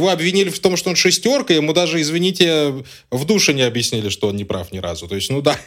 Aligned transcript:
Его 0.00 0.08
обвинили 0.08 0.48
в 0.48 0.58
том, 0.60 0.78
что 0.78 0.88
он 0.88 0.96
шестерка, 0.96 1.52
ему 1.52 1.74
даже, 1.74 2.00
извините, 2.00 2.72
в 3.10 3.24
душе 3.26 3.52
не 3.52 3.60
объяснили, 3.60 4.08
что 4.08 4.28
он 4.28 4.36
не 4.36 4.44
прав 4.44 4.72
ни 4.72 4.78
разу. 4.78 5.06
То 5.06 5.14
есть, 5.14 5.28
ну 5.28 5.42
да. 5.42 5.58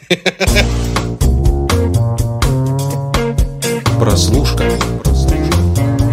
Прослушка. 3.99 4.63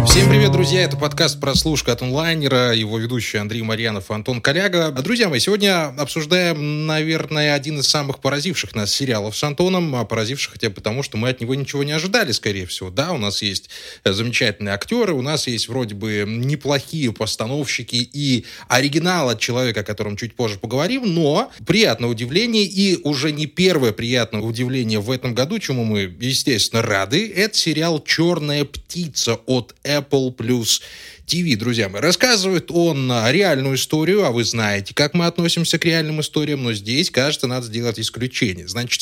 Всем 0.05 0.29
привет, 0.29 0.51
друзья! 0.51 0.81
Это 0.81 0.97
подкаст 0.97 1.39
«Прослушка» 1.39 1.91
от 1.91 2.01
онлайнера, 2.01 2.73
его 2.73 2.97
ведущий 2.97 3.37
Андрей 3.37 3.61
Марьянов 3.61 4.09
и 4.09 4.13
Антон 4.13 4.41
Коляга. 4.41 4.89
Друзья 4.91 5.29
мои, 5.29 5.39
сегодня 5.39 5.87
обсуждаем, 5.89 6.87
наверное, 6.87 7.53
один 7.53 7.79
из 7.79 7.87
самых 7.87 8.19
поразивших 8.19 8.73
нас 8.73 8.91
сериалов 8.91 9.37
с 9.37 9.43
Антоном, 9.43 9.95
а 9.95 10.03
поразивших 10.03 10.53
хотя 10.53 10.69
бы 10.69 10.75
потому, 10.75 11.03
что 11.03 11.17
мы 11.17 11.29
от 11.29 11.39
него 11.39 11.53
ничего 11.53 11.83
не 11.83 11.91
ожидали, 11.91 12.31
скорее 12.31 12.65
всего. 12.65 12.89
Да, 12.89 13.11
у 13.11 13.17
нас 13.17 13.41
есть 13.43 13.69
замечательные 14.03 14.73
актеры, 14.73 15.13
у 15.13 15.21
нас 15.21 15.47
есть 15.47 15.69
вроде 15.69 15.93
бы 15.93 16.25
неплохие 16.27 17.13
постановщики 17.13 17.95
и 17.95 18.45
оригинал 18.67 19.29
от 19.29 19.39
человека, 19.39 19.81
о 19.81 19.83
котором 19.83 20.17
чуть 20.17 20.35
позже 20.35 20.57
поговорим, 20.57 21.13
но 21.13 21.51
приятное 21.65 22.09
удивление 22.09 22.63
и 22.63 22.99
уже 23.03 23.31
не 23.31 23.45
первое 23.45 23.91
приятное 23.91 24.41
удивление 24.41 24.99
в 24.99 25.11
этом 25.11 25.35
году, 25.35 25.59
чему 25.59 25.83
мы, 25.85 26.13
естественно, 26.19 26.81
рады, 26.81 27.31
это 27.31 27.55
сериал 27.57 28.03
«Черная 28.03 28.65
птица» 28.65 29.35
от 29.45 29.75
Apple 29.99 30.35
Plus 30.35 30.81
TV, 31.25 31.55
друзья 31.55 31.87
мои. 31.87 32.01
Рассказывает 32.01 32.71
он 32.71 33.11
реальную 33.29 33.75
историю, 33.75 34.25
а 34.25 34.31
вы 34.31 34.43
знаете, 34.43 34.93
как 34.93 35.13
мы 35.13 35.25
относимся 35.25 35.79
к 35.79 35.85
реальным 35.85 36.19
историям, 36.21 36.63
но 36.63 36.73
здесь, 36.73 37.09
кажется, 37.09 37.47
надо 37.47 37.67
сделать 37.67 37.99
исключение. 37.99 38.67
Значит, 38.67 39.01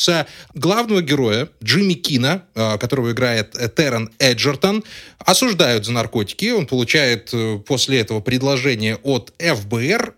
главного 0.54 1.02
героя 1.02 1.48
Джимми 1.62 1.94
Кина, 1.94 2.44
а, 2.54 2.78
которого 2.78 3.12
играет 3.12 3.52
Террен 3.74 4.10
Эджертон, 4.18 4.84
осуждают 5.18 5.84
за 5.86 5.92
наркотики. 5.92 6.50
Он 6.50 6.66
получает 6.66 7.30
э, 7.32 7.58
после 7.66 8.00
этого 8.00 8.20
предложение 8.20 8.96
от 9.02 9.32
ФБР 9.38 10.14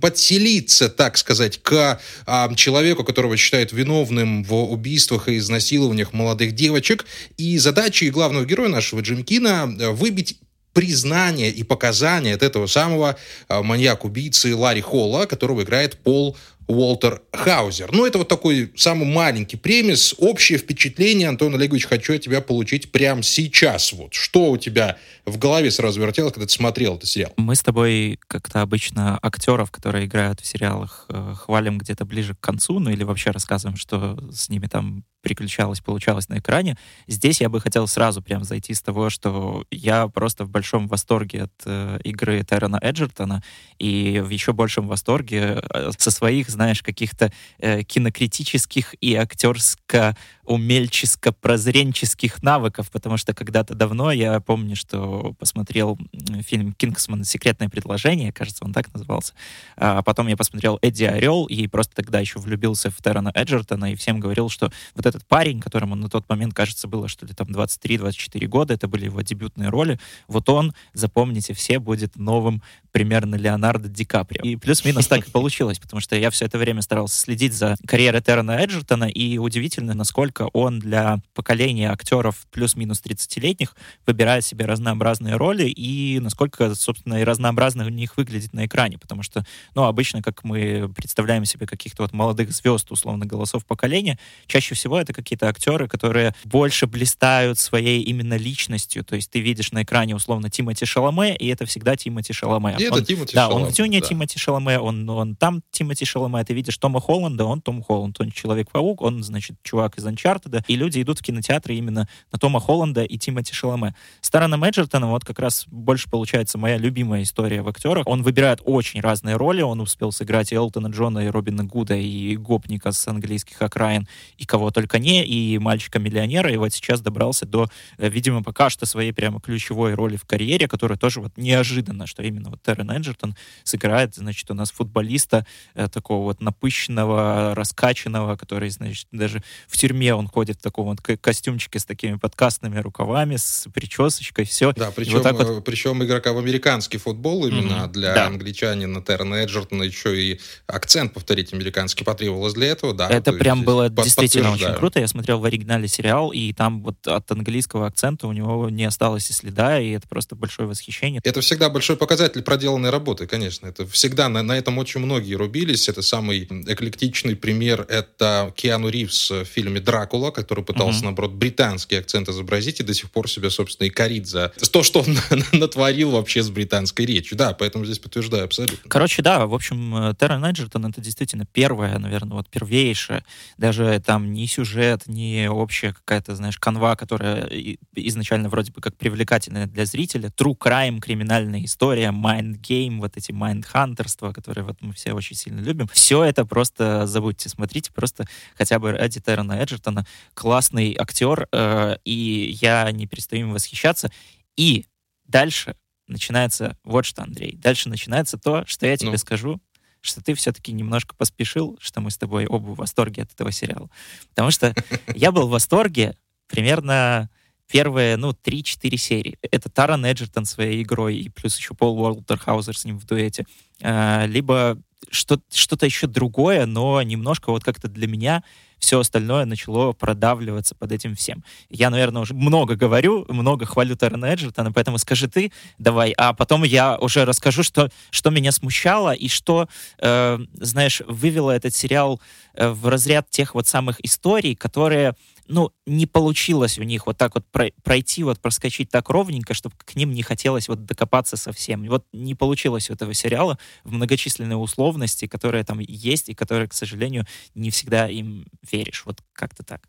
подселиться, 0.00 0.88
так 0.88 1.16
сказать, 1.16 1.60
к 1.62 2.00
а, 2.26 2.54
человеку, 2.54 3.04
которого 3.04 3.36
считают 3.36 3.72
виновным 3.72 4.44
в 4.44 4.54
убийствах 4.54 5.28
и 5.28 5.38
изнасилованиях 5.38 6.12
молодых 6.12 6.52
девочек. 6.52 7.06
И 7.36 7.58
задачей 7.58 8.10
главного 8.10 8.44
героя 8.44 8.68
нашего 8.68 9.00
Джимкина 9.00 9.76
э, 9.78 9.90
выбить 9.90 10.38
признание 10.72 11.50
и 11.50 11.62
показания 11.62 12.34
от 12.34 12.42
этого 12.42 12.66
самого 12.66 13.16
а, 13.48 13.62
маньяк-убийцы 13.62 14.54
Ларри 14.54 14.82
Холла, 14.82 15.24
которого 15.24 15.62
играет 15.62 15.96
Пол 15.96 16.36
Уолтер 16.66 17.22
Хаузер. 17.32 17.92
Ну, 17.92 18.06
это 18.06 18.18
вот 18.18 18.28
такой 18.28 18.72
самый 18.76 19.06
маленький 19.06 19.56
премис. 19.56 20.14
Общее 20.18 20.58
впечатление, 20.58 21.28
Антон 21.28 21.54
Олегович, 21.54 21.86
хочу 21.86 22.14
от 22.14 22.22
тебя 22.22 22.40
получить 22.40 22.90
прямо 22.90 23.22
сейчас. 23.22 23.92
Вот 23.92 24.14
что 24.14 24.50
у 24.50 24.56
тебя 24.56 24.96
в 25.24 25.38
голове 25.38 25.70
сразу 25.70 26.00
вертелось, 26.00 26.32
когда 26.32 26.46
ты 26.46 26.52
смотрел 26.52 26.96
этот 26.96 27.08
сериал? 27.08 27.32
Мы 27.36 27.54
с 27.54 27.62
тобой 27.62 28.18
как-то 28.26 28.62
обычно 28.62 29.18
актеров, 29.22 29.70
которые 29.70 30.06
играют 30.06 30.40
в 30.40 30.46
сериалах, 30.46 31.06
э, 31.08 31.34
хвалим 31.36 31.78
где-то 31.78 32.04
ближе 32.04 32.34
к 32.34 32.40
концу, 32.40 32.78
ну 32.78 32.90
или 32.90 33.04
вообще 33.04 33.30
рассказываем, 33.30 33.76
что 33.76 34.18
с 34.32 34.48
ними 34.48 34.66
там 34.66 35.04
приключалось, 35.26 35.80
получалось 35.80 36.28
на 36.28 36.38
экране. 36.38 36.76
Здесь 37.08 37.40
я 37.40 37.48
бы 37.48 37.60
хотел 37.60 37.88
сразу 37.88 38.22
прям 38.22 38.44
зайти 38.44 38.74
с 38.74 38.80
того, 38.80 39.10
что 39.10 39.64
я 39.72 40.06
просто 40.06 40.44
в 40.44 40.50
большом 40.50 40.86
восторге 40.86 41.42
от 41.42 41.52
э, 41.64 41.98
игры 42.04 42.44
Террена 42.48 42.78
Эджертона 42.80 43.42
и 43.80 44.22
в 44.24 44.30
еще 44.30 44.52
большем 44.52 44.86
восторге 44.86 45.60
э, 45.68 45.90
со 45.98 46.12
своих, 46.12 46.48
знаешь, 46.48 46.80
каких-то 46.80 47.32
э, 47.58 47.82
кинокритических 47.82 48.94
и 49.00 49.16
актерско 49.16 50.16
умельческо-прозренческих 50.46 52.42
навыков, 52.42 52.90
потому 52.90 53.16
что 53.16 53.34
когда-то 53.34 53.74
давно 53.74 54.12
я 54.12 54.40
помню, 54.40 54.76
что 54.76 55.34
посмотрел 55.38 55.98
фильм 56.40 56.72
«Кингсман. 56.72 57.24
Секретное 57.24 57.68
предложение», 57.68 58.32
кажется, 58.32 58.64
он 58.64 58.72
так 58.72 58.92
назывался. 58.94 59.34
А 59.76 60.02
потом 60.02 60.28
я 60.28 60.36
посмотрел 60.36 60.78
«Эдди 60.82 61.04
Орел», 61.04 61.46
и 61.46 61.66
просто 61.66 61.94
тогда 61.96 62.20
еще 62.20 62.38
влюбился 62.38 62.90
в 62.90 62.96
Террена 63.02 63.32
Эджертона, 63.34 63.92
и 63.92 63.96
всем 63.96 64.20
говорил, 64.20 64.48
что 64.48 64.70
вот 64.94 65.06
этот 65.06 65.26
парень, 65.26 65.60
которому 65.60 65.94
на 65.94 66.08
тот 66.08 66.28
момент, 66.28 66.54
кажется, 66.54 66.88
было 66.88 67.08
что 67.08 67.26
ли 67.26 67.34
там 67.34 67.48
23-24 67.48 68.46
года, 68.46 68.74
это 68.74 68.88
были 68.88 69.06
его 69.06 69.20
дебютные 69.22 69.68
роли, 69.68 69.98
вот 70.28 70.48
он, 70.48 70.74
запомните 70.92 71.54
все, 71.54 71.78
будет 71.78 72.16
новым 72.16 72.62
примерно 72.96 73.34
Леонардо 73.34 73.90
Ди 73.90 74.06
Каприо. 74.06 74.42
И 74.42 74.56
плюс-минус 74.56 75.06
так 75.06 75.28
и 75.28 75.30
получилось, 75.36 75.78
потому 75.78 76.00
что 76.00 76.16
я 76.16 76.30
все 76.30 76.46
это 76.46 76.56
время 76.56 76.80
старался 76.80 77.20
следить 77.20 77.52
за 77.52 77.76
карьерой 77.86 78.22
Террена 78.22 78.52
Эджертона, 78.52 79.04
и 79.04 79.36
удивительно, 79.36 79.92
насколько 79.92 80.48
он 80.54 80.78
для 80.78 81.18
поколения 81.34 81.92
актеров 81.92 82.46
плюс-минус 82.50 83.02
30-летних 83.04 83.76
выбирает 84.06 84.46
себе 84.46 84.64
разнообразные 84.64 85.36
роли 85.36 85.64
и 85.64 86.18
насколько, 86.20 86.74
собственно, 86.74 87.20
и 87.20 87.24
разнообразно 87.24 87.84
у 87.84 87.90
них 87.90 88.16
выглядит 88.16 88.54
на 88.54 88.64
экране. 88.64 88.96
Потому 88.96 89.22
что, 89.22 89.44
ну, 89.74 89.82
обычно, 89.82 90.22
как 90.22 90.42
мы 90.42 90.90
представляем 90.96 91.44
себе 91.44 91.66
каких-то 91.66 92.02
вот 92.02 92.14
молодых 92.14 92.50
звезд, 92.50 92.90
условно, 92.90 93.26
голосов 93.26 93.66
поколения, 93.66 94.18
чаще 94.46 94.74
всего 94.74 94.98
это 94.98 95.12
какие-то 95.12 95.50
актеры, 95.50 95.86
которые 95.86 96.34
больше 96.44 96.86
блистают 96.86 97.58
своей 97.58 98.00
именно 98.00 98.38
личностью. 98.38 99.04
То 99.04 99.16
есть 99.16 99.30
ты 99.30 99.40
видишь 99.40 99.70
на 99.72 99.82
экране, 99.82 100.16
условно, 100.16 100.48
Тимати 100.48 100.86
Шаломе, 100.86 101.36
и 101.36 101.46
это 101.48 101.66
всегда 101.66 101.94
Тимати 101.94 102.32
Шаломе. 102.32 102.74
И 102.86 102.90
он, 102.90 102.98
это 102.98 103.06
Тимати 103.06 103.34
да, 103.34 103.46
Шаломе. 103.46 103.64
он 103.64 103.70
в 103.70 103.74
Дюне 103.74 104.00
да. 104.00 104.06
Тимати 104.06 104.38
Шаломе, 104.38 104.78
он, 104.78 105.08
он 105.08 105.36
там 105.36 105.62
Тимати 105.70 106.04
Шаломе. 106.04 106.44
Ты 106.44 106.54
видишь 106.54 106.76
Тома 106.78 107.00
Холланда, 107.00 107.44
он 107.44 107.60
Том 107.60 107.82
Холланд, 107.82 108.20
он 108.20 108.30
Человек-паук, 108.30 109.02
он, 109.02 109.22
значит, 109.22 109.56
чувак 109.62 109.98
из 109.98 110.06
Uncharted, 110.06 110.62
и 110.66 110.76
люди 110.76 111.02
идут 111.02 111.18
в 111.20 111.22
кинотеатры 111.22 111.74
именно 111.74 112.08
на 112.32 112.38
Тома 112.38 112.60
Холланда 112.60 113.04
и 113.04 113.18
Тимоти 113.18 113.52
Шаломе. 113.52 113.94
С 114.20 114.30
Тараном 114.30 114.64
Эджертоном 114.64 115.10
вот 115.10 115.24
как 115.24 115.38
раз 115.38 115.66
больше 115.68 116.10
получается 116.10 116.58
моя 116.58 116.76
любимая 116.76 117.22
история 117.22 117.62
в 117.62 117.68
актерах. 117.68 118.06
Он 118.06 118.22
выбирает 118.22 118.60
очень 118.64 119.00
разные 119.00 119.36
роли, 119.36 119.62
он 119.62 119.80
успел 119.80 120.12
сыграть 120.12 120.52
и 120.52 120.54
Элтона 120.54 120.88
Джона, 120.88 121.20
и 121.20 121.28
Робина 121.28 121.64
Гуда, 121.64 121.96
и 121.96 122.36
гопника 122.36 122.92
с 122.92 123.06
английских 123.08 123.60
окраин, 123.62 124.08
и 124.36 124.44
кого 124.44 124.70
только 124.70 124.98
не, 124.98 125.24
и 125.24 125.58
мальчика-миллионера, 125.58 126.52
и 126.52 126.56
вот 126.56 126.72
сейчас 126.72 127.00
добрался 127.00 127.46
до, 127.46 127.68
э, 127.98 128.08
видимо, 128.08 128.42
пока 128.42 128.70
что 128.70 128.86
своей 128.86 129.12
прямо 129.12 129.40
ключевой 129.40 129.94
роли 129.94 130.16
в 130.16 130.24
карьере, 130.24 130.68
которая 130.68 130.98
тоже 130.98 131.20
вот 131.20 131.32
неожиданно, 131.36 132.06
что 132.06 132.22
именно 132.22 132.50
вот 132.50 132.62
Террен 132.76 132.90
Эджертон 132.90 133.36
сыграет, 133.64 134.14
значит, 134.14 134.50
у 134.50 134.54
нас 134.54 134.70
футболиста 134.70 135.46
э, 135.74 135.88
такого 135.88 136.24
вот 136.24 136.40
напыщенного, 136.40 137.54
раскачанного, 137.54 138.36
который, 138.36 138.70
значит, 138.70 139.06
даже 139.12 139.42
в 139.66 139.76
тюрьме 139.76 140.14
он 140.14 140.28
ходит 140.28 140.58
в 140.58 140.62
таком 140.62 140.86
вот 140.86 141.00
костюмчике 141.00 141.78
с 141.78 141.84
такими 141.84 142.16
подкастными 142.16 142.78
рукавами, 142.78 143.36
с 143.36 143.66
причесочкой, 143.72 144.44
все. 144.44 144.72
Да, 144.72 144.90
причем, 144.94 145.20
вот 145.20 145.32
вот... 145.32 145.64
причем 145.64 146.02
игрока 146.04 146.32
в 146.32 146.38
американский 146.38 146.98
футбол 146.98 147.46
именно 147.46 147.84
mm-hmm. 147.84 147.92
для 147.92 148.14
да. 148.14 148.26
англичанина 148.26 149.02
Терна 149.02 149.36
Эджертона 149.36 149.82
еще 149.84 150.20
и 150.20 150.40
акцент 150.66 151.14
повторить 151.14 151.52
американский 151.52 152.04
потребовалось 152.04 152.54
для 152.54 152.68
этого, 152.68 152.92
да. 152.94 153.08
Это 153.08 153.32
прям 153.32 153.62
было 153.62 153.88
действительно 153.88 154.52
очень 154.52 154.74
круто. 154.74 155.00
Я 155.00 155.08
смотрел 155.08 155.38
в 155.38 155.44
оригинале 155.44 155.88
сериал, 155.88 156.30
и 156.30 156.52
там 156.52 156.82
вот 156.82 157.06
от 157.06 157.30
английского 157.30 157.86
акцента 157.86 158.26
у 158.26 158.32
него 158.32 158.68
не 158.68 158.84
осталось 158.84 159.30
и 159.30 159.32
следа, 159.32 159.80
и 159.80 159.90
это 159.90 160.06
просто 160.08 160.34
большое 160.34 160.68
восхищение. 160.68 161.20
Это 161.24 161.40
всегда 161.40 161.70
большой 161.70 161.96
показатель 161.96 162.42
проделанной 162.56 162.88
работы, 162.88 163.26
конечно. 163.26 163.66
Это 163.66 163.86
всегда 163.86 164.30
на, 164.30 164.42
на 164.42 164.56
этом 164.56 164.78
очень 164.78 165.00
многие 165.00 165.34
рубились. 165.34 165.90
Это 165.90 166.00
самый 166.00 166.44
эклектичный 166.44 167.36
пример. 167.36 167.84
Это 167.90 168.50
Киану 168.56 168.88
Ривз 168.88 169.30
в 169.30 169.44
фильме 169.44 169.78
«Дракула», 169.78 170.30
который 170.30 170.64
пытался, 170.64 171.00
uh-huh. 171.00 171.04
наоборот, 171.04 171.32
британский 171.32 171.96
акцент 171.96 172.30
изобразить 172.30 172.80
и 172.80 172.82
до 172.82 172.94
сих 172.94 173.10
пор 173.10 173.28
себя, 173.28 173.50
собственно, 173.50 173.88
и 173.88 173.90
корит 173.90 174.26
за 174.26 174.54
то, 174.72 174.82
что 174.82 175.00
он 175.00 175.18
натворил 175.52 176.12
вообще 176.12 176.42
с 176.42 176.48
британской 176.48 177.04
речью. 177.04 177.36
Да, 177.36 177.52
поэтому 177.52 177.84
здесь 177.84 177.98
подтверждаю 177.98 178.44
абсолютно. 178.44 178.88
Короче, 178.88 179.20
да, 179.20 179.46
в 179.46 179.52
общем, 179.52 180.16
Терра 180.18 180.38
Найджертон 180.38 180.86
это 180.86 181.02
действительно 181.02 181.44
первая, 181.44 181.98
наверное, 181.98 182.38
вот 182.38 182.48
первейшая, 182.48 183.22
даже 183.58 184.02
там 184.02 184.32
ни 184.32 184.46
сюжет, 184.46 185.02
ни 185.08 185.46
общая 185.46 185.92
какая-то, 185.92 186.34
знаешь, 186.34 186.56
канва, 186.56 186.96
которая 186.96 187.50
изначально 187.94 188.48
вроде 188.48 188.72
бы 188.72 188.80
как 188.80 188.96
привлекательная 188.96 189.66
для 189.66 189.84
зрителя, 189.84 190.30
true 190.34 190.56
crime, 190.58 191.00
криминальная 191.00 191.62
история, 191.66 192.12
mind 192.12 192.45
game, 192.54 192.98
вот 192.98 193.16
эти 193.16 193.32
mind 193.32 193.62
хантерства, 193.62 194.32
которые 194.32 194.64
вот 194.64 194.76
мы 194.80 194.92
все 194.92 195.12
очень 195.12 195.36
сильно 195.36 195.60
любим. 195.60 195.88
Все 195.92 196.24
это 196.24 196.44
просто 196.44 197.06
забудьте, 197.06 197.48
смотрите, 197.48 197.92
просто 197.92 198.26
хотя 198.56 198.78
бы 198.78 198.92
ради 198.92 199.20
Террена 199.20 199.52
Эджертона 199.52 200.06
классный 200.34 200.96
актер, 200.98 201.48
э, 201.52 201.96
и 202.04 202.56
я 202.60 202.90
не 202.92 203.06
перестаю 203.06 203.46
им 203.46 203.52
восхищаться. 203.52 204.10
И 204.56 204.86
дальше 205.24 205.76
начинается 206.06 206.78
вот 206.84 207.04
что, 207.04 207.22
Андрей. 207.22 207.56
Дальше 207.56 207.88
начинается 207.88 208.38
то, 208.38 208.64
что 208.66 208.86
я 208.86 208.96
тебе 208.96 209.12
ну. 209.12 209.18
скажу, 209.18 209.60
что 210.00 210.22
ты 210.22 210.34
все-таки 210.34 210.72
немножко 210.72 211.14
поспешил, 211.16 211.76
что 211.80 212.00
мы 212.00 212.10
с 212.10 212.18
тобой 212.18 212.46
оба 212.46 212.70
в 212.70 212.76
восторге 212.76 213.22
от 213.22 213.32
этого 213.32 213.52
сериала. 213.52 213.90
Потому 214.30 214.50
что 214.50 214.74
я 215.14 215.32
был 215.32 215.48
в 215.48 215.50
восторге 215.50 216.16
примерно 216.46 217.28
первые, 217.70 218.16
ну, 218.16 218.32
3-4 218.32 218.96
серии. 218.96 219.38
Это 219.50 219.68
Таран 219.68 220.04
Эджертон 220.04 220.44
своей 220.44 220.82
игрой, 220.82 221.16
и 221.16 221.28
плюс 221.28 221.56
еще 221.58 221.74
Пол 221.74 222.00
Уолтерхаузер 222.00 222.76
с 222.76 222.84
ним 222.84 222.98
в 222.98 223.06
дуэте. 223.06 223.44
А, 223.82 224.26
либо 224.26 224.78
что- 225.10 225.40
что-то 225.52 225.86
еще 225.86 226.06
другое, 226.06 226.66
но 226.66 227.00
немножко 227.02 227.50
вот 227.50 227.64
как-то 227.64 227.88
для 227.88 228.06
меня 228.06 228.42
все 228.78 229.00
остальное 229.00 229.46
начало 229.46 229.92
продавливаться 229.92 230.74
под 230.74 230.92
этим 230.92 231.14
всем. 231.14 231.42
Я, 231.70 231.88
наверное, 231.88 232.22
уже 232.22 232.34
много 232.34 232.76
говорю, 232.76 233.24
много 233.28 233.64
хвалю 233.64 233.96
Террена 233.96 234.26
Эджертона, 234.26 234.70
поэтому 234.72 234.98
скажи 234.98 235.28
ты, 235.28 235.50
давай, 235.78 236.12
а 236.12 236.34
потом 236.34 236.62
я 236.62 236.98
уже 236.98 237.24
расскажу, 237.24 237.62
что, 237.62 237.90
что 238.10 238.30
меня 238.30 238.52
смущало 238.52 239.12
и 239.14 239.28
что, 239.28 239.68
э, 239.98 240.38
знаешь, 240.54 241.00
вывело 241.06 241.52
этот 241.52 241.74
сериал 241.74 242.20
э, 242.54 242.68
в 242.68 242.88
разряд 242.88 243.30
тех 243.30 243.54
вот 243.54 243.66
самых 243.66 244.04
историй, 244.04 244.54
которые 244.54 245.14
ну, 245.48 245.72
не 245.86 246.06
получилось 246.06 246.78
у 246.78 246.82
них 246.82 247.06
вот 247.06 247.16
так 247.16 247.34
вот 247.34 247.44
пройти, 247.82 248.22
вот 248.22 248.40
проскочить 248.40 248.90
так 248.90 249.08
ровненько, 249.10 249.54
чтобы 249.54 249.74
к 249.78 249.94
ним 249.96 250.12
не 250.12 250.22
хотелось 250.22 250.68
вот 250.68 250.84
докопаться 250.84 251.36
совсем. 251.36 251.84
Вот 251.88 252.04
не 252.12 252.34
получилось 252.34 252.90
у 252.90 252.94
этого 252.94 253.14
сериала 253.14 253.58
в 253.84 253.92
многочисленные 253.92 254.56
условности, 254.56 255.26
которые 255.26 255.64
там 255.64 255.78
есть 255.80 256.28
и 256.28 256.34
которые, 256.34 256.68
к 256.68 256.74
сожалению, 256.74 257.26
не 257.54 257.70
всегда 257.70 258.08
им 258.08 258.46
веришь. 258.70 259.04
Вот 259.04 259.22
как-то 259.32 259.62
так. 259.62 259.88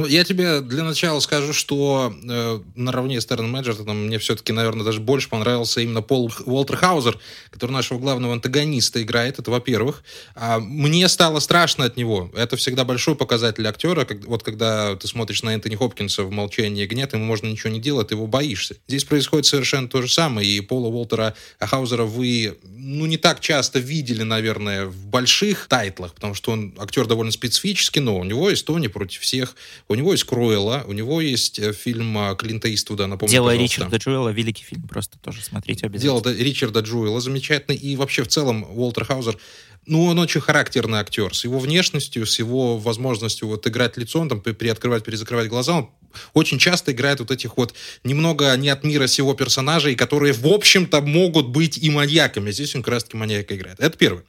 Ну, 0.00 0.06
я 0.06 0.24
тебе 0.24 0.60
для 0.60 0.82
начала 0.82 1.20
скажу, 1.20 1.52
что 1.52 2.12
э, 2.12 2.60
наравне 2.74 3.20
с 3.20 3.26
Терном 3.26 3.54
Эджертоном 3.54 4.06
мне 4.06 4.18
все-таки, 4.18 4.52
наверное, 4.52 4.84
даже 4.84 4.98
больше 4.98 5.28
понравился 5.28 5.82
именно 5.82 6.02
Пол 6.02 6.32
Уолтер 6.46 6.76
Хаузер, 6.76 7.16
который 7.50 7.70
нашего 7.70 8.00
главного 8.00 8.32
антагониста 8.32 9.00
играет, 9.00 9.38
это 9.38 9.52
во-первых. 9.52 10.02
А 10.34 10.58
мне 10.58 11.06
стало 11.06 11.38
страшно 11.38 11.84
от 11.84 11.96
него. 11.96 12.28
Это 12.34 12.56
всегда 12.56 12.84
большой 12.84 13.14
показатель 13.14 13.64
актера. 13.68 14.04
Как, 14.04 14.24
вот 14.24 14.42
когда 14.42 14.96
ты 14.96 15.06
смотришь 15.06 15.44
на 15.44 15.54
Энтони 15.54 15.76
Хопкинса 15.76 16.24
в 16.24 16.30
«Молчании 16.32 16.86
гнет», 16.86 17.12
ему 17.12 17.24
можно 17.24 17.46
ничего 17.46 17.72
не 17.72 17.78
делать, 17.78 18.08
ты 18.08 18.16
его 18.16 18.26
боишься. 18.26 18.74
Здесь 18.88 19.04
происходит 19.04 19.46
совершенно 19.46 19.86
то 19.86 20.02
же 20.02 20.08
самое, 20.08 20.48
и 20.48 20.60
Пола 20.60 20.88
Уолтера 20.88 21.36
Хаузера 21.60 22.02
вы, 22.02 22.58
ну, 22.64 23.06
не 23.06 23.16
так 23.16 23.38
часто 23.38 23.78
видели, 23.78 24.24
наверное, 24.24 24.86
в 24.86 25.06
больших 25.06 25.68
тайтлах, 25.68 26.14
потому 26.14 26.34
что 26.34 26.50
он 26.50 26.74
актер 26.80 27.06
довольно 27.06 27.30
специфический, 27.30 28.00
но 28.00 28.18
у 28.18 28.24
него 28.24 28.50
есть 28.50 28.66
Тони 28.66 28.88
против 28.88 29.20
всех 29.20 29.54
у 29.88 29.94
него 29.94 30.12
есть 30.12 30.24
Круэлла, 30.24 30.84
у 30.86 30.92
него 30.92 31.20
есть 31.20 31.58
э, 31.58 31.72
фильм 31.72 32.16
э, 32.16 32.36
Клинта 32.36 32.72
Иствуда, 32.72 33.06
напомню, 33.06 33.30
Дело 33.30 33.48
пожалуйста. 33.48 33.76
Ричарда 33.76 33.96
Джуэлла, 33.96 34.28
великий 34.30 34.64
фильм, 34.64 34.82
просто 34.82 35.18
тоже 35.18 35.42
смотрите 35.42 35.86
обязательно. 35.86 36.22
Дело 36.22 36.34
Ричарда 36.34 36.80
Джуэлла 36.80 37.20
замечательный, 37.20 37.76
и 37.76 37.96
вообще 37.96 38.22
в 38.22 38.28
целом 38.28 38.64
Уолтер 38.64 39.04
Хаузер 39.04 39.38
ну, 39.86 40.06
он 40.06 40.18
очень 40.18 40.40
характерный 40.40 40.98
актер. 40.98 41.34
С 41.34 41.44
его 41.44 41.58
внешностью, 41.58 42.26
с 42.26 42.38
его 42.38 42.78
возможностью 42.78 43.48
вот 43.48 43.66
играть 43.66 43.96
лицом, 43.96 44.28
там, 44.28 44.40
приоткрывать, 44.40 45.04
перезакрывать 45.04 45.48
глаза, 45.48 45.74
он 45.74 45.90
очень 46.32 46.58
часто 46.58 46.92
играет 46.92 47.20
вот 47.20 47.30
этих 47.30 47.56
вот 47.56 47.74
немного 48.02 48.56
не 48.56 48.68
от 48.68 48.84
мира 48.84 49.06
сего 49.06 49.34
персонажей, 49.34 49.94
которые, 49.94 50.32
в 50.32 50.46
общем-то, 50.46 51.00
могут 51.02 51.48
быть 51.48 51.76
и 51.76 51.90
маньяками. 51.90 52.50
Здесь 52.50 52.74
он 52.74 52.82
как 52.82 52.94
раз-таки 52.94 53.16
маньяка 53.16 53.56
играет. 53.56 53.80
Это 53.80 53.96
первое. 53.98 54.24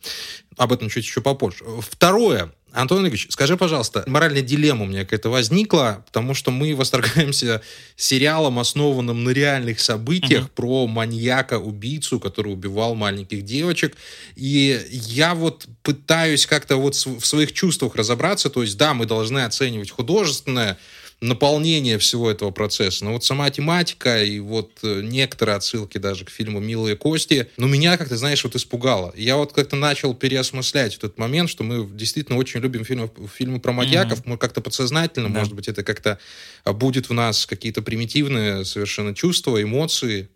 Об 0.57 0.73
этом 0.73 0.89
чуть 0.89 1.05
еще 1.05 1.21
попозже. 1.21 1.63
Второе. 1.79 2.51
Антон 2.75 3.07
Ильич, 3.07 3.27
скажи, 3.29 3.55
пожалуйста, 3.55 4.03
моральная 4.05 4.41
дилемма 4.41 4.83
у 4.83 4.87
меня 4.87 5.03
какая-то 5.03 5.29
возникла, 5.29 6.03
потому 6.05 6.33
что 6.33 6.51
мы 6.51 6.75
восторгаемся 6.75 7.61
сериалом, 7.95 8.59
основанным 8.59 9.23
на 9.23 9.29
реальных 9.29 9.79
событиях 9.79 10.45
uh-huh. 10.45 10.55
про 10.55 10.87
маньяка-убийцу, 10.87 12.19
который 12.19 12.51
убивал 12.51 12.93
маленьких 12.95 13.43
девочек. 13.43 13.95
И 14.35 14.79
я 14.91 15.35
вот 15.35 15.67
пытаюсь 15.83 16.45
как-то 16.45 16.75
вот 16.75 16.95
в 16.95 17.25
своих 17.25 17.53
чувствах 17.53 17.95
разобраться. 17.95 18.49
То 18.49 18.61
есть, 18.61 18.77
да, 18.77 18.93
мы 18.93 19.05
должны 19.05 19.39
оценивать 19.45 19.91
художественное, 19.91 20.77
наполнение 21.21 21.97
всего 21.97 22.29
этого 22.29 22.51
процесса. 22.51 23.05
Но 23.05 23.13
вот 23.13 23.23
сама 23.23 23.49
тематика 23.49 24.23
и 24.23 24.39
вот 24.39 24.79
э, 24.83 25.01
некоторые 25.01 25.55
отсылки 25.55 25.97
даже 25.97 26.25
к 26.25 26.29
фильму 26.29 26.59
«Милые 26.59 26.95
кости», 26.95 27.49
ну, 27.57 27.67
меня 27.67 27.97
как-то, 27.97 28.17
знаешь, 28.17 28.43
вот 28.43 28.55
испугало. 28.55 29.13
Я 29.15 29.37
вот 29.37 29.53
как-то 29.53 29.75
начал 29.75 30.13
переосмыслять 30.13 30.97
этот 30.97 31.17
момент, 31.17 31.49
что 31.49 31.63
мы 31.63 31.87
действительно 31.89 32.37
очень 32.37 32.59
любим 32.59 32.83
фильмы, 32.83 33.09
фильмы 33.33 33.59
про 33.59 33.71
маньяков, 33.71 34.19
mm-hmm. 34.19 34.29
мы 34.29 34.37
как-то 34.37 34.61
подсознательно, 34.61 35.29
да. 35.29 35.39
может 35.39 35.53
быть, 35.53 35.67
это 35.67 35.83
как-то 35.83 36.19
а, 36.63 36.73
будет 36.73 37.09
в 37.09 37.13
нас 37.13 37.45
какие-то 37.45 37.81
примитивные 37.81 38.65
совершенно 38.65 39.15
чувства, 39.15 39.61
эмоции, 39.61 40.29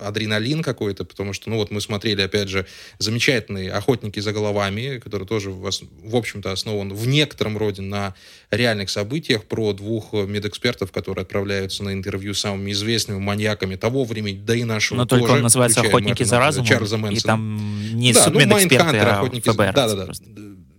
адреналин 0.00 0.62
какой-то, 0.62 1.04
потому 1.04 1.32
что, 1.32 1.50
ну 1.50 1.56
вот 1.56 1.70
мы 1.70 1.80
смотрели, 1.80 2.22
опять 2.22 2.48
же, 2.48 2.66
замечательные 2.98 3.72
«Охотники 3.72 4.20
за 4.20 4.32
головами», 4.32 4.98
который 4.98 5.26
тоже, 5.26 5.50
в 5.50 6.16
общем-то, 6.16 6.52
основан 6.52 6.92
в 6.92 7.06
некотором 7.06 7.58
роде 7.58 7.82
на 7.82 8.14
реальных 8.50 8.90
событиях 8.90 9.44
про 9.44 9.72
двух 9.72 10.12
медэкспертов, 10.12 10.92
которые 10.92 11.22
отправляются 11.22 11.84
на 11.84 11.92
интервью 11.92 12.34
с 12.34 12.40
самыми 12.40 12.72
известными 12.72 13.18
маньяками 13.18 13.76
того 13.76 14.04
времени, 14.04 14.38
да 14.38 14.54
и 14.54 14.64
нашего 14.64 14.98
Но 14.98 15.06
тоже, 15.06 15.22
только 15.22 15.34
он 15.34 15.42
называется 15.42 15.80
«Охотники 15.80 16.08
Мартина, 16.08 16.28
за 16.28 16.38
разумом», 16.38 16.66
Чарльза 16.66 16.96
Мэнсона. 16.96 17.18
и 17.18 17.22
там 17.22 17.94
не 17.94 18.12
да, 18.12 18.30
ну, 18.30 18.40
а 18.40 19.18
охотники, 19.18 19.48
ФБР. 19.48 19.72
Да, 19.72 19.88
да, 19.88 19.94
да. 19.94 20.04
Просто 20.06 20.24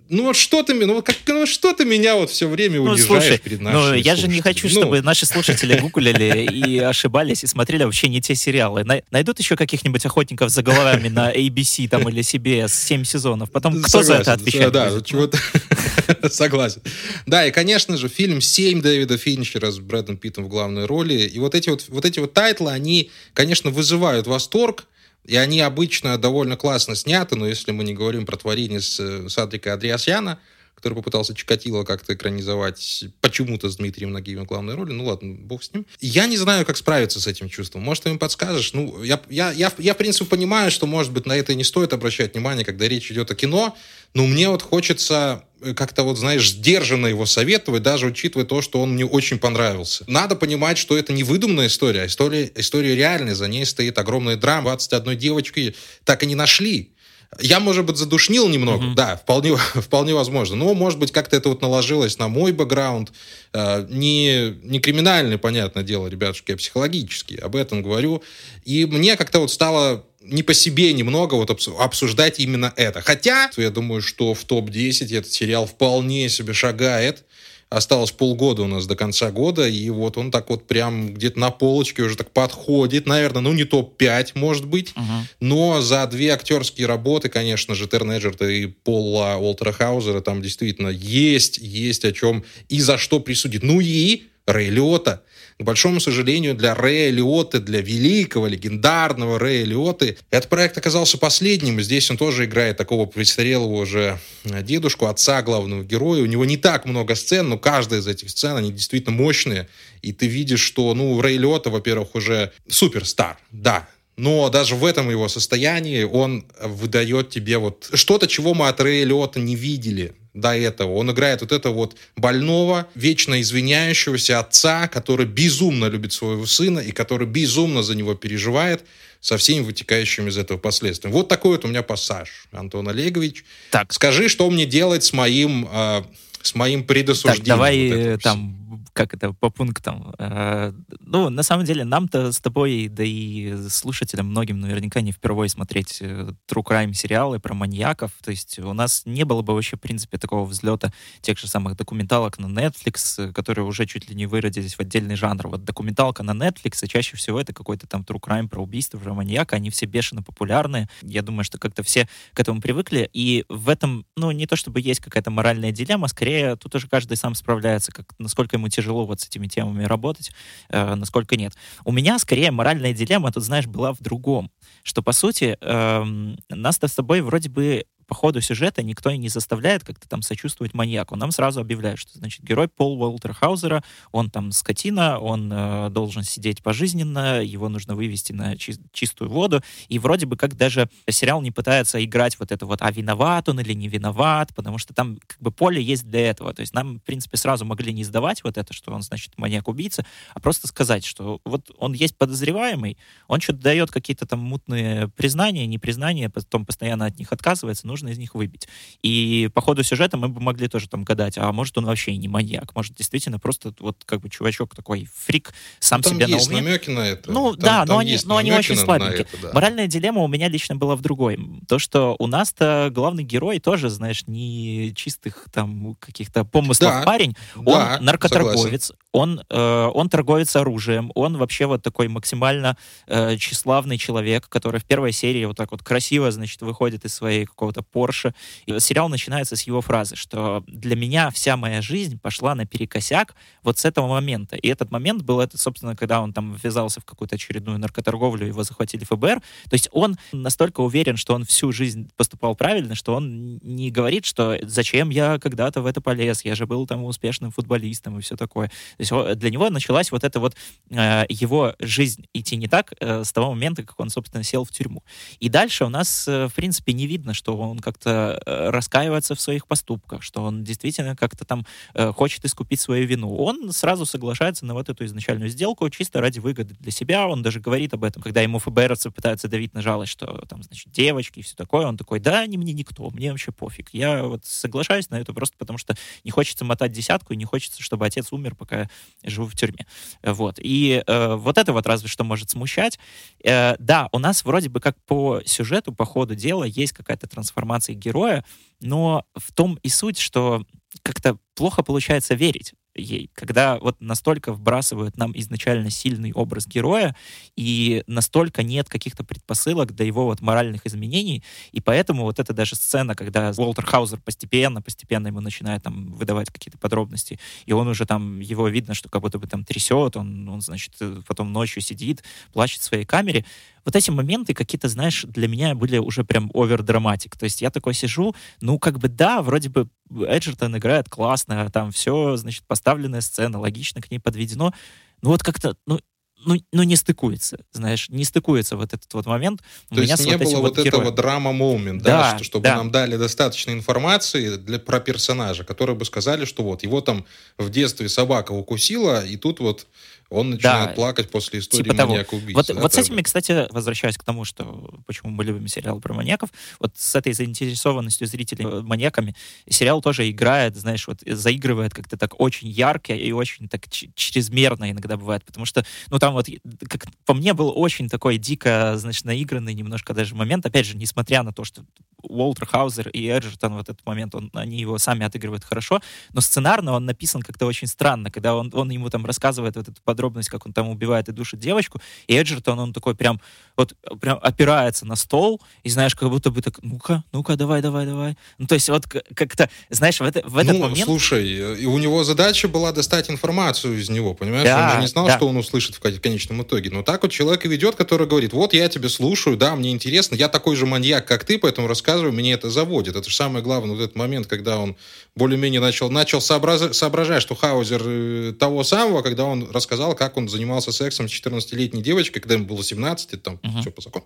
ну 0.09 0.23
вот 0.23 0.35
что 0.35 0.61
ты, 0.61 0.73
ну, 0.73 1.01
как, 1.01 1.15
ну 1.27 1.45
что 1.45 1.73
ты 1.73 1.83
меня 1.83 2.15
вот 2.15 2.29
все 2.29 2.47
время 2.47 2.77
ну, 2.77 2.91
унижаешь 2.91 3.07
слушай, 3.07 3.37
перед 3.39 3.61
нашими 3.61 3.89
Ну 3.89 3.93
я 3.95 4.15
же 4.15 4.27
не 4.27 4.41
хочу, 4.41 4.69
чтобы 4.69 4.99
ну... 4.99 5.05
наши 5.05 5.25
слушатели 5.25 5.79
гуглили 5.79 6.47
и 6.51 6.79
ошибались 6.79 7.43
и 7.43 7.47
смотрели 7.47 7.83
вообще 7.83 8.07
не 8.07 8.21
те 8.21 8.35
сериалы. 8.35 8.85
Найдут 9.11 9.39
еще 9.39 9.55
каких-нибудь 9.55 10.05
охотников 10.05 10.49
за 10.49 10.61
головами 10.61 11.07
на 11.07 11.33
ABC 11.33 11.87
там 11.89 12.07
или 12.09 12.21
CBS 12.21 12.69
7 12.69 13.03
сезонов. 13.03 13.51
Потом 13.51 13.81
кто 13.81 13.89
Согласен, 13.89 14.07
за 14.07 14.21
это 14.21 14.33
отвечает? 14.33 14.71
Да, 14.71 14.91
да 14.91 15.01
чего-то... 15.01 15.39
Согласен. 16.29 16.81
Да, 17.25 17.45
и, 17.45 17.51
конечно 17.51 17.97
же, 17.97 18.07
фильм 18.07 18.41
«Семь» 18.41 18.81
Дэвида 18.81 19.17
Финчера 19.17 19.71
с 19.71 19.79
Брэдом 19.79 20.17
Питтом 20.17 20.45
в 20.45 20.49
главной 20.49 20.85
роли. 20.85 21.15
И 21.15 21.39
вот 21.39 21.55
эти 21.55 21.69
вот, 21.69 21.85
вот 21.87 22.05
эти 22.05 22.19
вот 22.19 22.33
title 22.33 22.60
ы, 22.60 22.71
они, 22.71 23.09
конечно, 23.33 23.71
вызывают 23.71 24.27
восторг, 24.27 24.85
и 25.25 25.35
они 25.35 25.59
обычно 25.59 26.17
довольно 26.17 26.55
классно 26.55 26.95
сняты, 26.95 27.35
но 27.35 27.47
если 27.47 27.71
мы 27.71 27.83
не 27.83 27.93
говорим 27.93 28.25
про 28.25 28.37
творение 28.37 28.79
с 28.79 28.99
э, 28.99 29.27
Садрика 29.29 29.73
Андреасяна, 29.73 30.39
который 30.85 30.97
попытался 30.97 31.33
Чикатило 31.33 31.83
как-то 31.83 32.13
экранизовать 32.13 33.05
почему-то 33.19 33.71
с 33.71 33.77
Дмитрием 33.77 34.11
Нагиевым 34.11 34.45
главной 34.45 34.75
роли. 34.75 34.91
Ну 34.91 35.05
ладно, 35.05 35.33
бог 35.33 35.63
с 35.63 35.73
ним. 35.73 35.87
Я 35.99 36.27
не 36.27 36.37
знаю, 36.37 36.63
как 36.63 36.77
справиться 36.77 37.19
с 37.19 37.25
этим 37.25 37.49
чувством. 37.49 37.81
Может, 37.81 38.03
ты 38.03 38.09
мне 38.09 38.19
подскажешь? 38.19 38.71
Ну, 38.73 39.01
я, 39.01 39.19
я, 39.27 39.51
я, 39.51 39.71
я, 39.79 39.93
в 39.95 39.97
принципе, 39.97 40.25
понимаю, 40.25 40.69
что, 40.69 40.85
может 40.85 41.11
быть, 41.11 41.25
на 41.25 41.35
это 41.35 41.55
не 41.55 41.63
стоит 41.63 41.91
обращать 41.91 42.35
внимание, 42.35 42.63
когда 42.63 42.87
речь 42.87 43.11
идет 43.11 43.31
о 43.31 43.35
кино, 43.35 43.75
но 44.13 44.27
мне 44.27 44.47
вот 44.47 44.61
хочется 44.61 45.43
э, 45.59 45.73
как-то 45.73 46.03
вот, 46.03 46.19
знаешь, 46.19 46.47
сдержанно 46.51 47.07
его 47.07 47.25
советовать, 47.25 47.81
даже 47.81 48.05
учитывая 48.05 48.45
то, 48.45 48.61
что 48.61 48.79
он 48.79 48.93
мне 48.93 49.07
очень 49.07 49.39
понравился. 49.39 50.03
Надо 50.05 50.35
понимать, 50.35 50.77
что 50.77 50.95
это 50.95 51.13
не 51.13 51.23
выдуманная 51.23 51.65
история, 51.65 52.03
а 52.03 52.05
история, 52.05 52.51
история 52.53 52.95
реальная. 52.95 53.33
За 53.33 53.47
ней 53.47 53.65
стоит 53.65 53.97
огромная 53.97 54.35
драма. 54.35 54.69
21 54.69 55.17
девочки 55.17 55.75
так 56.03 56.21
и 56.21 56.27
не 56.27 56.35
нашли. 56.35 56.91
Я, 57.39 57.59
может 57.59 57.85
быть, 57.85 57.97
задушнил 57.97 58.47
немного, 58.47 58.85
mm-hmm. 58.85 58.95
да, 58.95 59.15
вполне, 59.17 59.55
вполне 59.75 60.13
возможно. 60.13 60.55
Но, 60.55 60.73
может 60.73 60.99
быть, 60.99 61.11
как-то 61.11 61.35
это 61.35 61.49
вот 61.49 61.61
наложилось 61.61 62.17
на 62.17 62.27
мой 62.27 62.51
бэкграунд. 62.51 63.11
Э, 63.53 63.85
не, 63.89 64.55
не 64.63 64.79
криминальное, 64.79 65.37
понятное 65.37 65.83
дело, 65.83 66.07
ребятушки, 66.07 66.51
а 66.51 66.57
психологический. 66.57 67.37
Об 67.37 67.55
этом 67.55 67.81
говорю. 67.81 68.23
И 68.63 68.85
мне 68.85 69.17
как-то 69.17 69.39
вот 69.39 69.51
стало 69.51 70.05
не 70.21 70.43
по 70.43 70.53
себе 70.53 70.91
немного 70.93 71.35
вот 71.35 71.49
обсуждать 71.49 72.39
именно 72.39 72.73
это. 72.75 73.01
Хотя, 73.01 73.49
я 73.57 73.69
думаю, 73.69 74.01
что 74.01 74.33
в 74.33 74.43
топ-10 74.43 75.15
этот 75.15 75.31
сериал 75.31 75.67
вполне 75.67 76.29
себе 76.29 76.53
шагает 76.53 77.23
осталось 77.69 78.11
полгода 78.11 78.63
у 78.63 78.67
нас 78.67 78.85
до 78.85 78.95
конца 78.95 79.31
года, 79.31 79.67
и 79.67 79.89
вот 79.89 80.17
он 80.17 80.31
так 80.31 80.49
вот 80.49 80.67
прям 80.67 81.13
где-то 81.13 81.39
на 81.39 81.51
полочке 81.51 82.03
уже 82.03 82.15
так 82.15 82.31
подходит, 82.31 83.05
наверное, 83.05 83.41
ну 83.41 83.53
не 83.53 83.63
топ-5, 83.63 84.31
может 84.35 84.65
быть, 84.65 84.93
uh-huh. 84.95 85.21
но 85.39 85.81
за 85.81 86.05
две 86.07 86.29
актерские 86.29 86.87
работы, 86.87 87.29
конечно 87.29 87.75
же, 87.75 87.87
Терн 87.87 88.11
Эджерта 88.11 88.47
и 88.47 88.67
Пола 88.67 89.35
Уолтера 89.37 89.71
Хаузера 89.71 90.21
там 90.21 90.41
действительно 90.41 90.89
есть, 90.89 91.57
есть 91.57 92.05
о 92.05 92.11
чем 92.11 92.43
и 92.69 92.79
за 92.79 92.97
что 92.97 93.19
присудить. 93.19 93.63
Ну 93.63 93.81
и 93.81 94.23
Рэй 94.45 94.69
Лиота. 94.69 95.23
К 95.57 95.63
большому 95.63 96.01
сожалению, 96.01 96.53
для 96.53 96.75
Рэя 96.75 97.11
Лиоты, 97.11 97.59
для 97.59 97.79
великого, 97.79 98.47
легендарного 98.47 99.39
Рэя 99.39 99.63
Лиоты, 99.63 100.17
этот 100.29 100.49
проект 100.49 100.77
оказался 100.77 101.17
последним. 101.17 101.81
Здесь 101.81 102.11
он 102.11 102.17
тоже 102.17 102.43
играет 102.43 102.75
такого 102.75 103.05
престарелого 103.05 103.75
уже 103.75 104.19
дедушку, 104.43 105.05
отца 105.05 105.41
главного 105.41 105.83
героя. 105.83 106.23
У 106.23 106.25
него 106.25 106.43
не 106.43 106.57
так 106.57 106.85
много 106.85 107.15
сцен, 107.15 107.47
но 107.47 107.57
каждая 107.57 108.01
из 108.01 108.07
этих 108.07 108.31
сцен, 108.31 108.57
они 108.57 108.73
действительно 108.73 109.15
мощные. 109.15 109.69
И 110.01 110.11
ты 110.11 110.27
видишь, 110.27 110.59
что, 110.59 110.93
ну, 110.93 111.21
Рэй 111.21 111.37
Лиота, 111.37 111.69
во-первых, 111.69 112.15
уже 112.15 112.51
суперстар. 112.67 113.37
Да, 113.51 113.87
но 114.17 114.49
даже 114.49 114.75
в 114.75 114.83
этом 114.83 115.09
его 115.09 115.29
состоянии 115.29 116.03
он 116.03 116.45
выдает 116.61 117.29
тебе 117.29 117.59
вот 117.59 117.89
что-то, 117.93 118.27
чего 118.27 118.53
мы 118.53 118.67
от 118.67 118.81
Рэя 118.81 119.05
Лиота 119.05 119.39
не 119.39 119.55
видели 119.55 120.15
до 120.35 120.55
этого. 120.55 120.93
Он 120.93 121.09
играет 121.09 121.41
вот 121.41 121.51
этого 121.51 121.73
вот 121.73 121.95
больного, 122.15 122.87
вечно 122.93 123.41
извиняющегося 123.41 124.39
отца, 124.39 124.87
который 124.87 125.25
безумно 125.25 125.85
любит 125.85 126.13
своего 126.13 126.45
сына 126.45 126.79
и 126.79 126.91
который 126.91 127.25
безумно 127.25 127.81
за 127.81 127.95
него 127.95 128.13
переживает 128.13 128.83
со 129.21 129.37
всеми 129.37 129.63
вытекающими 129.63 130.29
из 130.29 130.37
этого 130.37 130.59
последствиями. 130.59 131.15
Вот 131.15 131.29
такой 131.29 131.51
вот 131.51 131.65
у 131.65 131.67
меня 131.67 131.81
пассаж, 131.81 132.47
Антон 132.51 132.89
Олегович. 132.89 133.43
Так. 133.71 133.91
Скажи, 133.91 134.29
что 134.29 134.47
мне 134.51 134.65
делать 134.65 135.03
с 135.03 135.13
моим... 135.13 135.67
Э, 135.71 136.03
с 136.41 136.53
моим 136.53 136.83
предосуждением. 136.83 137.37
Так, 137.37 137.47
давай 137.47 138.11
вот 138.11 138.21
там 138.21 138.84
как 138.95 139.13
это, 139.13 139.33
по 139.33 139.49
пунктам. 139.49 140.15
Э, 140.17 140.71
ну, 141.01 141.29
на 141.29 141.43
самом 141.43 141.65
деле, 141.65 141.83
нам-то 141.83 142.31
с 142.31 142.39
тобой, 142.39 142.87
да 142.87 143.03
и 143.03 143.67
слушателям 143.69 144.27
многим 144.27 144.61
наверняка 144.61 145.01
не 145.01 145.11
впервые 145.11 145.49
смотреть 145.49 145.97
э, 145.99 146.31
true 146.49 146.63
crime 146.63 146.93
сериалы 146.93 147.39
про 147.39 147.53
маньяков. 147.53 148.11
То 148.23 148.31
есть 148.31 148.57
у 148.57 148.71
нас 148.71 149.03
не 149.05 149.25
было 149.25 149.41
бы 149.41 149.53
вообще, 149.53 149.75
в 149.75 149.81
принципе, 149.81 150.17
такого 150.17 150.45
взлета 150.45 150.93
тех 151.19 151.37
же 151.37 151.47
самых 151.47 151.75
документалок 151.75 152.39
на 152.39 152.45
Netflix, 152.45 153.29
э, 153.29 153.33
которые 153.33 153.65
уже 153.65 153.85
чуть 153.85 154.09
ли 154.09 154.15
не 154.15 154.27
выродились 154.27 154.75
в 154.75 154.79
отдельный 154.79 155.15
жанр. 155.15 155.49
Вот 155.49 155.65
документалка 155.65 156.23
на 156.23 156.31
Netflix, 156.31 156.85
и 156.85 156.87
чаще 156.87 157.17
всего 157.17 157.41
это 157.41 157.53
какой-то 157.53 157.87
там 157.87 158.03
true 158.03 158.21
crime 158.21 158.47
про 158.47 158.63
убийство, 158.63 158.97
про 158.97 159.13
маньяка. 159.13 159.57
Они 159.57 159.69
все 159.71 159.87
бешено 159.87 160.23
популярны. 160.23 160.87
Я 161.01 161.21
думаю, 161.21 161.43
что 161.43 161.57
как-то 161.57 161.83
все 161.83 162.07
к 162.33 162.39
этому 162.39 162.61
привыкли. 162.61 163.09
И 163.11 163.43
в 163.49 163.67
этом, 163.67 164.05
ну, 164.15 164.31
не 164.31 164.47
то 164.47 164.55
чтобы 164.55 164.79
есть 164.79 165.01
какая-то 165.01 165.31
моральная 165.31 165.73
дилемма, 165.73 166.07
скорее 166.07 166.55
тут 166.55 166.73
уже 166.75 166.87
каждый 166.87 167.17
сам 167.17 167.35
справляется, 167.35 167.91
как, 167.91 168.05
насколько 168.19 168.55
ему 168.55 168.69
тяжело 168.69 168.84
тяжело 168.85 169.05
вот 169.05 169.19
с 169.19 169.27
этими 169.27 169.47
темами 169.47 169.83
работать, 169.83 170.31
э, 170.69 170.95
насколько 170.95 171.35
нет. 171.35 171.53
У 171.85 171.91
меня 171.91 172.19
скорее 172.19 172.51
моральная 172.51 172.93
дилемма, 172.93 173.31
тут, 173.31 173.43
знаешь, 173.43 173.65
была 173.65 173.93
в 173.93 173.99
другом, 173.99 174.51
что, 174.83 175.01
по 175.01 175.11
сути, 175.11 175.57
э, 175.59 176.03
нас-то 176.49 176.87
с 176.87 176.93
тобой 176.93 177.21
вроде 177.21 177.49
бы 177.49 177.85
по 178.07 178.15
ходу 178.15 178.41
сюжета 178.41 178.83
никто 178.83 179.09
и 179.09 179.17
не 179.17 179.29
заставляет 179.29 179.83
как-то 179.83 180.07
там 180.07 180.21
сочувствовать 180.21 180.73
маньяку. 180.73 181.15
Нам 181.15 181.31
сразу 181.31 181.61
объявляют, 181.61 181.99
что, 181.99 182.17
значит, 182.17 182.43
герой 182.43 182.67
Пол 182.67 183.01
Уолтер 183.01 183.33
Хаузера, 183.33 183.83
он 184.11 184.29
там 184.29 184.51
скотина, 184.51 185.19
он 185.19 185.51
э, 185.51 185.89
должен 185.89 186.23
сидеть 186.23 186.63
пожизненно, 186.63 187.41
его 187.41 187.69
нужно 187.69 187.95
вывести 187.95 188.33
на 188.33 188.57
чи- 188.57 188.79
чистую 188.91 189.29
воду. 189.29 189.61
И 189.87 189.99
вроде 189.99 190.25
бы 190.25 190.37
как 190.37 190.55
даже 190.55 190.89
сериал 191.09 191.41
не 191.41 191.51
пытается 191.51 192.03
играть 192.03 192.39
вот 192.39 192.51
это 192.51 192.65
вот, 192.65 192.81
а 192.81 192.91
виноват 192.91 193.49
он 193.49 193.59
или 193.59 193.73
не 193.73 193.87
виноват, 193.87 194.53
потому 194.55 194.77
что 194.77 194.93
там 194.93 195.17
как 195.25 195.39
бы 195.39 195.51
поле 195.51 195.81
есть 195.81 196.07
для 196.07 196.29
этого. 196.29 196.53
То 196.53 196.61
есть 196.61 196.73
нам, 196.73 196.99
в 196.99 197.03
принципе, 197.03 197.37
сразу 197.37 197.65
могли 197.65 197.93
не 197.93 198.03
сдавать 198.03 198.43
вот 198.43 198.57
это, 198.57 198.73
что 198.73 198.91
он, 198.91 199.01
значит, 199.01 199.33
маньяк-убийца, 199.37 200.05
а 200.33 200.39
просто 200.39 200.67
сказать, 200.67 201.05
что 201.05 201.41
вот 201.45 201.71
он 201.77 201.93
есть 201.93 202.17
подозреваемый, 202.17 202.97
он 203.27 203.41
что-то 203.41 203.59
дает 203.59 203.91
какие-то 203.91 204.25
там 204.25 204.39
мутные 204.39 205.07
признания, 205.09 205.65
непризнания, 205.65 206.29
потом 206.29 206.65
постоянно 206.65 207.05
от 207.05 207.17
них 207.17 207.31
отказывается, 207.31 207.87
нужно 207.95 208.09
из 208.09 208.17
них 208.17 208.35
выбить. 208.35 208.67
И 209.01 209.49
по 209.53 209.61
ходу 209.61 209.81
сюжета 209.83 210.17
мы 210.17 210.27
бы 210.27 210.41
могли 210.41 210.67
тоже 210.67 210.89
там 210.89 211.05
гадать, 211.05 211.37
а 211.37 211.51
может 211.53 211.77
он 211.77 211.85
вообще 211.85 212.15
не 212.17 212.27
маньяк, 212.27 212.75
может 212.75 212.93
действительно 212.93 213.39
просто 213.39 213.73
вот 213.79 214.03
как 214.05 214.19
бы 214.19 214.29
чувачок 214.29 214.75
такой 214.75 215.07
фрик, 215.15 215.53
сам 215.79 216.03
себя 216.03 216.25
есть 216.25 216.49
на 216.49 216.57
уме. 216.57 216.65
намеки 216.65 216.89
на 216.89 216.99
это. 216.99 217.31
Ну 217.31 217.53
там, 217.53 217.59
да, 217.59 217.85
там 217.85 217.87
но, 217.87 217.97
они, 217.99 218.17
но 218.25 218.37
они 218.37 218.51
очень 218.51 218.75
слабенькие. 218.75 219.21
Это, 219.21 219.37
да. 219.41 219.51
Моральная 219.53 219.87
дилемма 219.87 220.21
у 220.23 220.27
меня 220.27 220.49
лично 220.49 220.75
была 220.75 220.97
в 220.97 221.01
другой. 221.01 221.39
То, 221.69 221.79
что 221.79 222.17
у 222.19 222.27
нас-то 222.27 222.89
главный 222.91 223.23
герой 223.23 223.59
тоже, 223.59 223.89
знаешь, 223.89 224.27
не 224.27 224.93
чистых 224.93 225.45
там 225.53 225.95
каких-то 225.95 226.43
помыслов 226.43 226.91
да, 226.91 227.03
парень, 227.03 227.35
он 227.55 227.65
да, 227.65 227.99
наркоторговец, 228.01 228.91
он, 229.13 229.41
э, 229.49 229.89
он 229.93 230.09
торговец 230.09 230.53
оружием, 230.57 231.13
он 231.15 231.37
вообще 231.37 231.65
вот 231.65 231.81
такой 231.81 232.09
максимально 232.09 232.75
э, 233.07 233.37
тщеславный 233.37 233.97
человек, 233.97 234.49
который 234.49 234.81
в 234.81 234.83
первой 234.83 235.13
серии 235.13 235.45
вот 235.45 235.55
так 235.55 235.71
вот 235.71 235.81
красиво, 235.81 236.29
значит, 236.31 236.61
выходит 236.61 237.05
из 237.05 237.15
своей 237.15 237.45
какого-то 237.45 237.84
Порше. 237.87 238.33
И 238.65 238.79
сериал 238.79 239.09
начинается 239.09 239.55
с 239.55 239.61
его 239.63 239.81
фразы, 239.81 240.15
что 240.15 240.63
для 240.67 240.95
меня 240.95 241.29
вся 241.29 241.57
моя 241.57 241.81
жизнь 241.81 242.19
пошла 242.19 242.55
наперекосяк 242.55 243.35
вот 243.63 243.77
с 243.77 243.85
этого 243.85 244.07
момента. 244.07 244.55
И 244.55 244.67
этот 244.67 244.91
момент 244.91 245.23
был, 245.23 245.39
это, 245.39 245.57
собственно, 245.57 245.95
когда 245.95 246.21
он 246.21 246.33
там 246.33 246.55
ввязался 246.61 247.01
в 247.01 247.05
какую-то 247.05 247.35
очередную 247.35 247.79
наркоторговлю, 247.79 248.47
его 248.47 248.63
захватили 248.63 249.03
ФБР. 249.03 249.41
То 249.69 249.73
есть 249.73 249.89
он 249.91 250.17
настолько 250.31 250.81
уверен, 250.81 251.17
что 251.17 251.33
он 251.33 251.45
всю 251.45 251.71
жизнь 251.71 252.09
поступал 252.15 252.55
правильно, 252.55 252.95
что 252.95 253.15
он 253.15 253.59
не 253.63 253.91
говорит, 253.91 254.25
что 254.25 254.57
зачем 254.63 255.09
я 255.09 255.39
когда-то 255.39 255.81
в 255.81 255.85
это 255.85 256.01
полез, 256.01 256.43
я 256.45 256.55
же 256.55 256.65
был 256.65 256.87
там 256.87 257.03
успешным 257.03 257.51
футболистом 257.51 258.19
и 258.19 258.21
все 258.21 258.35
такое. 258.35 258.69
То 258.97 259.01
есть 259.01 259.39
для 259.39 259.49
него 259.49 259.69
началась 259.69 260.11
вот 260.11 260.23
эта 260.23 260.39
вот 260.39 260.55
э, 260.89 261.25
его 261.29 261.75
жизнь 261.79 262.25
идти 262.33 262.55
не 262.55 262.67
так 262.67 262.93
э, 262.99 263.23
с 263.23 263.31
того 263.31 263.51
момента, 263.51 263.83
как 263.83 263.99
он, 263.99 264.09
собственно, 264.09 264.43
сел 264.43 264.63
в 264.63 264.71
тюрьму. 264.71 265.03
И 265.39 265.49
дальше 265.49 265.85
у 265.85 265.89
нас, 265.89 266.27
э, 266.27 266.47
в 266.47 266.53
принципе, 266.53 266.93
не 266.93 267.07
видно, 267.07 267.33
что 267.33 267.57
он 267.57 267.74
как-то 267.79 268.41
э, 268.45 268.69
раскаивается 268.69 269.35
в 269.35 269.41
своих 269.41 269.67
поступках, 269.67 270.23
что 270.23 270.43
он 270.43 270.63
действительно 270.63 271.15
как-то 271.15 271.45
там 271.45 271.65
э, 271.93 272.11
хочет 272.11 272.45
искупить 272.45 272.79
свою 272.79 273.07
вину. 273.07 273.35
Он 273.35 273.71
сразу 273.71 274.05
соглашается 274.05 274.65
на 274.65 274.73
вот 274.73 274.89
эту 274.89 275.05
изначальную 275.05 275.49
сделку 275.49 275.89
чисто 275.89 276.21
ради 276.21 276.39
выгоды 276.39 276.75
для 276.79 276.91
себя. 276.91 277.27
Он 277.27 277.41
даже 277.41 277.59
говорит 277.59 277.93
об 277.93 278.03
этом, 278.03 278.21
когда 278.21 278.41
ему 278.41 278.59
ФБРовцы 278.59 279.11
пытаются 279.11 279.47
давить 279.47 279.73
на 279.73 279.81
жалость, 279.81 280.11
что 280.11 280.45
там, 280.47 280.63
значит, 280.63 280.91
девочки 280.91 281.39
и 281.39 281.41
все 281.41 281.55
такое. 281.55 281.85
Он 281.85 281.97
такой, 281.97 282.19
да, 282.19 282.45
не 282.45 282.57
мне 282.57 282.73
никто, 282.73 283.09
мне 283.09 283.31
вообще 283.31 283.51
пофиг. 283.51 283.89
Я 283.93 284.23
вот 284.23 284.45
соглашаюсь 284.45 285.09
на 285.09 285.19
это 285.19 285.33
просто 285.33 285.55
потому, 285.57 285.77
что 285.77 285.95
не 286.23 286.31
хочется 286.31 286.65
мотать 286.65 286.91
десятку 286.91 287.33
и 287.33 287.37
не 287.37 287.45
хочется, 287.45 287.81
чтобы 287.81 288.05
отец 288.05 288.31
умер, 288.31 288.55
пока 288.55 288.81
я 288.81 288.89
живу 289.23 289.47
в 289.47 289.55
тюрьме. 289.55 289.85
Вот. 290.23 290.59
И 290.59 291.03
э, 291.05 291.35
вот 291.35 291.57
это 291.57 291.73
вот 291.73 291.85
разве 291.87 292.07
что 292.07 292.23
может 292.23 292.49
смущать. 292.49 292.99
Э, 293.43 293.75
да, 293.79 294.09
у 294.11 294.19
нас 294.19 294.43
вроде 294.45 294.69
бы 294.69 294.79
как 294.79 294.95
по 295.05 295.41
сюжету, 295.45 295.93
по 295.93 296.05
ходу 296.05 296.35
дела 296.35 296.63
есть 296.63 296.93
какая-то 296.93 297.27
трансформация 297.27 297.64
героя, 297.93 298.43
но 298.81 299.25
в 299.35 299.51
том 299.53 299.79
и 299.83 299.89
суть, 299.89 300.19
что 300.19 300.65
как-то 301.03 301.37
плохо 301.55 301.83
получается 301.83 302.35
верить 302.35 302.73
ей, 302.95 303.29
когда 303.33 303.77
вот 303.79 303.99
настолько 303.99 304.53
вбрасывают 304.53 305.17
нам 305.17 305.33
изначально 305.35 305.89
сильный 305.89 306.31
образ 306.31 306.65
героя, 306.65 307.15
и 307.55 308.03
настолько 308.07 308.63
нет 308.63 308.89
каких-то 308.89 309.23
предпосылок 309.23 309.93
для 309.93 310.05
его 310.05 310.25
вот 310.25 310.41
моральных 310.41 310.85
изменений, 310.85 311.43
и 311.71 311.81
поэтому 311.81 312.23
вот 312.23 312.39
эта 312.39 312.53
даже 312.53 312.75
сцена, 312.75 313.15
когда 313.15 313.51
Уолтер 313.57 313.85
Хаузер 313.85 314.19
постепенно, 314.21 314.81
постепенно 314.81 315.27
ему 315.27 315.41
начинает 315.41 315.83
там 315.83 316.11
выдавать 316.13 316.49
какие-то 316.51 316.77
подробности, 316.77 317.39
и 317.65 317.73
он 317.73 317.87
уже 317.87 318.05
там, 318.05 318.39
его 318.39 318.67
видно, 318.67 318.93
что 318.93 319.09
как 319.09 319.21
будто 319.21 319.39
бы 319.39 319.47
там 319.47 319.65
трясет, 319.65 320.15
он, 320.15 320.47
он 320.47 320.61
значит, 320.61 320.93
потом 321.27 321.51
ночью 321.51 321.81
сидит, 321.81 322.23
плачет 322.53 322.81
в 322.81 322.85
своей 322.85 323.05
камере, 323.05 323.45
вот 323.85 323.95
эти 323.95 324.09
моменты 324.09 324.53
какие-то, 324.53 324.89
знаешь, 324.89 325.25
для 325.27 325.47
меня 325.47 325.75
были 325.75 325.97
уже 325.97 326.23
прям 326.23 326.49
овер-драматик. 326.53 327.37
То 327.37 327.45
есть 327.45 327.61
я 327.61 327.69
такой 327.69 327.93
сижу, 327.93 328.35
ну, 328.59 328.79
как 328.79 328.99
бы, 328.99 329.07
да, 329.07 329.41
вроде 329.41 329.69
бы 329.69 329.87
Эджертон 330.09 330.75
играет 330.77 331.07
классно, 331.07 331.69
там 331.69 331.91
все, 331.91 332.35
значит, 332.35 332.65
поставленная 332.65 333.21
сцена, 333.21 333.59
логично 333.59 334.01
к 334.01 334.09
ней 334.09 334.19
подведено. 334.19 334.73
Ну, 335.21 335.29
вот 335.29 335.43
как-то, 335.43 335.77
ну, 335.85 335.99
ну, 336.45 336.55
ну, 336.71 336.83
не 336.83 336.95
стыкуется, 336.95 337.57
знаешь, 337.71 338.09
не 338.09 338.23
стыкуется 338.23 338.77
вот 338.77 338.93
этот 338.93 339.11
вот 339.13 339.25
момент. 339.25 339.61
То 339.89 339.95
У 339.95 339.99
есть 340.01 340.25
не 340.25 340.33
вот 340.33 340.43
было 340.43 340.61
вот, 340.61 340.77
вот 340.77 340.85
этого 340.85 341.11
драма-момент, 341.11 342.03
да, 342.03 342.31
да, 342.31 342.35
что, 342.35 342.43
чтобы 342.43 342.63
да. 342.65 342.75
нам 342.75 342.91
дали 342.91 343.17
достаточно 343.17 343.71
информации 343.71 344.57
для, 344.57 344.77
про 344.77 344.99
персонажа, 344.99 345.63
которые 345.63 345.95
бы 345.95 346.05
сказали, 346.05 346.45
что 346.45 346.63
вот 346.63 346.83
его 346.83 347.01
там 347.01 347.25
в 347.57 347.69
детстве 347.69 348.09
собака 348.09 348.51
укусила, 348.51 349.25
и 349.25 349.37
тут 349.37 349.59
вот 349.59 349.87
он 350.35 350.51
начинает 350.51 350.89
да, 350.89 350.95
плакать 350.95 351.29
после 351.29 351.59
истории 351.59 351.83
типа 351.83 352.05
маньяка-убийцы. 352.05 352.53
Вот, 352.53 352.67
да, 352.67 352.81
вот 352.81 352.93
с 352.93 352.97
этими, 352.97 353.21
кстати, 353.21 353.67
возвращаясь 353.71 354.17
к 354.17 354.23
тому, 354.23 354.43
что 354.45 354.99
почему 355.05 355.31
мы 355.31 355.43
любим 355.43 355.67
сериал 355.67 355.99
про 355.99 356.13
маньяков, 356.13 356.49
вот 356.79 356.93
с 356.97 357.15
этой 357.15 357.33
заинтересованностью 357.33 358.27
зрителей 358.27 358.65
маньяками 358.81 359.35
сериал 359.69 360.01
тоже 360.01 360.29
играет, 360.29 360.75
знаешь, 360.75 361.07
вот 361.07 361.21
заигрывает 361.25 361.93
как-то 361.93 362.17
так 362.17 362.39
очень 362.39 362.67
ярко 362.67 363.13
и 363.13 363.31
очень 363.31 363.69
так 363.69 363.87
чрезмерно 363.89 364.91
иногда 364.91 365.17
бывает, 365.17 365.43
потому 365.45 365.65
что, 365.65 365.85
ну, 366.09 366.19
там 366.19 366.33
вот, 366.33 366.47
как 366.89 367.05
по 367.25 367.33
мне, 367.33 367.53
был 367.53 367.71
очень 367.75 368.09
такой 368.09 368.37
дико, 368.37 368.93
значит, 368.97 369.25
наигранный 369.25 369.73
немножко 369.73 370.13
даже 370.13 370.35
момент, 370.35 370.65
опять 370.65 370.85
же, 370.85 370.97
несмотря 370.97 371.43
на 371.43 371.53
то, 371.53 371.63
что 371.63 371.83
Уолтер 372.29 372.65
Хаузер 372.65 373.09
и 373.09 373.25
Эджертон 373.27 373.75
в 373.75 373.79
этот 373.79 374.05
момент, 374.05 374.35
он, 374.35 374.49
они 374.53 374.79
его 374.79 374.97
сами 374.97 375.25
отыгрывают 375.25 375.63
хорошо, 375.63 376.01
но 376.33 376.41
сценарно 376.41 376.93
он 376.93 377.05
написан 377.05 377.41
как-то 377.41 377.65
очень 377.65 377.87
странно, 377.87 378.31
когда 378.31 378.55
он, 378.55 378.71
он 378.73 378.89
ему 378.89 379.09
там 379.09 379.25
рассказывает 379.25 379.75
вот 379.75 379.87
эту 379.87 380.01
подробность, 380.03 380.24
как 380.49 380.65
он 380.65 380.73
там 380.73 380.89
убивает 380.89 381.29
и 381.29 381.31
душит 381.31 381.59
девочку, 381.59 382.01
и 382.27 382.35
Эджертон, 382.35 382.79
он 382.79 382.93
такой 382.93 383.15
прям, 383.15 383.39
вот, 383.75 383.93
прям 384.19 384.39
опирается 384.41 385.05
на 385.05 385.15
стол, 385.15 385.61
и 385.83 385.89
знаешь, 385.89 386.15
как 386.15 386.29
будто 386.29 386.51
бы 386.51 386.61
так, 386.61 386.79
ну-ка, 386.81 387.23
ну-ка, 387.31 387.55
давай, 387.55 387.81
давай, 387.81 388.05
давай. 388.05 388.37
Ну, 388.57 388.67
то 388.67 388.75
есть 388.75 388.89
вот 388.89 389.05
как-то, 389.07 389.69
знаешь, 389.89 390.19
в, 390.19 390.23
это, 390.23 390.41
в 390.47 390.57
этот 390.57 390.73
ну, 390.73 390.79
момент... 390.79 391.05
слушай, 391.05 391.47
и 391.79 391.85
у 391.85 391.97
него 391.97 392.23
задача 392.23 392.67
была 392.67 392.91
достать 392.91 393.29
информацию 393.29 393.99
из 393.99 394.09
него, 394.09 394.33
понимаешь? 394.33 394.63
Да, 394.63 394.85
он 394.85 394.95
же 394.95 395.01
не 395.01 395.07
знал, 395.07 395.27
да. 395.27 395.37
что 395.37 395.47
он 395.47 395.57
услышит 395.57 395.95
в 395.95 396.19
конечном 396.19 396.61
итоге. 396.61 396.89
Но 396.89 397.03
так 397.03 397.23
вот 397.23 397.31
человек 397.31 397.65
и 397.65 397.67
ведет, 397.67 397.95
который 397.95 398.27
говорит, 398.27 398.53
вот 398.53 398.73
я 398.73 398.87
тебя 398.89 399.09
слушаю, 399.09 399.57
да, 399.57 399.75
мне 399.75 399.91
интересно, 399.91 400.35
я 400.35 400.47
такой 400.47 400.75
же 400.75 400.85
маньяк, 400.85 401.27
как 401.27 401.43
ты, 401.43 401.57
поэтому 401.57 401.87
рассказываю, 401.87 402.33
мне 402.33 402.53
это 402.53 402.69
заводит. 402.69 403.15
Это 403.15 403.29
же 403.29 403.35
самое 403.35 403.63
главное, 403.63 403.95
вот 403.95 404.01
этот 404.01 404.15
момент, 404.15 404.47
когда 404.47 404.79
он 404.79 404.95
более-менее 405.35 405.81
начал, 405.81 406.09
начал 406.09 406.41
сообраз... 406.41 406.95
соображать, 406.97 407.41
что 407.41 407.55
Хаузер 407.55 408.01
э, 408.05 408.53
того 408.57 408.83
самого, 408.83 409.21
когда 409.21 409.45
он 409.45 409.69
рассказал, 409.71 410.04
как 410.13 410.37
он 410.37 410.47
занимался 410.47 410.91
сексом 410.91 411.27
с 411.27 411.31
14-летней 411.31 412.01
девочкой, 412.01 412.41
когда 412.41 412.55
ему 412.55 412.65
было 412.65 412.83
17, 412.83 413.33
и 413.33 413.37
там 413.37 413.59
uh-huh. 413.63 413.81
все 413.81 413.91
по 413.91 414.01
закону. 414.01 414.25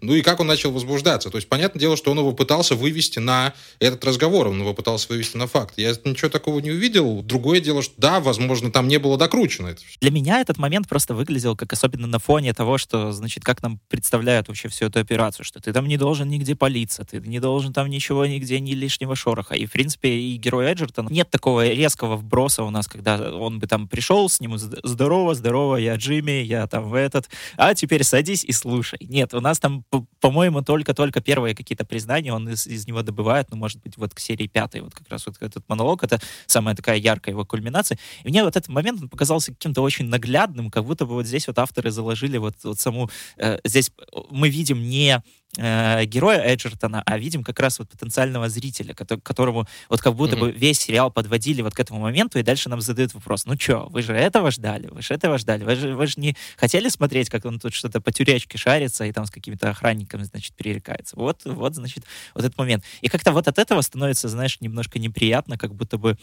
Ну 0.00 0.14
и 0.14 0.22
как 0.22 0.40
он 0.40 0.46
начал 0.46 0.72
возбуждаться. 0.72 1.30
То 1.30 1.36
есть, 1.36 1.48
понятное 1.48 1.80
дело, 1.80 1.96
что 1.96 2.10
он 2.10 2.18
его 2.18 2.32
пытался 2.32 2.74
вывести 2.74 3.18
на 3.18 3.54
этот 3.78 4.04
разговор, 4.04 4.48
он 4.48 4.60
его 4.60 4.74
пытался 4.74 5.08
вывести 5.08 5.36
на 5.36 5.46
факт. 5.46 5.74
Я 5.76 5.94
ничего 6.04 6.28
такого 6.28 6.58
не 6.60 6.70
увидел. 6.70 7.22
Другое 7.22 7.60
дело, 7.60 7.82
что 7.82 7.94
да, 7.98 8.20
возможно, 8.20 8.72
там 8.72 8.88
не 8.88 8.98
было 8.98 9.16
докручено 9.16 9.68
это. 9.68 9.82
Для 10.00 10.10
меня 10.10 10.40
этот 10.40 10.58
момент 10.58 10.88
просто 10.88 11.14
выглядел 11.14 11.56
как 11.56 11.72
особенно 11.72 12.06
на 12.06 12.18
фоне 12.18 12.52
того, 12.54 12.78
что, 12.78 13.12
значит, 13.12 13.44
как 13.44 13.62
нам 13.62 13.80
представляют 13.88 14.48
вообще 14.48 14.68
всю 14.68 14.86
эту 14.86 14.98
операцию, 15.00 15.44
что 15.44 15.60
ты 15.60 15.72
там 15.72 15.86
не 15.86 15.96
должен 15.96 16.28
нигде 16.28 16.56
палиться, 16.56 17.04
ты 17.04 17.20
не 17.20 17.40
должен 17.40 17.72
там 17.72 17.88
ничего 17.88 18.26
нигде, 18.26 18.58
ни 18.60 18.72
лишнего 18.72 19.14
шороха. 19.14 19.54
И, 19.54 19.66
в 19.66 19.72
принципе, 19.72 20.08
и 20.08 20.36
герой 20.36 20.66
Эджертона 20.66 21.08
нет 21.08 21.30
такого 21.30 21.68
резкого 21.68 22.16
вброса 22.16 22.62
у 22.62 22.70
нас, 22.70 22.88
когда 22.88 23.32
он 23.32 23.58
бы 23.58 23.66
там 23.66 23.88
пришел, 23.88 24.28
с 24.28 24.40
ним 24.40 24.56
здорово, 24.56 25.19
здорово, 25.34 25.76
я 25.76 25.96
Джимми, 25.96 26.42
я 26.42 26.66
там 26.66 26.88
в 26.88 26.94
этот, 26.94 27.28
а 27.56 27.74
теперь 27.74 28.04
садись 28.04 28.44
и 28.44 28.52
слушай. 28.52 28.98
Нет, 29.02 29.34
у 29.34 29.40
нас 29.40 29.58
там, 29.58 29.84
по-моему, 30.20 30.62
только-только 30.62 31.20
первые 31.20 31.54
какие-то 31.54 31.84
признания 31.84 32.32
он 32.32 32.48
из, 32.48 32.66
из 32.66 32.86
него 32.86 33.02
добывает, 33.02 33.48
ну, 33.50 33.56
может 33.56 33.80
быть, 33.82 33.96
вот 33.96 34.14
к 34.14 34.18
серии 34.18 34.46
пятой, 34.46 34.80
вот 34.80 34.94
как 34.94 35.08
раз 35.10 35.26
вот 35.26 35.36
этот 35.40 35.68
монолог, 35.68 36.02
это 36.02 36.20
самая 36.46 36.74
такая 36.74 36.96
яркая 36.96 37.34
его 37.34 37.44
кульминация. 37.44 37.98
И 38.24 38.28
мне 38.28 38.42
вот 38.44 38.56
этот 38.56 38.68
момент 38.68 39.02
он 39.02 39.08
показался 39.08 39.52
каким-то 39.52 39.82
очень 39.82 40.06
наглядным, 40.06 40.70
как 40.70 40.84
будто 40.84 41.06
бы 41.06 41.14
вот 41.14 41.26
здесь 41.26 41.46
вот 41.46 41.58
авторы 41.58 41.90
заложили 41.90 42.38
вот, 42.38 42.54
вот 42.64 42.78
саму... 42.80 43.10
Э, 43.36 43.58
здесь 43.64 43.92
мы 44.30 44.48
видим 44.48 44.82
не 44.82 45.22
э, 45.56 46.04
героя 46.04 46.40
Эджертона, 46.40 47.02
а 47.04 47.18
видим 47.18 47.42
как 47.42 47.60
раз 47.60 47.78
вот 47.78 47.88
потенциального 47.88 48.48
зрителя, 48.48 48.94
которому 48.94 49.66
вот 49.88 50.00
как 50.00 50.14
будто 50.14 50.36
mm-hmm. 50.36 50.40
бы 50.40 50.52
весь 50.52 50.80
сериал 50.80 51.10
подводили 51.10 51.62
вот 51.62 51.74
к 51.74 51.80
этому 51.80 52.00
моменту, 52.00 52.38
и 52.38 52.42
дальше 52.42 52.68
нам 52.68 52.80
задают 52.80 53.14
вопрос, 53.14 53.46
ну 53.46 53.54
что, 53.58 53.88
вы 53.90 54.02
же 54.02 54.12
этого 54.12 54.50
ждали, 54.50 54.88
вы 54.88 55.02
же 55.02 55.14
этого 55.14 55.38
ждали, 55.38 55.64
вы 55.64 55.76
же, 55.76 55.94
вы 55.94 56.06
же 56.06 56.14
не 56.16 56.36
хотели 56.56 56.88
смотреть, 56.88 57.28
как 57.28 57.44
он 57.44 57.58
тут 57.58 57.74
что-то 57.74 58.00
по 58.00 58.12
тюрячке 58.12 58.58
шарится 58.58 59.04
и 59.04 59.12
там 59.12 59.26
с 59.26 59.30
какими-то 59.30 59.70
охранниками, 59.70 60.22
значит, 60.22 60.54
перерекается. 60.54 61.16
Вот, 61.16 61.42
вот, 61.44 61.74
значит, 61.74 62.04
вот 62.34 62.44
этот 62.44 62.56
момент. 62.58 62.84
И 63.00 63.08
как-то 63.08 63.32
вот 63.32 63.48
от 63.48 63.58
этого 63.58 63.80
становится, 63.80 64.28
знаешь, 64.28 64.58
немножко 64.60 64.98
неприятно, 64.98 65.58
как 65.58 65.74
будто 65.74 65.98
бы... 65.98 66.16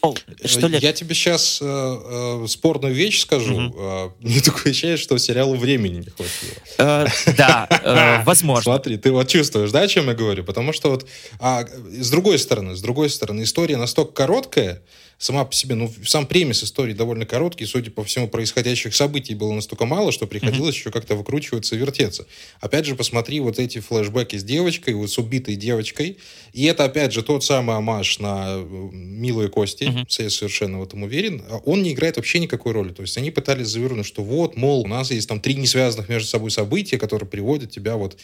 Что 0.46 0.67
ли... 0.67 0.79
Я 0.79 0.93
тебе 0.93 1.15
сейчас 1.15 1.60
э, 1.62 1.65
э, 1.65 2.48
спорную 2.48 2.93
вещь 2.93 3.22
скажу. 3.22 3.60
Mm-hmm. 3.60 4.10
Э, 4.10 4.10
мне 4.19 4.41
такое 4.46 4.72
ощущение, 4.72 4.98
что 4.98 5.17
сериалу 5.17 5.55
времени 5.55 5.98
не 5.98 6.10
хватило. 6.10 6.53
Э, 6.77 7.07
да, 7.38 7.67
э, 7.69 8.24
возможно. 8.25 8.63
Смотри, 8.63 8.98
ты 8.98 9.12
вот 9.17 9.27
чувствуешь, 9.27 9.71
да, 9.71 9.81
о 9.81 9.88
чем 9.88 10.07
я 10.07 10.13
говорю? 10.13 10.43
Потому 10.43 10.74
что 10.74 10.89
вот, 10.89 11.07
а, 11.39 11.65
с 11.65 12.09
другой 12.09 12.39
стороны, 12.39 12.75
с 12.75 12.81
другой 12.81 13.09
стороны, 13.09 13.43
история 13.43 13.77
настолько 13.77 14.13
короткая, 14.13 14.81
сама 15.17 15.45
по 15.45 15.53
себе, 15.53 15.75
ну, 15.75 15.91
сам 16.05 16.27
премис 16.27 16.63
истории 16.63 16.93
довольно 16.93 17.25
короткий, 17.25 17.65
судя 17.65 17.89
по 17.89 18.03
всему, 18.03 18.27
происходящих 18.27 18.95
событий 18.95 19.33
было 19.33 19.51
настолько 19.51 19.86
мало, 19.86 20.12
что 20.12 20.27
приходилось 20.27 20.75
mm-hmm. 20.75 20.79
еще 20.79 20.91
как-то 20.91 21.15
выкручиваться 21.15 21.75
и 21.75 21.79
вертеться. 21.79 22.27
Опять 22.59 22.86
же, 22.86 22.95
посмотри 22.95 23.39
вот 23.39 23.59
эти 23.59 23.79
флешбеки 23.79 24.36
с 24.36 24.43
девочкой, 24.43 24.93
вот 24.93 25.09
с 25.09 25.17
убитой 25.17 25.55
девочкой, 25.55 26.17
и 26.53 26.65
это, 26.65 26.83
опять 26.83 27.13
же, 27.13 27.24
тот 27.24 27.43
самый 27.43 27.75
амаш 27.77 28.19
на 28.19 28.57
«Милые 28.91 29.50
кости», 29.50 29.86
mm-hmm. 29.86 30.24
я 30.24 30.29
совершенно 30.29 30.79
в 30.79 30.83
этом 30.83 31.03
уверен, 31.03 31.43
он 31.65 31.81
не 31.81 31.93
играет 31.93 32.17
вообще 32.17 32.39
никакой 32.39 32.74
роли, 32.74 32.93
то 32.93 33.01
есть 33.01 33.17
они 33.17 33.31
пытались 33.31 33.67
завернуть, 33.67 34.05
что 34.05 34.24
вот, 34.24 34.55
мол, 34.55 34.81
у 34.81 34.88
нас 34.88 35.09
есть 35.09 35.27
там 35.27 35.41
три 35.41 35.55
несвязанных 35.55 36.09
между 36.09 36.27
собой 36.27 36.51
события, 36.51 36.97
которые 36.97 37.27
приводят 37.27 37.71
тебя 37.71 37.95
вот 37.95 38.17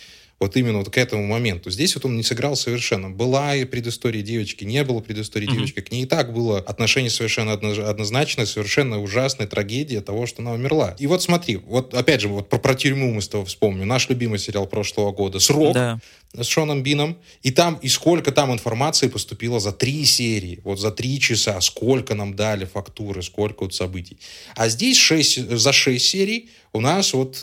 вот 0.44 0.58
именно 0.58 0.80
вот 0.80 0.90
к 0.90 0.98
этому 0.98 1.26
моменту. 1.26 1.72
Здесь 1.72 1.96
вот 1.96 2.06
он 2.06 2.18
не 2.18 2.24
сыграл 2.24 2.56
совершенно. 2.56 3.10
Была 3.10 3.56
и 3.56 3.64
предыстория 3.64 4.22
девочки, 4.22 4.66
не 4.66 4.84
было 4.84 5.00
предыстории 5.00 5.48
mm-hmm. 5.48 5.54
девочки. 5.54 5.80
К 5.80 5.92
ней 5.92 6.04
и 6.04 6.06
так 6.06 6.34
было 6.34 6.60
отношение 6.60 7.10
совершенно 7.10 7.54
однозначное, 7.54 8.46
совершенно 8.46 9.02
ужасная 9.02 9.48
трагедия 9.48 10.02
того, 10.02 10.26
что 10.26 10.42
она 10.42 10.52
умерла. 10.52 10.96
И 11.00 11.08
вот 11.08 11.24
смотри, 11.24 11.56
вот 11.56 11.94
опять 11.94 12.22
же, 12.22 12.28
вот 12.28 12.50
про, 12.50 12.58
про 12.58 12.76
тюрьму 12.76 13.14
мы 13.14 13.22
с 13.22 13.28
тобой 13.28 13.48
вспомним. 13.48 13.88
Наш 13.88 14.10
любимый 14.10 14.38
сериал 14.38 14.68
прошлого 14.68 15.12
года 15.14 15.40
«Срок» 15.40 15.74
да. 15.74 16.00
с 16.38 16.46
Шоном 16.46 16.84
Бином. 16.84 17.18
И 17.42 17.52
там, 17.52 17.76
и 17.76 17.88
сколько 17.88 18.32
там 18.32 18.52
информации 18.52 19.08
поступило 19.08 19.62
за 19.62 19.72
три 19.72 20.04
серии, 20.04 20.60
вот 20.64 20.80
за 20.80 20.92
три 20.92 21.20
часа, 21.20 21.62
сколько 21.62 22.16
нам 22.16 22.36
дали 22.36 22.66
фактуры, 22.66 23.24
сколько 23.24 23.64
вот 23.64 23.74
событий. 23.74 24.18
А 24.56 24.68
здесь 24.68 24.98
шесть, 24.98 25.50
за 25.50 25.72
шесть 25.72 26.08
серий 26.08 26.50
у 26.74 26.82
нас 26.82 27.14
вот 27.14 27.42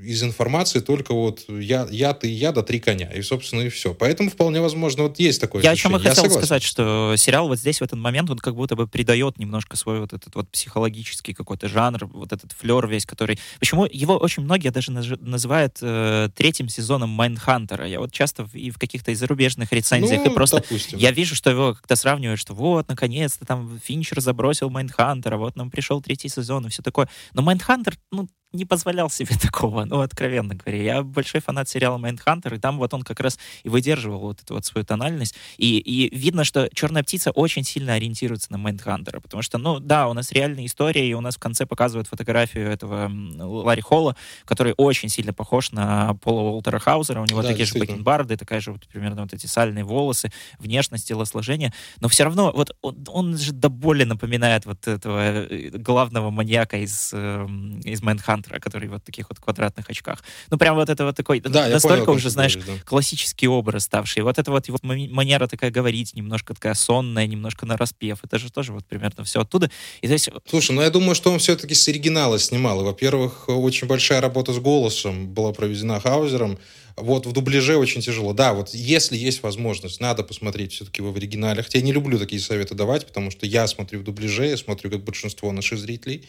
из 0.00 0.22
информации 0.22 0.80
только 0.80 1.14
вот 1.14 1.44
я, 1.48 1.86
я, 1.90 2.12
ты, 2.14 2.28
я, 2.28 2.52
да 2.52 2.62
три 2.62 2.80
коня. 2.80 3.10
И, 3.12 3.22
собственно, 3.22 3.62
и 3.62 3.68
все. 3.68 3.94
Поэтому 3.94 4.30
вполне 4.30 4.60
возможно, 4.60 5.04
вот 5.04 5.18
есть 5.18 5.40
такое 5.40 5.62
Я 5.62 5.70
ощущение. 5.70 5.96
о 5.96 5.98
чем 5.98 6.06
и 6.06 6.08
хотел 6.08 6.24
согласен. 6.24 6.46
сказать, 6.46 6.62
что 6.62 7.14
сериал 7.16 7.48
вот 7.48 7.58
здесь, 7.58 7.80
в 7.80 7.84
этот 7.84 7.98
момент, 7.98 8.30
он 8.30 8.38
как 8.38 8.54
будто 8.54 8.76
бы 8.76 8.86
придает 8.86 9.38
немножко 9.38 9.76
свой 9.76 10.00
вот 10.00 10.12
этот 10.12 10.34
вот 10.34 10.48
психологический 10.50 11.34
какой-то 11.34 11.68
жанр, 11.68 12.06
вот 12.06 12.32
этот 12.32 12.52
флер 12.52 12.86
весь, 12.86 13.06
который... 13.06 13.38
Почему 13.58 13.86
его 13.90 14.16
очень 14.16 14.42
многие 14.42 14.70
даже 14.70 14.92
называют 14.92 15.78
э, 15.80 16.28
третьим 16.34 16.68
сезоном 16.68 17.10
Mindhunter 17.10 17.73
а. 17.73 17.86
Я 17.86 18.00
вот 18.00 18.12
часто 18.12 18.44
в, 18.44 18.54
и 18.54 18.70
в 18.70 18.78
каких-то 18.78 19.10
из 19.12 19.18
зарубежных 19.18 19.72
рецензиях 19.72 20.24
ну, 20.24 20.30
и 20.30 20.34
просто... 20.34 20.56
Допустим. 20.56 20.98
Я 20.98 21.10
вижу, 21.10 21.34
что 21.34 21.50
его 21.50 21.74
как-то 21.74 21.96
сравнивают, 21.96 22.40
что 22.40 22.54
вот, 22.54 22.88
наконец-то 22.88 23.46
там 23.46 23.80
Финчер 23.82 24.20
забросил 24.20 24.70
Mindhunter 24.70 25.25
а, 25.25 25.36
вот 25.36 25.56
нам 25.56 25.70
пришел 25.70 26.02
третий 26.02 26.28
сезон 26.28 26.66
и 26.66 26.68
все 26.68 26.82
такое. 26.82 27.08
Но 27.32 27.42
Mindhunter, 27.42 27.96
ну, 28.10 28.28
не 28.56 28.64
позволял 28.64 29.10
себе 29.10 29.36
такого, 29.40 29.84
ну, 29.84 30.00
откровенно 30.00 30.54
говоря. 30.54 30.82
Я 30.82 31.02
большой 31.02 31.40
фанат 31.40 31.68
сериала 31.68 31.98
Mindhunter, 31.98 32.54
и 32.54 32.58
там 32.58 32.78
вот 32.78 32.92
он 32.94 33.02
как 33.02 33.20
раз 33.20 33.38
и 33.62 33.68
выдерживал 33.68 34.20
вот 34.20 34.42
эту 34.42 34.54
вот 34.54 34.64
свою 34.64 34.84
тональность. 34.84 35.34
И, 35.56 35.78
и 35.78 36.14
видно, 36.16 36.44
что 36.44 36.68
«Черная 36.72 37.02
птица» 37.02 37.30
очень 37.30 37.64
сильно 37.64 37.94
ориентируется 37.94 38.50
на 38.52 38.58
Mindhunter 38.58 39.10
а, 39.10 39.20
потому 39.20 39.42
что, 39.42 39.58
ну, 39.58 39.78
да, 39.78 40.08
у 40.08 40.12
нас 40.12 40.32
реальная 40.32 40.66
история, 40.66 41.08
и 41.08 41.14
у 41.14 41.20
нас 41.20 41.36
в 41.36 41.38
конце 41.38 41.66
показывают 41.66 42.08
фотографию 42.08 42.68
этого 42.70 43.10
Ларри 43.38 43.82
Холла, 43.82 44.16
который 44.44 44.74
очень 44.76 45.08
сильно 45.08 45.32
похож 45.32 45.72
на 45.72 46.14
Пола 46.14 46.40
Уолтера 46.40 46.78
Хаузера, 46.78 47.20
у 47.20 47.26
него 47.26 47.42
да, 47.42 47.48
такие 47.48 47.66
же 47.66 47.78
бакенбарды, 47.78 48.36
такая 48.36 48.60
же 48.60 48.72
вот 48.72 48.86
примерно 48.88 49.22
вот 49.22 49.32
эти 49.32 49.46
сальные 49.46 49.84
волосы, 49.84 50.32
внешность, 50.58 51.08
телосложение, 51.08 51.72
но 52.00 52.08
все 52.08 52.24
равно 52.24 52.52
вот 52.54 52.76
он, 52.82 53.04
он 53.08 53.38
же 53.38 53.52
до 53.52 53.68
боли 53.68 54.04
напоминает 54.04 54.66
вот 54.66 54.86
этого 54.88 55.18
э, 55.20 55.70
главного 55.70 56.30
маньяка 56.30 56.78
из, 56.78 57.10
эм, 57.12 57.80
из 57.80 58.02
Mindhunter 58.02 58.45
а, 58.46 58.49
Hunter 58.49 58.57
а, 58.57 58.60
который 58.60 58.88
вот 58.88 59.02
в 59.02 59.04
таких 59.04 59.28
вот 59.28 59.38
квадратных 59.38 59.88
очках. 59.88 60.22
Ну, 60.50 60.58
прям 60.58 60.76
вот 60.76 60.88
это 60.88 61.04
вот 61.04 61.16
такой, 61.16 61.40
да, 61.40 61.68
настолько 61.68 62.06
понял, 62.06 62.16
уже, 62.16 62.30
знаешь, 62.30 62.56
говоришь, 62.56 62.80
да. 62.80 62.88
классический 62.88 63.48
образ 63.48 63.84
ставший. 63.84 64.22
Вот 64.22 64.38
это 64.38 64.50
вот 64.50 64.68
его 64.68 64.78
манера 64.82 65.46
такая 65.46 65.70
говорить, 65.70 66.14
немножко 66.14 66.54
такая 66.54 66.74
сонная, 66.74 67.26
немножко 67.26 67.66
на 67.66 67.76
распев. 67.76 68.20
Это 68.22 68.38
же 68.38 68.50
тоже 68.50 68.72
вот 68.72 68.84
примерно 68.86 69.24
все 69.24 69.40
оттуда. 69.40 69.70
И 70.00 70.06
здесь... 70.06 70.28
Слушай, 70.48 70.72
ну 70.72 70.82
я 70.82 70.90
думаю, 70.90 71.14
что 71.14 71.32
он 71.32 71.38
все-таки 71.38 71.74
с 71.74 71.88
оригинала 71.88 72.38
снимал. 72.38 72.84
Во-первых, 72.84 73.48
очень 73.48 73.86
большая 73.86 74.20
работа 74.20 74.52
с 74.52 74.58
голосом 74.58 75.28
была 75.28 75.52
проведена 75.52 76.00
Хаузером. 76.00 76.58
Вот 76.96 77.26
в 77.26 77.32
дубляже 77.32 77.76
очень 77.76 78.00
тяжело. 78.00 78.32
Да, 78.32 78.54
вот 78.54 78.70
если 78.72 79.16
есть 79.16 79.42
возможность, 79.42 80.00
надо 80.00 80.22
посмотреть 80.22 80.72
все-таки 80.72 81.02
в 81.02 81.14
оригинале. 81.14 81.62
Хотя 81.62 81.78
я 81.78 81.84
не 81.84 81.92
люблю 81.92 82.18
такие 82.18 82.40
советы 82.40 82.74
давать, 82.74 83.06
потому 83.06 83.30
что 83.30 83.44
я 83.44 83.66
смотрю 83.66 84.00
в 84.00 84.04
дубляже, 84.04 84.46
я 84.46 84.56
смотрю, 84.56 84.90
как 84.90 85.04
большинство 85.04 85.52
наших 85.52 85.78
зрителей. 85.78 86.24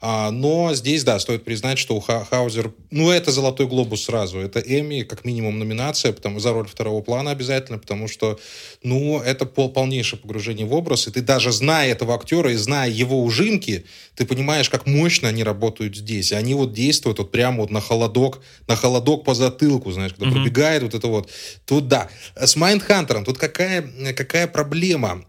А, 0.00 0.30
но 0.30 0.74
здесь, 0.74 1.02
да, 1.02 1.18
стоит 1.18 1.44
признать, 1.44 1.78
что 1.78 1.96
у 1.96 2.00
Хаузер, 2.00 2.72
ну, 2.90 3.10
это 3.10 3.32
«Золотой 3.32 3.66
глобус» 3.66 4.04
сразу. 4.04 4.38
Это 4.38 4.60
Эми, 4.60 5.02
как 5.02 5.24
минимум, 5.24 5.58
номинация 5.58 6.12
потому, 6.12 6.38
за 6.38 6.52
роль 6.52 6.68
второго 6.68 7.00
плана 7.00 7.32
обязательно, 7.32 7.78
потому 7.78 8.06
что, 8.06 8.38
ну, 8.84 9.20
это 9.20 9.44
полнейшее 9.44 10.20
погружение 10.20 10.66
в 10.66 10.72
образ, 10.72 11.08
и 11.08 11.10
ты 11.10 11.20
даже 11.20 11.50
зная 11.50 11.90
этого 11.90 12.14
актера 12.14 12.52
и 12.52 12.56
зная 12.56 12.88
его 12.88 13.24
ужимки, 13.24 13.86
ты 14.14 14.24
понимаешь, 14.24 14.70
как 14.70 14.86
мощно 14.86 15.28
они 15.28 15.42
работают 15.42 15.96
здесь. 15.96 16.30
И 16.30 16.34
они 16.36 16.54
вот 16.54 16.72
действуют 16.72 17.18
вот 17.18 17.32
прямо 17.32 17.62
вот 17.62 17.70
на 17.70 17.80
холодок, 17.80 18.40
на 18.68 18.76
холодок 18.76 19.24
по 19.24 19.34
затылку, 19.34 19.90
знаешь, 19.90 20.07
когда 20.14 20.26
mm-hmm. 20.26 20.32
пробегает 20.32 20.82
вот 20.82 20.94
это 20.94 21.06
вот. 21.08 21.30
Тут 21.64 21.88
да. 21.88 22.08
С 22.36 22.56
Майндхантером 22.56 23.24
тут 23.24 23.38
какая, 23.38 23.82
какая 24.14 24.46
проблема? 24.46 25.24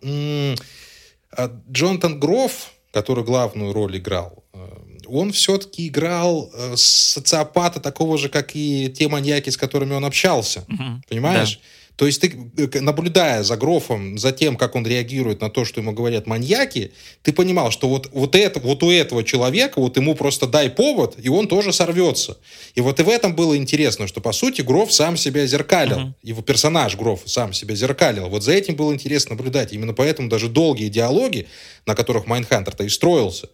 А 1.31 1.51
Джонатан 1.71 2.19
Грофф, 2.19 2.71
который 2.91 3.23
главную 3.23 3.73
роль 3.73 3.97
играл, 3.97 4.43
э, 4.53 4.67
он 5.05 5.31
все-таки 5.31 5.87
играл 5.87 6.49
э, 6.53 6.73
социопата 6.75 7.79
такого 7.79 8.17
же, 8.17 8.29
как 8.29 8.55
и 8.55 8.89
те 8.89 9.07
маньяки, 9.07 9.49
с 9.49 9.57
которыми 9.57 9.93
он 9.93 10.05
общался. 10.05 10.65
Угу. 10.67 11.03
Понимаешь? 11.07 11.57
Да. 11.57 11.61
То 11.99 12.05
есть 12.05 12.21
ты, 12.21 12.33
э, 12.55 12.79
наблюдая 12.79 13.43
за 13.43 13.57
Грофом, 13.57 14.17
за 14.17 14.31
тем, 14.31 14.55
как 14.55 14.75
он 14.75 14.87
реагирует 14.87 15.41
на 15.41 15.49
то, 15.49 15.65
что 15.65 15.81
ему 15.81 15.91
говорят 15.91 16.27
маньяки, 16.27 16.93
ты 17.23 17.33
понимал, 17.33 17.71
что 17.71 17.89
вот, 17.89 18.09
вот, 18.13 18.35
это, 18.35 18.61
вот 18.61 18.83
у 18.83 18.89
этого 18.89 19.21
человека, 19.25 19.81
вот 19.81 19.97
ему 19.97 20.15
просто 20.15 20.47
дай 20.47 20.69
повод, 20.69 21.17
и 21.21 21.27
он 21.27 21.49
тоже 21.49 21.73
сорвется. 21.73 22.37
И 22.73 22.79
вот 22.79 23.01
и 23.01 23.03
в 23.03 23.09
этом 23.09 23.35
было 23.35 23.57
интересно, 23.57 24.07
что, 24.07 24.21
по 24.21 24.31
сути, 24.31 24.61
Гроф 24.61 24.93
сам 24.93 25.17
себя 25.17 25.45
зеркалил. 25.45 25.97
Uh-huh. 25.97 26.13
Его 26.23 26.41
персонаж 26.41 26.95
Гроф 26.95 27.23
сам 27.25 27.51
себя 27.51 27.75
зеркалил. 27.75 28.29
Вот 28.29 28.43
за 28.43 28.53
этим 28.53 28.75
было 28.75 28.93
интересно 28.93 29.35
наблюдать. 29.35 29.73
Именно 29.73 29.93
поэтому 29.93 30.29
даже 30.29 30.47
долгие 30.47 30.87
диалоги, 30.87 31.47
на 31.85 31.95
которых 31.95 32.27
Майнхантер-то 32.27 32.85
и 32.85 32.89
строился, 32.89 33.49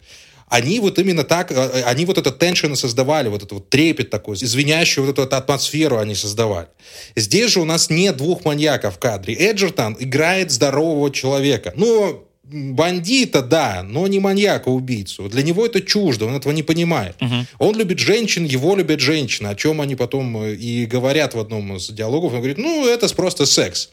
они 0.48 0.80
вот 0.80 0.98
именно 0.98 1.24
так, 1.24 1.50
э, 1.50 1.54
э, 1.54 1.82
они 1.82 2.04
вот 2.04 2.18
этот 2.18 2.38
теншн 2.38 2.74
создавали, 2.74 3.28
вот 3.28 3.42
этот 3.42 3.52
вот 3.52 3.70
трепет 3.70 4.10
такой, 4.10 4.36
извиняющую 4.36 5.04
вот 5.04 5.18
эту 5.18 5.36
атмосферу 5.36 5.98
они 5.98 6.14
создавали. 6.14 6.68
Здесь 7.16 7.52
же 7.52 7.60
у 7.60 7.64
нас 7.64 7.90
нет 7.90 8.16
двух 8.16 8.44
маньяков 8.44 8.96
в 8.96 8.98
кадре. 8.98 9.34
Эджертон 9.34 9.96
играет 9.98 10.52
здорового 10.52 11.10
человека. 11.10 11.72
Ну, 11.76 12.26
бандита, 12.44 13.42
да, 13.42 13.82
но 13.82 14.06
не 14.06 14.20
маньяка-убийцу. 14.20 15.28
Для 15.28 15.42
него 15.42 15.66
это 15.66 15.80
чуждо, 15.80 16.26
он 16.26 16.36
этого 16.36 16.52
не 16.52 16.62
понимает. 16.62 17.16
Угу. 17.20 17.34
Он 17.58 17.76
любит 17.76 17.98
женщин, 17.98 18.44
его 18.44 18.76
любят 18.76 19.00
женщины, 19.00 19.48
о 19.48 19.54
чем 19.56 19.80
они 19.80 19.96
потом 19.96 20.44
э, 20.44 20.54
и 20.54 20.86
говорят 20.86 21.34
в 21.34 21.40
одном 21.40 21.76
из 21.76 21.88
диалогов. 21.88 22.32
Он 22.32 22.38
говорит, 22.38 22.58
ну, 22.58 22.86
это 22.86 23.08
просто 23.14 23.46
секс. 23.46 23.90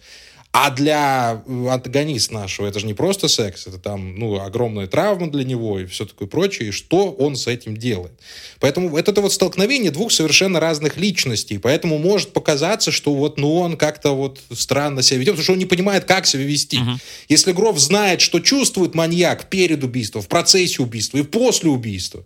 А 0.56 0.70
для 0.70 1.42
э, 1.48 1.68
антагониста 1.68 2.36
нашего 2.36 2.68
это 2.68 2.80
же 2.80 2.86
не 2.86 2.94
просто 2.94 3.28
секс, 3.28 3.66
это 3.66 3.80
там, 3.80 4.20
ну, 4.20 4.40
огромная 4.40 4.86
травма 4.86 5.32
для 5.32 5.44
него 5.44 5.80
и 5.80 5.88
все 5.88 6.06
такое 6.06 6.28
прочее, 6.28 6.70
и 6.70 6.72
что 6.72 7.12
он 7.12 7.36
с 7.36 7.48
этим 7.48 7.76
делает. 7.76 8.12
Поэтому 8.60 8.96
это, 8.96 9.10
это 9.10 9.22
вот 9.22 9.34
столкновение 9.34 9.90
двух 9.90 10.12
совершенно 10.12 10.60
разных 10.60 10.96
личностей, 10.96 11.58
поэтому 11.58 11.98
может 11.98 12.34
показаться, 12.34 12.92
что 12.92 13.16
вот, 13.16 13.40
ну, 13.40 13.56
он 13.56 13.78
как-то 13.78 14.12
вот 14.12 14.42
странно 14.54 15.02
себя 15.02 15.22
ведет, 15.22 15.34
потому 15.34 15.44
что 15.44 15.54
он 15.54 15.60
не 15.60 15.66
понимает, 15.66 16.06
как 16.06 16.28
себя 16.28 16.44
вести. 16.44 16.78
Угу. 16.78 16.92
Если 17.30 17.52
Гров 17.52 17.80
знает, 17.80 18.22
что 18.22 18.40
чувствует 18.40 18.94
маньяк 18.94 19.50
перед 19.50 19.84
убийством, 19.84 20.22
в 20.22 20.28
процессе 20.28 20.84
убийства 20.84 21.18
и 21.18 21.24
после 21.24 21.72
убийства, 21.72 22.24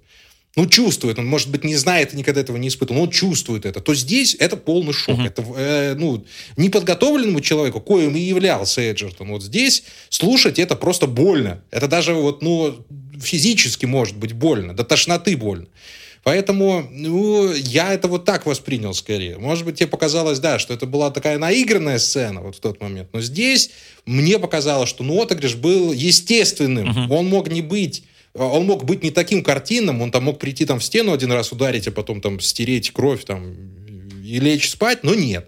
ну, 0.58 0.66
чувствует, 0.66 1.20
он, 1.20 1.28
может 1.28 1.50
быть, 1.50 1.64
не 1.64 1.76
знает 1.76 2.14
и 2.14 2.18
никогда 2.18 2.42
этого 2.42 2.58
не 2.58 2.70
испытывал, 2.70 2.98
но 2.98 3.04
он 3.04 3.12
чувствует 3.12 3.68
это, 3.68 3.80
то 3.80 3.94
здесь 3.94 4.36
это 4.40 4.58
полный 4.58 4.92
шок. 4.92 5.20
Uh-huh. 5.20 5.28
Это, 5.28 5.44
э, 5.56 5.94
ну, 5.94 6.26
неподготовленному 6.58 7.42
человеку, 7.42 7.80
коим 7.80 8.16
и 8.16 8.20
являлся 8.20 8.82
Эджертон, 8.82 9.30
вот 9.30 9.44
здесь 9.44 9.84
слушать 10.10 10.58
это 10.58 10.76
просто 10.76 11.06
больно. 11.06 11.62
Это 11.70 11.88
даже 11.88 12.16
вот, 12.16 12.42
ну, 12.42 12.76
физически 13.22 13.86
может 13.86 14.18
быть 14.18 14.34
больно, 14.34 14.74
до 14.74 14.84
тошноты 14.84 15.38
больно. 15.38 15.68
Поэтому 16.24 16.88
ну, 16.92 17.54
я 17.54 17.94
это 17.94 18.08
вот 18.08 18.26
так 18.26 18.48
воспринял 18.48 18.96
скорее. 18.96 19.38
Может 19.38 19.64
быть, 19.64 19.78
тебе 19.78 19.88
показалось, 19.88 20.40
да, 20.40 20.58
что 20.58 20.74
это 20.74 20.88
была 20.88 21.12
такая 21.12 21.38
наигранная 21.38 22.00
сцена 22.00 22.42
вот 22.42 22.56
в 22.56 22.60
тот 22.60 22.82
момент. 22.82 23.10
Но 23.14 23.22
здесь 23.22 23.70
мне 24.08 24.40
показалось, 24.40 24.90
что 24.90 25.04
ну, 25.04 25.22
отыгрыш 25.22 25.54
был 25.54 25.94
естественным. 25.94 26.90
Uh-huh. 26.90 27.16
Он 27.16 27.28
мог 27.28 27.48
не 27.50 27.62
быть 27.62 28.04
он 28.38 28.66
мог 28.66 28.84
быть 28.84 29.04
не 29.04 29.12
таким 29.12 29.44
картинным, 29.44 30.02
он 30.02 30.12
там 30.12 30.24
мог 30.24 30.40
прийти 30.40 30.66
там 30.66 30.80
в 30.80 30.84
стену 30.84 31.14
один 31.14 31.32
раз 31.32 31.52
ударить, 31.52 31.88
а 31.88 31.92
потом 31.92 32.22
там 32.22 32.40
стереть 32.40 32.92
кровь 32.92 33.26
там 33.26 33.56
и 34.24 34.40
лечь 34.40 34.70
спать, 34.70 35.04
но 35.04 35.16
нет. 35.16 35.48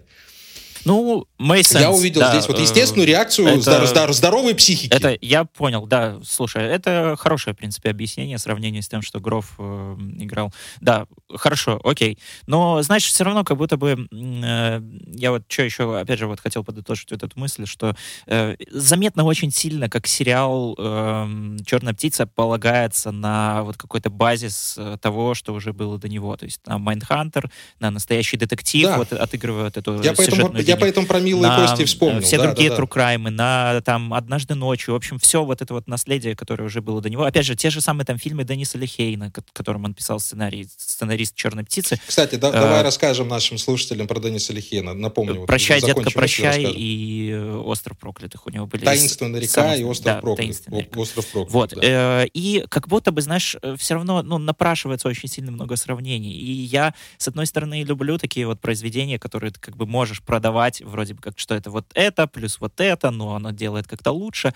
Ну, 0.84 1.26
sense, 1.38 1.80
Я 1.80 1.90
увидел 1.90 2.20
да, 2.20 2.30
здесь 2.30 2.48
вот 2.48 2.58
естественную 2.58 3.06
э, 3.06 3.10
реакцию 3.10 3.48
это, 3.48 3.86
здор- 3.86 4.12
здоровой 4.12 4.54
психики. 4.54 4.92
Это 4.92 5.16
я 5.20 5.44
понял, 5.44 5.86
да. 5.86 6.18
Слушай, 6.24 6.64
это 6.64 7.16
хорошее, 7.18 7.54
в 7.54 7.58
принципе, 7.58 7.90
объяснение, 7.90 8.38
сравнение 8.38 8.82
с 8.82 8.88
тем, 8.88 9.02
что 9.02 9.20
Гров 9.20 9.54
э, 9.58 9.96
играл. 10.18 10.52
Да, 10.80 11.06
хорошо, 11.28 11.80
окей. 11.84 12.18
Но, 12.46 12.82
знаешь, 12.82 13.04
все 13.04 13.24
равно 13.24 13.44
как 13.44 13.56
будто 13.56 13.76
бы... 13.76 14.08
Э, 14.12 14.80
я 15.14 15.30
вот 15.30 15.44
что 15.48 15.62
еще, 15.62 15.98
опять 15.98 16.18
же, 16.18 16.26
вот 16.26 16.40
хотел 16.40 16.64
подытожить 16.64 17.10
вот 17.10 17.22
эту 17.22 17.38
мысль, 17.38 17.66
что 17.66 17.94
э, 18.26 18.56
заметно 18.70 19.24
очень 19.24 19.50
сильно, 19.50 19.88
как 19.88 20.06
сериал 20.06 20.74
э, 20.78 21.56
«Черная 21.66 21.94
птица» 21.94 22.26
полагается 22.26 23.10
на 23.10 23.62
вот 23.62 23.76
какой-то 23.76 24.10
базис 24.10 24.74
э, 24.78 24.96
того, 25.00 25.34
что 25.34 25.52
уже 25.52 25.72
было 25.72 25.98
до 25.98 26.08
него. 26.08 26.36
То 26.36 26.46
есть 26.46 26.60
на 26.66 26.78
Майндхантер, 26.78 27.50
на 27.78 27.90
настоящий 27.90 28.36
детектив, 28.36 28.88
да. 28.88 28.98
вот 28.98 29.12
отыгрывают 29.12 29.76
эту 29.76 30.00
я 30.02 30.14
поэтому, 30.14 30.52
я 30.70 30.76
поэтому 30.76 31.06
про 31.06 31.20
милые 31.20 31.50
на 31.50 31.66
кости 31.66 31.84
вспомнил. 31.84 32.20
Все 32.20 32.38
да, 32.38 32.44
другие 32.44 32.70
да, 32.70 32.74
да. 32.74 32.76
трукраймы, 32.76 33.30
на 33.30 33.80
там 33.82 34.14
«Однажды 34.14 34.54
ночью». 34.54 34.94
В 34.94 34.96
общем, 34.96 35.18
все 35.18 35.44
вот 35.44 35.62
это 35.62 35.74
вот 35.74 35.86
наследие, 35.86 36.34
которое 36.34 36.64
уже 36.64 36.80
было 36.80 37.00
до 37.00 37.10
него. 37.10 37.24
Опять 37.24 37.46
же, 37.46 37.56
те 37.56 37.70
же 37.70 37.80
самые 37.80 38.04
там 38.06 38.18
фильмы 38.18 38.44
Дениса 38.44 38.78
Лихейна, 38.78 39.32
которым 39.52 39.84
он 39.84 39.94
писал 39.94 40.20
сценарий, 40.20 40.68
сценарист 40.76 41.34
«Черной 41.34 41.64
птицы». 41.64 42.00
Кстати, 42.06 42.36
да, 42.36 42.48
а, 42.48 42.52
давай 42.52 42.82
расскажем 42.82 43.28
нашим 43.28 43.58
слушателям 43.58 44.06
про 44.06 44.20
Дениса 44.20 44.52
Лихейна. 44.52 44.94
Напомню. 44.94 45.46
«Прощай, 45.46 45.80
вот, 45.80 45.86
детка, 45.86 46.10
прощай» 46.10 46.64
и 46.64 47.34
«Остров 47.64 47.98
проклятых» 47.98 48.46
у 48.46 48.50
него 48.50 48.66
были. 48.66 48.84
«Таинственная 48.84 49.40
река» 49.40 49.52
сам, 49.52 49.74
и 49.74 49.84
«Остров 49.84 50.14
да, 50.16 50.20
проклятых». 50.20 50.96
«Остров 50.96 51.26
проклятых», 51.26 51.52
Вот. 51.52 51.74
Да. 51.74 52.24
Э, 52.24 52.26
и 52.32 52.64
как 52.68 52.88
будто 52.88 53.12
бы, 53.12 53.22
знаешь, 53.22 53.56
все 53.78 53.94
равно 53.94 54.22
ну, 54.22 54.38
напрашивается 54.38 55.08
очень 55.08 55.28
сильно 55.28 55.50
много 55.50 55.76
сравнений. 55.76 56.32
И 56.32 56.52
я, 56.52 56.94
с 57.18 57.28
одной 57.28 57.46
стороны, 57.46 57.82
люблю 57.82 58.18
такие 58.18 58.46
вот 58.46 58.60
произведения, 58.60 59.18
которые 59.18 59.52
ты 59.52 59.60
как 59.60 59.76
бы 59.76 59.86
можешь 59.86 60.22
продавать 60.22 60.59
вроде 60.84 61.14
бы 61.14 61.20
как 61.20 61.38
что 61.38 61.54
это 61.54 61.70
вот 61.70 61.86
это, 61.94 62.26
плюс 62.26 62.60
вот 62.60 62.80
это, 62.80 63.10
но 63.10 63.34
оно 63.36 63.50
делает 63.50 63.86
как-то 63.86 64.12
лучше. 64.12 64.54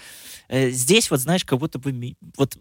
Э, 0.49 0.71
здесь 0.71 1.11
вот, 1.11 1.21
знаешь, 1.21 1.45
как 1.45 1.59
будто 1.59 1.79
бы 1.79 2.17
вот 2.37 2.57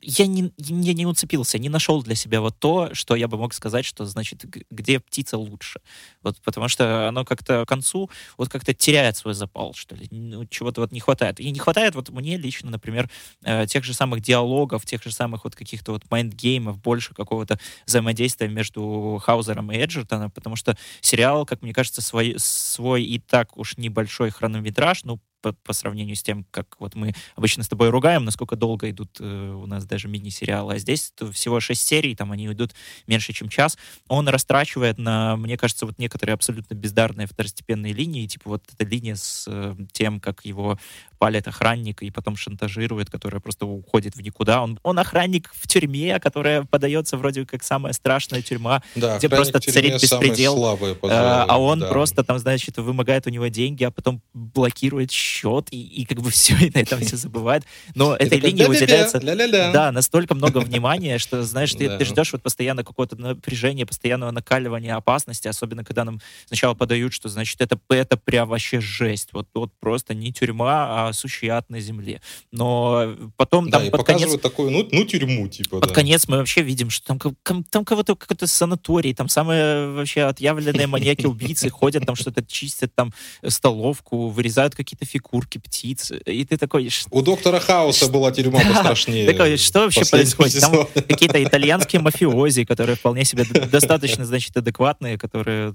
я 0.00 0.26
не, 0.26 0.52
я 0.56 0.94
не 0.94 1.06
уцепился, 1.06 1.58
не 1.58 1.68
нашел 1.68 2.02
для 2.02 2.14
себя 2.14 2.40
вот 2.40 2.58
то, 2.58 2.94
что 2.94 3.14
я 3.14 3.28
бы 3.28 3.36
мог 3.36 3.52
сказать, 3.52 3.84
что 3.84 4.06
значит, 4.06 4.44
где 4.70 5.00
птица 5.00 5.36
лучше. 5.36 5.80
Вот 6.22 6.40
потому 6.42 6.68
что 6.68 7.08
оно 7.08 7.24
как-то 7.24 7.64
к 7.64 7.68
концу 7.68 8.10
вот 8.38 8.48
как-то 8.48 8.72
теряет 8.72 9.16
свой 9.16 9.34
запал, 9.34 9.74
что 9.74 9.94
ли. 9.94 10.08
Ну, 10.10 10.46
чего-то 10.46 10.80
вот 10.80 10.92
не 10.92 11.00
хватает. 11.00 11.40
И 11.40 11.50
не 11.50 11.58
хватает 11.58 11.94
вот 11.94 12.08
мне 12.08 12.38
лично, 12.38 12.70
например, 12.70 13.10
э, 13.44 13.66
тех 13.66 13.84
же 13.84 13.92
самых 13.92 14.22
диалогов, 14.22 14.86
тех 14.86 15.02
же 15.02 15.12
самых 15.12 15.44
вот 15.44 15.54
каких-то 15.54 15.92
вот 15.92 16.10
mind 16.10 16.36
game 16.36 16.61
ов, 16.61 16.80
больше 16.80 17.14
какого-то 17.14 17.58
взаимодействия 17.86 18.48
между 18.48 19.20
Хаузером 19.22 19.70
и 19.72 19.76
Эджертоном, 19.76 20.30
потому 20.30 20.56
что 20.56 20.76
сериал, 21.00 21.44
как 21.44 21.62
мне 21.62 21.74
кажется, 21.74 22.00
свой, 22.00 22.36
свой 22.38 23.04
и 23.04 23.18
так 23.18 23.56
уж 23.58 23.76
небольшой 23.76 24.30
хронометраж, 24.30 25.04
ну, 25.04 25.20
по, 25.46 25.52
по 25.52 25.72
сравнению 25.72 26.16
с 26.16 26.22
тем, 26.24 26.44
как 26.50 26.74
вот 26.80 26.96
мы 26.96 27.14
обычно 27.36 27.62
с 27.62 27.68
тобой 27.68 27.90
ругаем, 27.90 28.24
насколько 28.24 28.56
долго 28.56 28.90
идут 28.90 29.18
э, 29.20 29.52
у 29.52 29.66
нас 29.66 29.84
даже 29.84 30.08
мини-сериалы, 30.08 30.74
а 30.74 30.78
здесь 30.78 31.12
всего 31.32 31.60
шесть 31.60 31.86
серий, 31.86 32.16
там 32.16 32.32
они 32.32 32.46
идут 32.46 32.74
меньше, 33.06 33.32
чем 33.32 33.48
час. 33.48 33.78
Он 34.08 34.28
растрачивает 34.28 34.98
на, 34.98 35.36
мне 35.36 35.56
кажется, 35.56 35.86
вот 35.86 35.98
некоторые 35.98 36.34
абсолютно 36.34 36.74
бездарные 36.74 37.28
второстепенные 37.28 37.92
линии, 37.92 38.26
типа 38.26 38.50
вот 38.50 38.64
эта 38.72 38.84
линия 38.84 39.14
с 39.14 39.44
э, 39.46 39.76
тем, 39.92 40.18
как 40.18 40.44
его 40.44 40.80
палит 41.18 41.46
охранник 41.48 42.02
и 42.02 42.10
потом 42.10 42.36
шантажирует, 42.36 43.08
которая 43.08 43.40
просто 43.40 43.66
уходит 43.66 44.16
в 44.16 44.22
никуда. 44.22 44.62
Он, 44.62 44.78
он 44.82 44.98
охранник 44.98 45.50
в 45.54 45.66
тюрьме, 45.68 46.18
которая 46.18 46.64
подается 46.64 47.16
вроде 47.16 47.46
как 47.46 47.62
самая 47.62 47.92
страшная 47.92 48.42
тюрьма, 48.42 48.82
да, 48.94 49.18
где 49.18 49.28
просто 49.28 49.60
царит 49.60 50.02
беспредел. 50.02 50.56
Слабые, 50.56 50.94
пожалуй, 50.94 51.46
а 51.48 51.58
он 51.58 51.80
да. 51.80 51.88
просто 51.88 52.24
там, 52.24 52.38
значит, 52.38 52.76
вымогает 52.78 53.26
у 53.26 53.30
него 53.30 53.46
деньги, 53.46 53.84
а 53.84 53.90
потом 53.90 54.20
блокирует 54.34 55.10
счет 55.36 55.68
и, 55.70 55.82
и 55.82 56.04
как 56.04 56.20
бы 56.20 56.30
все, 56.36 56.56
и 56.56 56.70
на 56.74 56.78
этом 56.78 57.00
все 57.00 57.16
забывает. 57.16 57.64
Но 57.94 58.16
этой 58.16 58.38
линии 58.38 58.64
выделяется 58.64 59.20
да, 59.20 59.92
настолько 59.92 60.34
много 60.34 60.58
внимания, 60.58 61.18
что, 61.18 61.42
знаешь, 61.42 61.72
ты, 61.74 61.96
ты 61.98 62.04
ждешь 62.04 62.32
вот 62.32 62.42
постоянно 62.42 62.84
какое-то 62.84 63.16
напряжение, 63.16 63.86
постоянного 63.86 64.30
накаливания 64.30 64.96
опасности, 64.96 65.48
особенно 65.48 65.84
когда 65.84 66.04
нам 66.04 66.20
сначала 66.46 66.74
подают, 66.74 67.12
что, 67.12 67.28
значит, 67.28 67.60
это, 67.60 67.78
это 67.88 68.16
прям 68.16 68.48
вообще 68.48 68.80
жесть. 68.80 69.30
Вот, 69.32 69.48
вот 69.54 69.70
просто 69.80 70.14
не 70.14 70.32
тюрьма, 70.32 71.08
а 71.08 71.12
сущий 71.12 71.48
ад 71.48 71.68
на 71.70 71.80
земле. 71.80 72.20
Но 72.52 73.14
потом 73.36 73.70
да, 73.70 73.78
там 73.78 73.88
и 73.88 73.90
под 73.90 74.04
конец... 74.04 74.40
такую, 74.40 74.70
ну, 74.70 74.88
ну, 74.90 75.04
тюрьму, 75.04 75.48
типа, 75.48 75.80
Под 75.80 75.88
да. 75.88 75.94
конец 75.94 76.28
мы 76.28 76.38
вообще 76.38 76.62
видим, 76.62 76.90
что 76.90 77.16
там, 77.16 77.64
там 77.64 77.84
кого-то 77.84 78.14
какой-то 78.16 78.46
санаторий, 78.46 79.14
там 79.14 79.28
самые 79.28 79.90
вообще 79.90 80.22
отъявленные 80.22 80.86
маньяки-убийцы 80.96 81.70
ходят, 81.70 82.06
там 82.06 82.16
что-то 82.16 82.44
чистят, 82.44 82.94
там 82.94 83.12
столовку, 83.46 84.28
вырезают 84.28 84.74
какие-то 84.74 85.04
фигурки 85.26 85.58
птиц. 85.58 86.12
И 86.24 86.44
ты 86.44 86.56
такой... 86.56 86.90
У 87.10 87.22
доктора 87.22 87.60
Хауса 87.60 88.08
была 88.08 88.32
тюрьма 88.32 88.60
пострашнее. 88.60 89.26
Такой, 89.26 89.56
что 89.56 89.80
вообще 89.80 90.04
происходит? 90.04 90.60
Там 90.60 90.86
какие-то 90.94 91.42
итальянские 91.42 92.00
мафиози, 92.06 92.64
которые 92.64 92.96
вполне 92.96 93.24
себе 93.24 93.44
достаточно, 93.44 94.24
значит, 94.24 94.56
адекватные, 94.56 95.18
которые... 95.18 95.74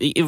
И, 0.00 0.24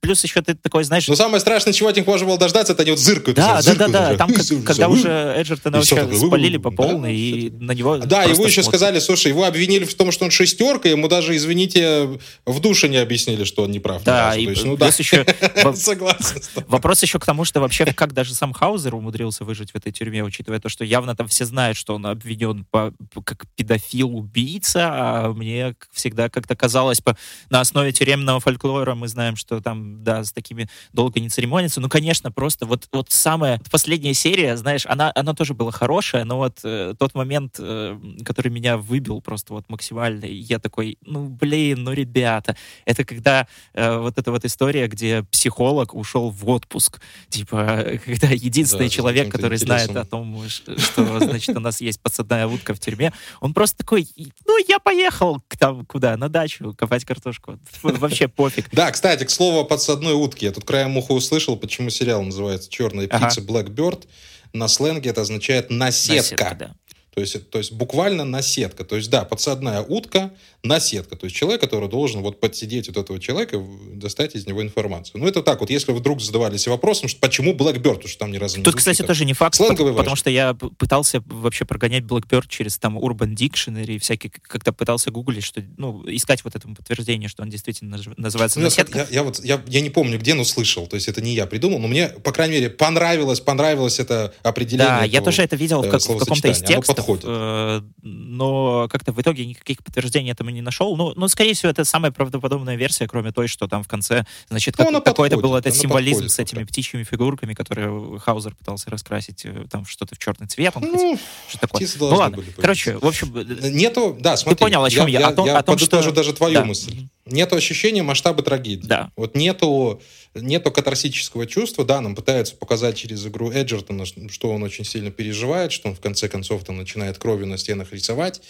плюс 0.00 0.22
еще 0.24 0.42
ты 0.42 0.54
такой, 0.54 0.84
знаешь... 0.84 1.08
Но 1.08 1.16
самое 1.16 1.40
страшное, 1.40 1.72
чего 1.72 1.88
от 1.88 1.96
них 1.96 2.06
можно 2.06 2.26
было 2.26 2.38
дождаться, 2.38 2.72
это 2.72 2.82
они 2.82 2.92
вот 2.92 3.00
зыркают. 3.00 3.36
Да, 3.36 3.60
да, 3.62 3.74
да, 3.74 3.88
да. 3.88 4.16
Там, 4.16 4.32
когда 4.64 4.88
уже 4.88 5.08
Эджертона 5.36 5.78
вообще 5.78 6.08
спалили 6.14 6.56
по 6.56 6.70
полной, 6.70 7.16
и 7.16 7.50
на 7.50 7.72
него 7.72 7.98
Да, 7.98 8.24
его 8.24 8.46
еще 8.46 8.62
сказали, 8.62 8.98
слушай, 8.98 9.28
его 9.28 9.44
обвинили 9.44 9.84
в 9.84 9.94
том, 9.94 10.12
что 10.12 10.24
он 10.24 10.30
шестерка, 10.30 10.88
ему 10.88 11.08
даже, 11.08 11.36
извините, 11.36 12.18
в 12.46 12.60
душе 12.60 12.88
не 12.88 12.96
объяснили, 12.96 13.44
что 13.44 13.62
он 13.62 13.70
не 13.70 13.78
прав. 13.78 14.02
Да, 14.04 14.34
и 14.34 14.46
ну 14.64 14.76
плюс 14.76 14.98
еще... 14.98 15.24
Согласен. 15.74 16.42
Вопрос 16.68 17.02
еще 17.02 17.18
к 17.18 17.26
тому, 17.26 17.44
что 17.44 17.60
вообще 17.60 17.89
как 17.92 18.12
даже 18.12 18.34
сам 18.34 18.52
Хаузер 18.52 18.94
умудрился 18.94 19.44
выжить 19.44 19.72
в 19.72 19.76
этой 19.76 19.92
тюрьме, 19.92 20.24
учитывая 20.24 20.60
то, 20.60 20.68
что 20.68 20.84
явно 20.84 21.14
там 21.14 21.28
все 21.28 21.44
знают, 21.44 21.76
что 21.76 21.94
он 21.94 22.06
обвинен 22.06 22.64
по, 22.70 22.92
как 23.24 23.46
педофил-убийца, 23.56 24.88
а 24.92 25.32
мне 25.32 25.74
всегда 25.92 26.28
как-то 26.28 26.56
казалось, 26.56 27.00
по, 27.00 27.16
на 27.48 27.60
основе 27.60 27.92
тюремного 27.92 28.40
фольклора 28.40 28.94
мы 28.94 29.08
знаем, 29.08 29.36
что 29.36 29.60
там, 29.60 30.02
да, 30.02 30.24
с 30.24 30.32
такими 30.32 30.68
долго 30.92 31.20
не 31.20 31.28
церемонятся. 31.28 31.80
Ну, 31.80 31.88
конечно, 31.88 32.30
просто 32.32 32.66
вот, 32.66 32.88
вот 32.92 33.10
самая 33.10 33.60
последняя 33.70 34.14
серия, 34.14 34.56
знаешь, 34.56 34.86
она, 34.86 35.12
она 35.14 35.34
тоже 35.34 35.54
была 35.54 35.72
хорошая, 35.72 36.24
но 36.24 36.36
вот 36.38 36.60
э, 36.64 36.94
тот 36.98 37.14
момент, 37.14 37.56
э, 37.58 37.98
который 38.24 38.50
меня 38.50 38.76
выбил 38.76 39.20
просто 39.20 39.52
вот 39.52 39.68
максимально, 39.68 40.24
я 40.24 40.58
такой, 40.58 40.98
ну, 41.02 41.28
блин, 41.28 41.84
ну, 41.84 41.92
ребята, 41.92 42.56
это 42.84 43.04
когда 43.04 43.46
э, 43.74 43.96
вот 43.98 44.18
эта 44.18 44.30
вот 44.30 44.44
история, 44.44 44.88
где 44.88 45.22
психолог 45.24 45.94
ушел 45.94 46.30
в 46.30 46.48
отпуск, 46.48 47.00
типа, 47.28 47.79
когда 48.04 48.28
единственный 48.28 48.86
да, 48.86 48.90
человек, 48.90 49.30
который 49.30 49.58
знает 49.58 49.94
о 49.96 50.04
том, 50.04 50.48
что, 50.48 50.74
значит, 51.20 51.56
у 51.56 51.60
нас 51.60 51.80
есть 51.80 52.00
подсадная 52.00 52.46
утка 52.46 52.74
в 52.74 52.80
тюрьме, 52.80 53.12
он 53.40 53.54
просто 53.54 53.78
такой, 53.78 54.08
ну, 54.46 54.58
я 54.68 54.78
поехал 54.78 55.40
к 55.48 55.56
там, 55.56 55.84
куда, 55.86 56.16
на 56.16 56.28
дачу 56.28 56.74
копать 56.76 57.04
картошку. 57.04 57.58
Вообще 57.82 58.28
пофиг. 58.28 58.66
Да, 58.72 58.90
кстати, 58.90 59.24
к 59.24 59.30
слову 59.30 59.60
о 59.60 59.64
подсадной 59.64 60.14
утке. 60.14 60.46
Я 60.46 60.52
тут 60.52 60.64
краем 60.64 60.96
уха 60.96 61.12
услышал, 61.12 61.56
почему 61.56 61.90
сериал 61.90 62.22
называется 62.22 62.70
«Черная 62.70 63.08
птица» 63.08 63.40
Blackbird. 63.40 64.06
На 64.52 64.66
сленге 64.66 65.10
это 65.10 65.20
означает 65.20 65.70
наседка. 65.70 66.44
наседка 66.44 66.56
да. 66.58 66.74
То 67.14 67.20
есть, 67.20 67.50
то 67.50 67.58
есть 67.58 67.72
буквально 67.72 68.24
наседка. 68.24 68.84
То 68.84 68.96
есть, 68.96 69.10
да, 69.10 69.24
подсадная 69.24 69.82
утка, 69.82 70.32
наседка. 70.62 71.16
То 71.16 71.24
есть 71.24 71.36
человек, 71.36 71.60
который 71.60 71.88
должен 71.88 72.22
вот 72.22 72.38
подсидеть 72.38 72.88
вот 72.88 72.96
этого 72.96 73.18
человека, 73.18 73.60
достать 73.94 74.34
из 74.36 74.46
него 74.46 74.62
информацию. 74.62 75.20
Ну, 75.20 75.26
это 75.26 75.42
так 75.42 75.60
вот, 75.60 75.70
если 75.70 75.92
вы 75.92 75.98
вдруг 75.98 76.20
задавались 76.20 76.66
вопросом, 76.66 77.08
что 77.08 77.20
почему 77.20 77.52
Blackbird, 77.52 77.94
потому 77.94 78.08
что 78.08 78.18
там 78.18 78.32
ни 78.32 78.36
разу 78.36 78.58
не 78.58 78.64
Тут, 78.64 78.76
кстати, 78.76 78.98
там, 78.98 79.08
тоже 79.08 79.24
не 79.24 79.32
факт, 79.32 79.56
сленговый 79.56 79.94
потому 79.94 80.16
что 80.16 80.30
я 80.30 80.54
пытался 80.54 81.22
вообще 81.26 81.64
прогонять 81.64 82.04
Blackbird 82.04 82.44
через 82.48 82.78
там 82.78 82.98
Urban 82.98 83.34
Dictionary, 83.34 83.98
всякие, 83.98 84.30
как-то 84.30 84.72
пытался 84.72 85.10
гуглить, 85.10 85.44
что, 85.44 85.62
ну, 85.76 86.04
искать 86.06 86.44
вот 86.44 86.54
это 86.54 86.68
подтверждение, 86.68 87.28
что 87.28 87.42
он 87.42 87.50
действительно 87.50 87.98
называется 88.16 88.58
ну, 88.58 88.66
наседка. 88.66 88.98
Я, 88.98 89.06
я, 89.10 89.22
вот, 89.22 89.44
я, 89.44 89.60
я 89.66 89.80
не 89.80 89.90
помню, 89.90 90.18
где, 90.18 90.34
но 90.34 90.44
слышал. 90.44 90.86
То 90.86 90.96
есть 90.96 91.08
это 91.08 91.20
не 91.20 91.34
я 91.34 91.46
придумал, 91.46 91.78
но 91.78 91.88
мне, 91.88 92.08
по 92.08 92.32
крайней 92.32 92.54
мере, 92.54 92.70
понравилось, 92.70 93.40
понравилось 93.40 93.98
это 93.98 94.32
определение. 94.42 94.86
Да, 94.86 94.96
этого, 94.98 95.12
я 95.12 95.20
тоже 95.22 95.42
это 95.42 95.56
видел 95.56 95.82
в, 95.82 95.86
э, 95.86 95.90
как, 95.90 96.00
в 96.02 96.18
каком-то 96.18 96.48
из 96.48 96.60
текстов, 96.60 96.99
подходит. 97.00 97.24
Э, 97.26 97.82
но 98.02 98.88
как-то 98.88 99.12
в 99.12 99.20
итоге 99.20 99.46
никаких 99.46 99.82
подтверждений 99.82 100.30
этому 100.30 100.50
не 100.50 100.62
нашел. 100.62 100.96
Ну, 100.96 101.12
ну, 101.16 101.28
скорее 101.28 101.54
всего, 101.54 101.70
это 101.70 101.84
самая 101.84 102.12
правдоподобная 102.12 102.76
версия, 102.76 103.06
кроме 103.08 103.32
той, 103.32 103.48
что 103.48 103.66
там 103.68 103.82
в 103.82 103.88
конце, 103.88 104.24
значит, 104.48 104.76
ну, 104.78 104.92
как, 104.92 105.04
какой-то 105.04 105.38
был 105.38 105.54
этот 105.56 105.74
символизм 105.74 106.22
подходит, 106.22 106.32
с 106.32 106.38
этими 106.38 106.64
птичьими 106.64 107.04
фигурками, 107.04 107.54
которые 107.54 108.18
Хаузер 108.18 108.54
пытался 108.54 108.90
раскрасить 108.90 109.44
э, 109.44 109.66
там 109.70 109.84
что-то 109.84 110.14
в 110.14 110.18
черный 110.18 110.46
цвет. 110.46 110.72
Он 110.76 110.82
ну, 110.82 111.18
что 111.48 111.58
такое. 111.58 111.86
Ну 111.98 112.16
ладно, 112.16 112.38
были 112.38 112.50
короче, 112.50 112.98
в 112.98 113.06
общем... 113.06 113.32
Нету, 113.72 114.16
да, 114.18 114.36
смотри. 114.36 114.56
Ты 114.56 114.64
понял, 114.64 114.84
о 114.84 114.90
чем 114.90 115.06
я? 115.06 115.20
Я, 115.20 115.28
о 115.28 115.32
том, 115.32 115.46
я 115.46 115.58
о 115.58 115.62
том 115.62 115.78
что... 115.78 116.12
даже 116.12 116.32
твою 116.32 116.54
да. 116.54 116.64
мысль. 116.64 117.08
Нету 117.26 117.56
ощущения 117.56 118.02
масштаба 118.02 118.42
трагедии. 118.42 118.86
Да. 118.86 119.10
Вот 119.16 119.36
нету, 119.36 120.00
нету 120.34 120.70
катарсического 120.70 121.46
чувства. 121.46 121.84
Да, 121.84 122.00
нам 122.00 122.14
пытаются 122.14 122.54
показать 122.54 122.96
через 122.96 123.26
игру 123.26 123.50
Эджертона, 123.50 124.04
что 124.04 124.50
он 124.50 124.62
очень 124.62 124.84
сильно 124.84 125.10
переживает, 125.10 125.72
что 125.72 125.88
он 125.88 125.94
в 125.94 126.00
конце 126.00 126.28
концов 126.28 126.64
там 126.64 126.76
начинает 126.76 127.18
кровью 127.18 127.46
на 127.46 127.58
стенах 127.58 127.92
рисовать. 127.92 128.40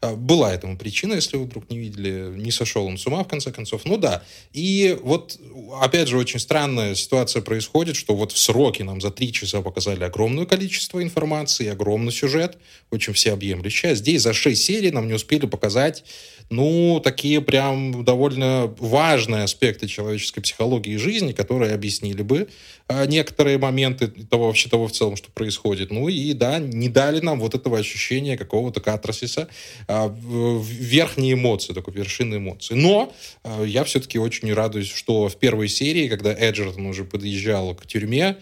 Была 0.00 0.52
этому 0.52 0.76
причина, 0.76 1.14
если 1.14 1.36
вы 1.36 1.44
вдруг 1.44 1.70
не 1.70 1.78
видели. 1.78 2.30
Не 2.36 2.50
сошел 2.50 2.84
он 2.86 2.98
с 2.98 3.06
ума, 3.06 3.24
в 3.24 3.28
конце 3.28 3.52
концов. 3.52 3.82
Ну 3.84 3.96
да. 3.96 4.22
И 4.52 4.98
вот, 5.02 5.40
опять 5.80 6.08
же, 6.08 6.18
очень 6.18 6.38
странная 6.38 6.94
ситуация 6.94 7.40
происходит, 7.42 7.96
что 7.96 8.14
вот 8.14 8.32
в 8.32 8.38
сроки 8.38 8.82
нам 8.82 9.00
за 9.00 9.10
три 9.10 9.32
часа 9.32 9.62
показали 9.62 10.04
огромное 10.04 10.44
количество 10.46 11.02
информации, 11.02 11.68
огромный 11.68 12.12
сюжет, 12.12 12.58
очень 12.90 13.14
всеобъемлющий. 13.14 13.88
А 13.88 13.94
здесь 13.94 14.22
за 14.22 14.34
шесть 14.34 14.64
серий 14.64 14.90
нам 14.90 15.08
не 15.08 15.14
успели 15.14 15.46
показать 15.46 16.04
ну, 16.50 17.00
такие 17.02 17.40
прям 17.40 18.04
довольно 18.04 18.72
важные 18.78 19.44
аспекты 19.44 19.86
человеческой 19.86 20.42
психологии 20.42 20.94
и 20.94 20.98
жизни, 20.98 21.32
которые 21.32 21.72
объяснили 21.72 22.22
бы 22.22 22.48
а, 22.86 23.06
некоторые 23.06 23.58
моменты 23.58 24.08
того, 24.08 24.46
вообще 24.46 24.68
того 24.68 24.88
в 24.88 24.92
целом, 24.92 25.16
что 25.16 25.30
происходит. 25.30 25.90
Ну 25.90 26.08
и, 26.08 26.32
да, 26.34 26.58
не 26.58 26.88
дали 26.88 27.20
нам 27.20 27.40
вот 27.40 27.54
этого 27.54 27.78
ощущения 27.78 28.36
какого-то 28.36 28.80
катарсиса, 28.80 29.48
а, 29.88 30.14
верхние 30.14 31.34
эмоции, 31.34 31.72
такой 31.72 31.94
вершины 31.94 32.36
эмоций. 32.36 32.76
Но 32.76 33.12
а, 33.42 33.64
я 33.64 33.84
все-таки 33.84 34.18
очень 34.18 34.52
радуюсь, 34.52 34.90
что 34.90 35.28
в 35.28 35.36
первой 35.36 35.68
серии, 35.68 36.08
когда 36.08 36.32
Эджертон 36.32 36.86
уже 36.86 37.04
подъезжал 37.04 37.74
к 37.74 37.86
тюрьме, 37.86 38.36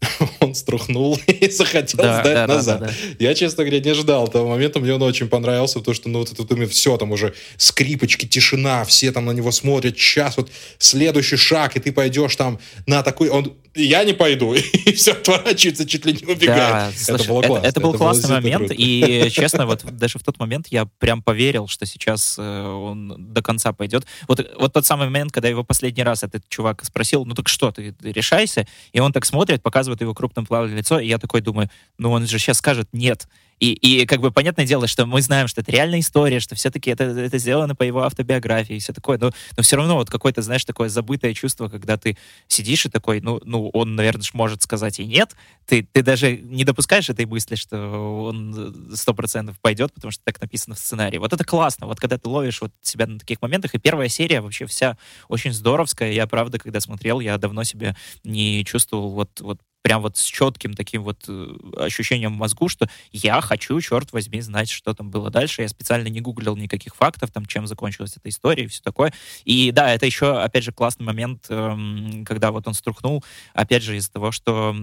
он 0.40 0.54
струхнул 0.54 1.18
и 1.26 1.50
захотел 1.50 1.98
да, 1.98 2.20
сдать 2.20 2.34
да, 2.34 2.46
назад. 2.46 2.80
Да, 2.80 2.86
да, 2.86 2.92
да. 2.92 3.24
Я, 3.24 3.34
честно 3.34 3.64
говоря, 3.64 3.80
не 3.80 3.94
ждал 3.94 4.28
того 4.28 4.50
момента. 4.50 4.80
Мне 4.80 4.94
он 4.94 5.02
очень 5.02 5.28
понравился, 5.28 5.78
потому 5.78 5.94
что, 5.94 6.08
ну, 6.08 6.20
вот 6.20 6.32
это 6.32 6.66
все, 6.66 6.96
там 6.96 7.12
уже 7.12 7.34
скрипочки, 7.56 8.26
тишина, 8.26 8.84
все 8.84 9.12
там 9.12 9.26
на 9.26 9.32
него 9.32 9.50
смотрят, 9.50 9.96
час, 9.96 10.36
вот 10.36 10.50
следующий 10.78 11.36
шаг, 11.36 11.76
и 11.76 11.80
ты 11.80 11.92
пойдешь 11.92 12.36
там 12.36 12.58
на 12.86 13.02
такой... 13.02 13.28
Он 13.28 13.54
я 13.76 14.04
не 14.04 14.12
пойду. 14.12 14.54
И 14.54 14.92
все 14.92 15.12
отворачивается, 15.12 15.84
чуть 15.84 16.06
ли 16.06 16.12
не 16.12 16.32
убегает. 16.32 16.56
Да, 16.56 16.92
слушай, 16.96 17.22
это 17.22 17.28
было 17.28 17.42
классно. 17.42 17.58
Это, 17.58 17.68
это 17.68 17.80
был 17.80 17.90
это 17.90 17.98
классный 17.98 18.30
момент. 18.30 18.58
Круто. 18.58 18.74
И, 18.74 19.30
честно, 19.30 19.66
вот 19.66 19.84
даже 19.84 20.20
в 20.20 20.22
тот 20.22 20.38
момент 20.38 20.68
я 20.70 20.86
прям 20.98 21.22
поверил, 21.22 21.66
что 21.66 21.84
сейчас 21.84 22.36
э, 22.38 22.62
он 22.62 23.32
до 23.32 23.42
конца 23.42 23.72
пойдет. 23.72 24.06
Вот, 24.28 24.48
вот 24.58 24.72
тот 24.72 24.86
самый 24.86 25.06
момент, 25.06 25.32
когда 25.32 25.48
его 25.48 25.64
последний 25.64 26.04
раз 26.04 26.22
этот 26.22 26.48
чувак 26.48 26.84
спросил, 26.84 27.24
ну 27.24 27.34
так 27.34 27.48
что, 27.48 27.72
ты, 27.72 27.90
ты 27.92 28.12
решайся? 28.12 28.64
И 28.92 29.00
он 29.00 29.12
так 29.12 29.24
смотрит, 29.24 29.60
показывает 29.60 29.83
его 29.92 30.14
крупным 30.14 30.46
плавным 30.46 30.76
лицо, 30.76 30.98
и 30.98 31.06
я 31.06 31.18
такой 31.18 31.40
думаю, 31.40 31.70
ну 31.98 32.10
он 32.10 32.26
же 32.26 32.38
сейчас 32.38 32.58
скажет 32.58 32.88
нет. 32.92 33.26
И, 33.60 33.72
и 33.72 34.06
как 34.06 34.20
бы 34.20 34.30
понятное 34.30 34.66
дело, 34.66 34.86
что 34.86 35.06
мы 35.06 35.22
знаем, 35.22 35.48
что 35.48 35.60
это 35.60 35.70
реальная 35.70 36.00
история, 36.00 36.40
что 36.40 36.54
все-таки 36.54 36.90
это, 36.90 37.04
это 37.04 37.38
сделано 37.38 37.74
по 37.74 37.82
его 37.82 38.02
автобиографии 38.02 38.76
и 38.76 38.78
все 38.78 38.92
такое, 38.92 39.18
но, 39.18 39.30
но 39.56 39.62
все 39.62 39.76
равно 39.76 39.94
вот 39.96 40.10
какое-то, 40.10 40.42
знаешь, 40.42 40.64
такое 40.64 40.88
забытое 40.88 41.34
чувство, 41.34 41.68
когда 41.68 41.96
ты 41.96 42.18
сидишь 42.48 42.86
и 42.86 42.88
такой, 42.88 43.20
ну, 43.20 43.40
ну 43.44 43.68
он, 43.70 43.94
наверное, 43.94 44.24
может 44.32 44.62
сказать 44.62 44.98
и 44.98 45.06
нет, 45.06 45.36
ты, 45.66 45.86
ты 45.92 46.02
даже 46.02 46.36
не 46.36 46.64
допускаешь 46.64 47.08
этой 47.08 47.26
мысли, 47.26 47.54
что 47.54 48.26
он 48.26 48.92
сто 48.94 49.14
процентов 49.14 49.58
пойдет, 49.60 49.92
потому 49.92 50.10
что 50.10 50.22
так 50.24 50.40
написано 50.40 50.74
в 50.74 50.78
сценарии. 50.78 51.18
Вот 51.18 51.32
это 51.32 51.44
классно, 51.44 51.86
вот 51.86 52.00
когда 52.00 52.18
ты 52.18 52.28
ловишь 52.28 52.60
вот 52.60 52.72
себя 52.82 53.06
на 53.06 53.18
таких 53.18 53.40
моментах, 53.40 53.74
и 53.74 53.78
первая 53.78 54.08
серия 54.08 54.40
вообще 54.40 54.66
вся 54.66 54.98
очень 55.28 55.52
здоровская, 55.52 56.12
я 56.12 56.26
правда, 56.26 56.58
когда 56.58 56.80
смотрел, 56.80 57.20
я 57.20 57.38
давно 57.38 57.64
себя 57.64 57.96
не 58.24 58.64
чувствовал 58.64 59.10
вот, 59.10 59.40
вот 59.40 59.58
прям 59.84 60.00
вот 60.00 60.16
с 60.16 60.24
четким 60.24 60.72
таким 60.72 61.02
вот 61.02 61.26
э, 61.28 61.56
ощущением 61.76 62.32
в 62.32 62.38
мозгу, 62.38 62.70
что 62.70 62.88
я 63.12 63.42
хочу, 63.42 63.78
черт 63.82 64.12
возьми, 64.12 64.40
знать, 64.40 64.70
что 64.70 64.94
там 64.94 65.10
было 65.10 65.28
дальше. 65.28 65.60
Я 65.60 65.68
специально 65.68 66.08
не 66.08 66.22
гуглил 66.22 66.56
никаких 66.56 66.96
фактов, 66.96 67.30
там, 67.30 67.44
чем 67.44 67.66
закончилась 67.66 68.16
эта 68.16 68.30
история 68.30 68.64
и 68.64 68.66
все 68.66 68.80
такое. 68.82 69.12
И 69.44 69.72
да, 69.72 69.92
это 69.92 70.06
еще, 70.06 70.40
опять 70.40 70.64
же, 70.64 70.72
классный 70.72 71.04
момент, 71.04 71.44
эм, 71.50 72.24
когда 72.24 72.50
вот 72.50 72.66
он 72.66 72.72
струхнул, 72.72 73.22
опять 73.52 73.82
же, 73.82 73.98
из-за 73.98 74.10
того, 74.10 74.32
что 74.32 74.74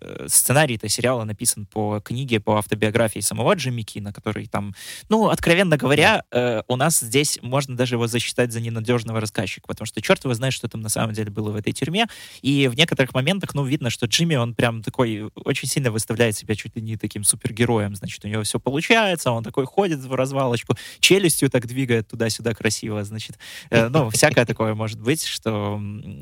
э, 0.00 0.26
сценарий 0.28 0.76
этого 0.76 0.88
сериала 0.88 1.24
написан 1.24 1.66
по 1.66 1.98
книге, 1.98 2.38
по 2.38 2.58
автобиографии 2.58 3.18
самого 3.18 3.54
Джимми 3.54 3.82
Кина, 3.82 4.12
который 4.12 4.46
там, 4.46 4.72
ну, 5.08 5.30
откровенно 5.30 5.76
говоря, 5.76 6.22
э, 6.30 6.62
у 6.68 6.76
нас 6.76 7.00
здесь 7.00 7.40
можно 7.42 7.76
даже 7.76 7.96
его 7.96 8.06
засчитать 8.06 8.52
за 8.52 8.60
ненадежного 8.60 9.20
рассказчика, 9.20 9.66
потому 9.66 9.86
что 9.86 10.00
черт 10.00 10.22
его 10.22 10.34
знает, 10.34 10.54
что 10.54 10.68
там 10.68 10.80
на 10.80 10.90
самом 10.90 11.12
деле 11.12 11.32
было 11.32 11.50
в 11.50 11.56
этой 11.56 11.72
тюрьме. 11.72 12.06
И 12.40 12.68
в 12.68 12.76
некоторых 12.76 13.14
моментах, 13.14 13.52
ну, 13.54 13.64
видно, 13.64 13.90
что 13.90 14.06
Джимми 14.06 14.27
Джимми, 14.28 14.36
он 14.36 14.54
прям 14.54 14.82
такой, 14.82 15.30
очень 15.34 15.68
сильно 15.68 15.90
выставляет 15.90 16.36
себя 16.36 16.54
чуть 16.54 16.76
ли 16.76 16.82
не 16.82 16.96
таким 16.96 17.24
супергероем, 17.24 17.94
значит, 17.94 18.24
у 18.24 18.28
него 18.28 18.42
все 18.42 18.60
получается, 18.60 19.30
он 19.30 19.42
такой 19.42 19.64
ходит 19.64 20.00
в 20.00 20.14
развалочку, 20.14 20.76
челюстью 21.00 21.50
так 21.50 21.66
двигает 21.66 22.08
туда-сюда 22.08 22.54
красиво, 22.54 23.04
значит, 23.04 23.38
э, 23.70 23.88
ну, 23.88 24.10
всякое 24.10 24.44
такое 24.44 24.74
может 24.74 25.00
быть, 25.00 25.24
что, 25.24 25.80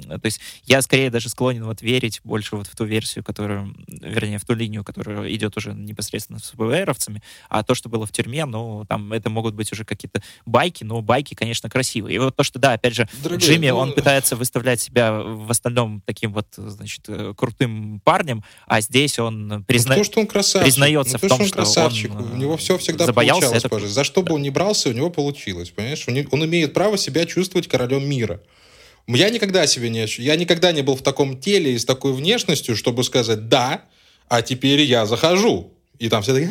то 0.08 0.24
есть 0.24 0.40
я 0.64 0.82
скорее 0.82 1.10
даже 1.10 1.28
склонен 1.28 1.64
вот 1.64 1.82
верить 1.82 2.20
больше 2.24 2.56
вот 2.56 2.66
в 2.66 2.76
ту 2.76 2.84
версию, 2.84 3.24
которую, 3.24 3.74
вернее, 3.88 4.38
в 4.38 4.44
ту 4.44 4.54
линию, 4.54 4.84
которая 4.84 5.32
идет 5.34 5.56
уже 5.56 5.72
непосредственно 5.72 6.38
с 6.38 6.50
ФБРовцами, 6.50 7.22
а 7.48 7.62
то, 7.62 7.74
что 7.74 7.88
было 7.88 8.06
в 8.06 8.12
тюрьме, 8.12 8.44
ну, 8.44 8.84
там 8.88 9.12
это 9.12 9.30
могут 9.30 9.54
быть 9.54 9.72
уже 9.72 9.84
какие-то 9.84 10.22
байки, 10.44 10.84
но 10.84 11.02
байки, 11.02 11.34
конечно, 11.34 11.68
красивые. 11.68 12.16
И 12.16 12.18
вот 12.18 12.36
то, 12.36 12.44
что, 12.44 12.58
да, 12.58 12.74
опять 12.74 12.94
же, 12.94 13.08
Дорогой, 13.22 13.44
Джимми, 13.44 13.70
ну... 13.70 13.76
он 13.76 13.92
пытается 13.92 14.36
выставлять 14.36 14.80
себя 14.80 15.12
в 15.12 15.50
остальном 15.50 16.02
таким 16.04 16.32
вот, 16.32 16.46
значит, 16.56 17.04
э, 17.08 17.34
парнем, 18.00 18.42
а 18.66 18.80
здесь 18.80 19.18
он 19.18 19.64
призна... 19.66 19.94
ну, 19.96 20.00
то, 20.00 20.04
что 20.04 20.20
он 20.20 20.26
красавчик. 20.26 20.64
признается 20.64 21.18
ну, 21.20 21.26
в 21.26 21.28
том, 21.28 21.38
что 21.38 21.44
он 21.44 21.50
красавчик. 21.50 22.14
Он 22.14 22.32
у 22.32 22.36
него 22.36 22.56
все 22.56 22.78
всегда 22.78 23.06
забоялся 23.06 23.40
получалось, 23.40 23.64
это... 23.64 23.68
Пожалуйста. 23.68 23.94
За 23.94 24.04
что 24.04 24.22
бы 24.22 24.34
он 24.34 24.42
ни 24.42 24.50
брался, 24.50 24.88
у 24.88 24.92
него 24.92 25.10
получилось, 25.10 25.70
понимаешь? 25.70 26.04
Он 26.08 26.44
имеет 26.44 26.72
право 26.74 26.98
себя 26.98 27.26
чувствовать 27.26 27.68
королем 27.68 28.08
мира. 28.08 28.40
Я 29.06 29.30
никогда 29.30 29.66
себе 29.66 29.88
не... 29.88 30.06
Я 30.20 30.36
никогда 30.36 30.72
не 30.72 30.82
был 30.82 30.96
в 30.96 31.02
таком 31.02 31.38
теле 31.38 31.74
и 31.74 31.78
с 31.78 31.84
такой 31.84 32.12
внешностью, 32.12 32.76
чтобы 32.76 33.04
сказать 33.04 33.48
«да», 33.48 33.82
а 34.28 34.42
теперь 34.42 34.80
я 34.80 35.06
захожу. 35.06 35.72
И 35.98 36.08
там 36.08 36.22
все 36.22 36.34
такие 36.34 36.50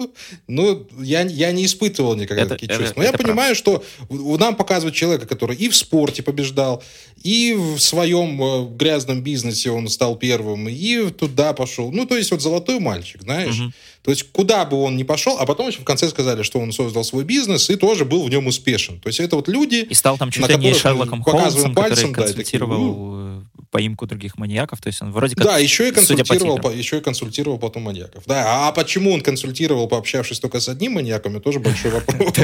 ну, 0.48 0.86
я, 1.00 1.22
я 1.22 1.52
не 1.52 1.64
испытывал 1.64 2.14
никогда 2.14 2.42
это, 2.42 2.56
такие 2.56 2.68
чувства. 2.68 2.94
Но 2.96 3.02
я 3.04 3.12
понимаю, 3.12 3.54
правда. 3.54 3.84
что 4.08 4.36
нам 4.38 4.56
показывают 4.56 4.94
человека, 4.94 5.26
который 5.26 5.56
и 5.56 5.68
в 5.68 5.76
спорте 5.76 6.22
побеждал, 6.22 6.82
и 7.22 7.54
в 7.54 7.78
своем 7.78 8.42
э, 8.42 8.66
грязном 8.76 9.22
бизнесе 9.22 9.70
он 9.70 9.88
стал 9.88 10.16
первым, 10.16 10.68
и 10.68 11.10
туда 11.10 11.52
пошел. 11.52 11.92
Ну, 11.92 12.06
то 12.06 12.16
есть 12.16 12.30
вот 12.30 12.40
золотой 12.40 12.80
мальчик, 12.80 13.22
знаешь. 13.22 13.60
Угу. 13.60 13.72
То 14.02 14.10
есть 14.10 14.32
куда 14.32 14.64
бы 14.64 14.82
он 14.82 14.96
ни 14.96 15.02
пошел, 15.02 15.36
а 15.38 15.44
потом 15.44 15.68
еще 15.68 15.80
в 15.80 15.84
конце 15.84 16.08
сказали, 16.08 16.42
что 16.42 16.58
он 16.58 16.72
создал 16.72 17.04
свой 17.04 17.24
бизнес 17.24 17.68
и 17.68 17.76
тоже 17.76 18.04
был 18.04 18.24
в 18.24 18.30
нем 18.30 18.46
успешен. 18.46 18.98
То 19.00 19.08
есть 19.08 19.20
это 19.20 19.36
вот 19.36 19.48
люди, 19.48 19.86
И 19.88 19.94
стал 19.94 20.16
там 20.16 20.30
чуть 20.30 20.48
ли 20.48 20.56
не 20.56 20.72
Шерлоком 20.72 21.22
Холмсом, 21.22 21.74
пальцем, 21.74 22.12
который 22.12 22.28
консультировал 22.28 22.94
да, 22.94 23.40
такие, 23.40 23.59
поимку 23.70 24.06
других 24.06 24.36
маньяков. 24.38 24.80
То 24.80 24.88
есть 24.88 25.00
он 25.02 25.12
вроде 25.12 25.36
как... 25.36 25.44
Да, 25.44 25.58
еще 25.58 25.88
и 25.88 25.92
консультировал, 25.92 26.58
по, 26.58 26.68
еще 26.70 26.98
и 26.98 27.00
консультировал 27.00 27.58
потом 27.58 27.84
маньяков. 27.84 28.24
Да, 28.26 28.68
а 28.68 28.72
почему 28.72 29.12
он 29.12 29.20
консультировал, 29.20 29.88
пообщавшись 29.88 30.40
только 30.40 30.60
с 30.60 30.68
одним 30.68 30.92
маньяком, 30.92 31.32
это 31.32 31.40
тоже 31.40 31.60
большой 31.60 31.90
вопрос. 31.92 32.34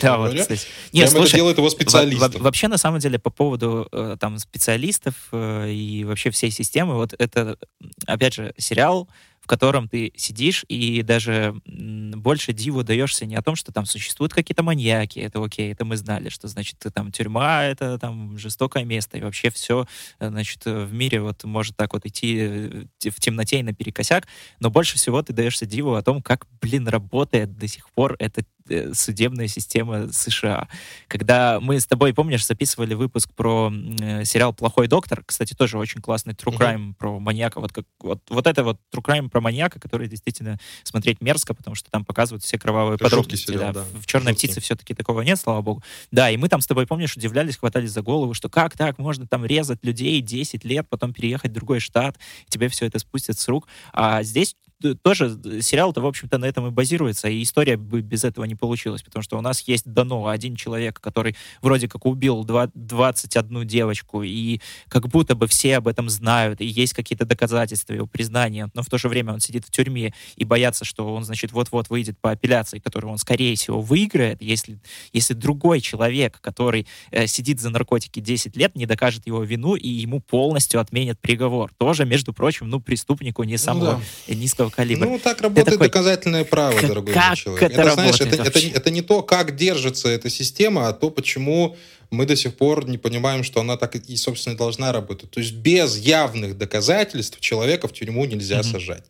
Да, 0.00 0.18
вот, 0.18 0.34
кстати. 0.38 0.66
Нет, 0.92 1.12
это 1.12 1.32
делает 1.32 1.58
его 1.58 1.70
специалистом. 1.70 2.42
Вообще, 2.42 2.68
на 2.68 2.78
самом 2.78 3.00
деле, 3.00 3.18
по 3.18 3.30
поводу 3.30 3.88
э, 3.92 4.16
там 4.20 4.38
специалистов 4.38 5.14
э, 5.32 5.70
и 5.70 6.04
вообще 6.04 6.30
всей 6.30 6.50
системы, 6.50 6.94
вот 6.94 7.14
это, 7.18 7.58
опять 8.06 8.34
же, 8.34 8.54
сериал, 8.58 9.08
в 9.44 9.46
котором 9.46 9.90
ты 9.90 10.10
сидишь 10.16 10.64
и 10.68 11.02
даже 11.02 11.54
больше 11.66 12.54
диву 12.54 12.82
даешься 12.82 13.26
не 13.26 13.34
о 13.34 13.42
том, 13.42 13.56
что 13.56 13.72
там 13.72 13.84
существуют 13.84 14.32
какие-то 14.32 14.62
маньяки, 14.62 15.18
это 15.18 15.44
окей, 15.44 15.70
это 15.70 15.84
мы 15.84 15.98
знали, 15.98 16.30
что, 16.30 16.48
значит, 16.48 16.82
там 16.94 17.12
тюрьма— 17.12 17.64
это 17.66 17.98
там 17.98 18.38
жестокое 18.38 18.84
место, 18.84 19.18
и 19.18 19.20
вообще 19.20 19.50
все, 19.50 19.86
значит, 20.18 20.64
в 20.64 20.94
мире 20.94 21.20
вот 21.20 21.44
может 21.44 21.76
так 21.76 21.92
вот 21.92 22.06
идти 22.06 22.88
в 23.02 23.20
темноте 23.20 23.60
и 23.60 23.62
наперекосяк, 23.62 24.26
но 24.60 24.70
больше 24.70 24.96
всего 24.96 25.20
ты 25.22 25.34
даешься 25.34 25.66
диву 25.66 25.92
о 25.92 26.02
том, 26.02 26.22
как, 26.22 26.46
блин, 26.62 26.88
работает 26.88 27.58
до 27.58 27.68
сих 27.68 27.90
пор 27.90 28.16
эта 28.18 28.44
Э, 28.63 28.63
судебная 28.92 29.46
система 29.48 30.12
США. 30.12 30.68
Когда 31.08 31.60
мы 31.60 31.78
с 31.78 31.86
тобой, 31.86 32.14
помнишь, 32.14 32.46
записывали 32.46 32.94
выпуск 32.94 33.30
про 33.34 33.72
э, 34.00 34.24
сериал 34.24 34.54
«Плохой 34.54 34.88
доктор», 34.88 35.22
кстати, 35.24 35.54
тоже 35.54 35.78
очень 35.78 36.00
классный 36.00 36.34
true 36.34 36.56
crime 36.56 36.90
uh-huh. 36.90 36.94
про 36.94 37.18
маньяка, 37.20 37.60
вот, 37.60 37.72
как, 37.72 37.84
вот, 38.00 38.20
вот 38.30 38.46
это 38.46 38.64
вот 38.64 38.78
true 38.94 39.02
crime 39.02 39.28
про 39.28 39.40
маньяка, 39.40 39.78
который 39.78 40.08
действительно 40.08 40.58
смотреть 40.82 41.20
мерзко, 41.20 41.54
потому 41.54 41.74
что 41.74 41.90
там 41.90 42.04
показывают 42.04 42.42
все 42.42 42.58
кровавые 42.58 42.94
это 42.96 43.04
подробности. 43.04 43.46
Сериал, 43.46 43.72
да. 43.72 43.84
Да. 43.92 44.00
В 44.00 44.06
«Черной 44.06 44.32
Жуткий. 44.32 44.48
птице» 44.48 44.60
все-таки 44.60 44.94
такого 44.94 45.20
нет, 45.20 45.38
слава 45.38 45.60
богу. 45.60 45.82
Да, 46.10 46.30
и 46.30 46.36
мы 46.36 46.48
там 46.48 46.60
с 46.60 46.66
тобой, 46.66 46.86
помнишь, 46.86 47.16
удивлялись, 47.16 47.56
хватались 47.56 47.90
за 47.90 48.02
голову, 48.02 48.34
что 48.34 48.48
как 48.48 48.76
так, 48.76 48.98
можно 48.98 49.26
там 49.26 49.44
резать 49.44 49.84
людей 49.84 50.20
10 50.20 50.64
лет, 50.64 50.88
потом 50.88 51.12
переехать 51.12 51.50
в 51.50 51.54
другой 51.54 51.80
штат, 51.80 52.16
и 52.46 52.50
тебе 52.50 52.68
все 52.68 52.86
это 52.86 52.98
спустят 52.98 53.38
с 53.38 53.48
рук. 53.48 53.68
А 53.92 54.22
здесь 54.22 54.56
тоже 55.02 55.38
сериал-то, 55.62 56.00
в 56.00 56.06
общем-то, 56.06 56.38
на 56.38 56.44
этом 56.44 56.66
и 56.66 56.70
базируется, 56.70 57.28
и 57.28 57.42
история 57.42 57.76
бы 57.76 58.02
без 58.02 58.24
этого 58.24 58.44
не 58.44 58.54
получилась, 58.54 59.02
потому 59.02 59.22
что 59.22 59.38
у 59.38 59.40
нас 59.40 59.60
есть 59.62 59.84
дано 59.86 60.28
один 60.28 60.56
человек, 60.56 61.00
который 61.00 61.36
вроде 61.62 61.88
как 61.88 62.06
убил 62.06 62.44
21 62.44 63.66
девочку, 63.66 64.22
и 64.22 64.60
как 64.88 65.08
будто 65.08 65.34
бы 65.34 65.46
все 65.46 65.76
об 65.78 65.88
этом 65.88 66.10
знают, 66.10 66.60
и 66.60 66.66
есть 66.66 66.92
какие-то 66.92 67.24
доказательства 67.24 67.94
его 67.94 68.06
признания, 68.06 68.70
но 68.74 68.82
в 68.82 68.86
то 68.86 68.98
же 68.98 69.08
время 69.08 69.32
он 69.32 69.40
сидит 69.40 69.64
в 69.64 69.70
тюрьме 69.70 70.12
и 70.36 70.44
боятся, 70.44 70.84
что 70.84 71.14
он, 71.14 71.24
значит, 71.24 71.52
вот-вот 71.52 71.88
выйдет 71.90 72.18
по 72.18 72.30
апелляции, 72.30 72.78
которую 72.78 73.12
он, 73.12 73.18
скорее 73.18 73.56
всего, 73.56 73.80
выиграет, 73.80 74.42
если, 74.42 74.78
если 75.12 75.34
другой 75.34 75.80
человек, 75.80 76.40
который 76.40 76.86
э, 77.10 77.26
сидит 77.26 77.60
за 77.60 77.70
наркотики 77.70 78.20
10 78.20 78.56
лет, 78.56 78.74
не 78.74 78.86
докажет 78.86 79.26
его 79.26 79.42
вину, 79.42 79.74
и 79.74 79.88
ему 79.88 80.20
полностью 80.20 80.80
отменят 80.80 81.20
приговор. 81.20 81.72
Тоже, 81.78 82.04
между 82.04 82.32
прочим, 82.32 82.68
ну, 82.68 82.80
преступнику 82.80 83.44
не 83.44 83.56
самого 83.56 83.96
ну, 83.96 84.02
да. 84.28 84.34
низкого 84.34 84.70
калибра. 84.74 85.06
Ну, 85.06 85.18
так 85.18 85.40
работает 85.40 85.66
такой, 85.66 85.88
доказательное 85.88 86.44
право, 86.44 86.78
как, 86.78 86.88
дорогой 86.88 87.14
как 87.14 87.36
человек. 87.36 87.70
Это, 87.70 87.80
это 87.80 87.92
знаешь, 87.92 88.20
это, 88.20 88.42
это, 88.42 88.58
это 88.58 88.90
не 88.90 89.02
то, 89.02 89.22
как 89.22 89.56
держится 89.56 90.08
эта 90.08 90.30
система, 90.30 90.88
а 90.88 90.92
то, 90.92 91.10
почему 91.10 91.76
мы 92.10 92.26
до 92.26 92.36
сих 92.36 92.56
пор 92.56 92.88
не 92.88 92.98
понимаем, 92.98 93.44
что 93.44 93.60
она 93.60 93.76
так 93.76 93.96
и, 93.96 94.16
собственно, 94.16 94.56
должна 94.56 94.92
работать. 94.92 95.30
То 95.30 95.40
есть 95.40 95.54
без 95.54 95.96
явных 95.98 96.56
доказательств 96.56 97.40
человека 97.40 97.88
в 97.88 97.92
тюрьму 97.92 98.24
нельзя 98.24 98.60
mm-hmm. 98.60 98.72
сажать. 98.72 99.04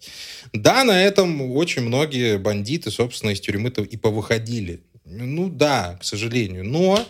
Да, 0.53 0.85
на 0.85 1.03
этом 1.03 1.53
очень 1.53 1.83
многие 1.83 2.39
бандиты, 2.39 2.91
собственно, 2.91 3.31
из 3.31 3.41
тюрьмы-то 3.41 3.83
и 3.83 3.97
повыходили. 3.97 4.83
Ну 5.05 5.49
да, 5.49 5.99
к 6.01 6.05
сожалению. 6.05 6.65
Но 6.65 7.05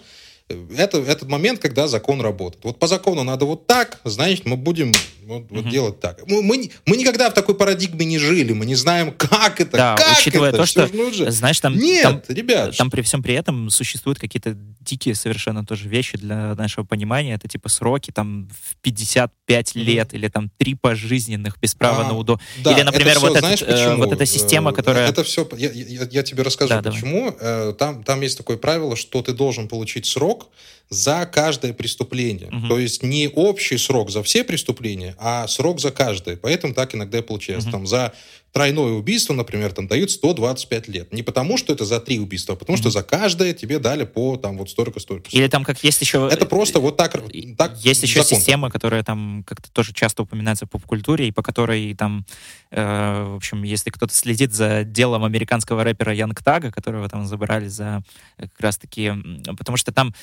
это, 0.76 0.98
этот 0.98 1.28
момент, 1.28 1.60
когда 1.60 1.88
закон 1.88 2.20
работает. 2.20 2.64
Вот 2.64 2.78
по 2.78 2.86
закону 2.86 3.22
надо 3.22 3.44
вот 3.44 3.66
так, 3.66 4.00
значит, 4.04 4.44
мы 4.46 4.56
будем 4.56 4.92
вот, 5.26 5.46
вот 5.50 5.68
делать 5.68 6.00
так. 6.00 6.20
Мы, 6.26 6.42
мы, 6.42 6.70
мы 6.86 6.96
никогда 6.96 7.30
в 7.30 7.34
такой 7.34 7.54
парадигме 7.54 8.04
не 8.04 8.18
жили, 8.18 8.52
мы 8.52 8.66
не 8.66 8.74
знаем, 8.74 9.12
как 9.12 9.60
это, 9.60 9.76
да, 9.76 9.94
как 9.96 10.18
учитывая 10.18 10.50
это. 10.50 10.58
то, 10.58 10.66
что, 10.66 11.12
же... 11.12 11.30
знаешь, 11.30 11.60
там, 11.60 11.76
Нет, 11.76 12.02
там, 12.02 12.22
ребят. 12.28 12.76
Там 12.76 12.90
при 12.90 13.02
всем 13.02 13.22
при 13.22 13.34
этом 13.34 13.70
существуют 13.70 14.18
какие-то 14.18 14.56
дикие 14.84 15.14
совершенно 15.14 15.64
тоже 15.64 15.88
вещи 15.88 16.18
для 16.18 16.54
нашего 16.54 16.84
понимания. 16.84 17.34
Это 17.34 17.48
типа 17.48 17.68
сроки 17.68 18.10
там 18.10 18.48
в 18.48 18.76
55 18.82 19.72
mm-hmm. 19.76 19.82
лет 19.82 20.14
или 20.14 20.28
там 20.28 20.50
три 20.58 20.74
пожизненных 20.74 21.58
без 21.60 21.74
права 21.74 22.04
а, 22.04 22.08
на 22.08 22.18
УДО. 22.18 22.38
Да, 22.62 22.72
или, 22.72 22.82
например, 22.82 23.16
все, 23.16 23.28
вот, 23.28 23.38
знаешь, 23.38 23.62
этот, 23.62 23.78
э, 23.78 23.96
вот 23.96 24.12
эта 24.12 24.26
система, 24.26 24.70
э, 24.70 24.74
которая... 24.74 25.08
Это 25.08 25.24
все, 25.24 25.48
я, 25.56 25.70
я, 25.70 26.06
я 26.10 26.22
тебе 26.22 26.42
расскажу, 26.42 26.70
да, 26.70 26.82
почему. 26.82 27.34
Давай. 27.40 27.70
Э, 27.70 27.72
там, 27.72 28.04
там 28.04 28.20
есть 28.20 28.36
такое 28.36 28.56
правило, 28.56 28.96
что 28.96 29.22
ты 29.22 29.32
должен 29.32 29.68
получить 29.68 30.06
срок, 30.06 30.50
за 30.90 31.26
каждое 31.26 31.72
преступление. 31.72 32.48
Угу. 32.48 32.68
То 32.68 32.78
есть 32.78 33.02
не 33.02 33.28
общий 33.28 33.78
срок 33.78 34.10
за 34.10 34.22
все 34.22 34.44
преступления, 34.44 35.13
а 35.18 35.46
срок 35.48 35.80
за 35.80 35.90
каждое. 35.90 36.36
Поэтому 36.36 36.74
так 36.74 36.94
иногда 36.94 37.18
и 37.18 37.22
получается. 37.22 37.68
Угу. 37.68 37.72
Там 37.72 37.86
за 37.86 38.12
тройное 38.54 38.92
убийство, 38.92 39.34
например, 39.34 39.72
там 39.72 39.88
дают 39.88 40.12
125 40.12 40.88
лет. 40.88 41.12
Не 41.12 41.24
потому, 41.24 41.58
что 41.58 41.72
это 41.72 41.84
за 41.84 41.98
три 41.98 42.20
убийства, 42.20 42.54
а 42.54 42.56
потому, 42.56 42.78
mm-hmm. 42.78 42.80
что 42.80 42.90
за 42.90 43.02
каждое 43.02 43.52
тебе 43.52 43.80
дали 43.80 44.04
по 44.04 44.36
там 44.36 44.56
вот 44.56 44.70
столько-столько. 44.70 45.28
Или 45.32 45.48
там 45.48 45.64
как 45.64 45.82
есть 45.82 46.00
еще... 46.00 46.28
Это 46.30 46.46
просто 46.46 46.78
вот 46.78 46.96
так, 46.96 47.20
так 47.58 47.76
Есть 47.78 48.04
еще 48.04 48.22
закон. 48.22 48.38
система, 48.38 48.70
которая 48.70 49.02
там 49.02 49.42
как-то 49.44 49.72
тоже 49.72 49.92
часто 49.92 50.22
упоминается 50.22 50.66
в 50.66 50.70
поп-культуре, 50.70 51.26
и 51.26 51.32
по 51.32 51.42
которой 51.42 51.94
там, 51.96 52.24
э, 52.70 53.24
в 53.24 53.34
общем, 53.34 53.64
если 53.64 53.90
кто-то 53.90 54.14
следит 54.14 54.54
за 54.54 54.84
делом 54.84 55.24
американского 55.24 55.82
рэпера 55.82 56.14
Янг 56.14 56.40
Тага, 56.40 56.70
которого 56.70 57.08
там 57.08 57.26
забрали 57.26 57.66
за 57.66 58.04
как 58.38 58.60
раз-таки... 58.60 59.12
Потому 59.58 59.76
что 59.76 59.90
там 59.90 60.14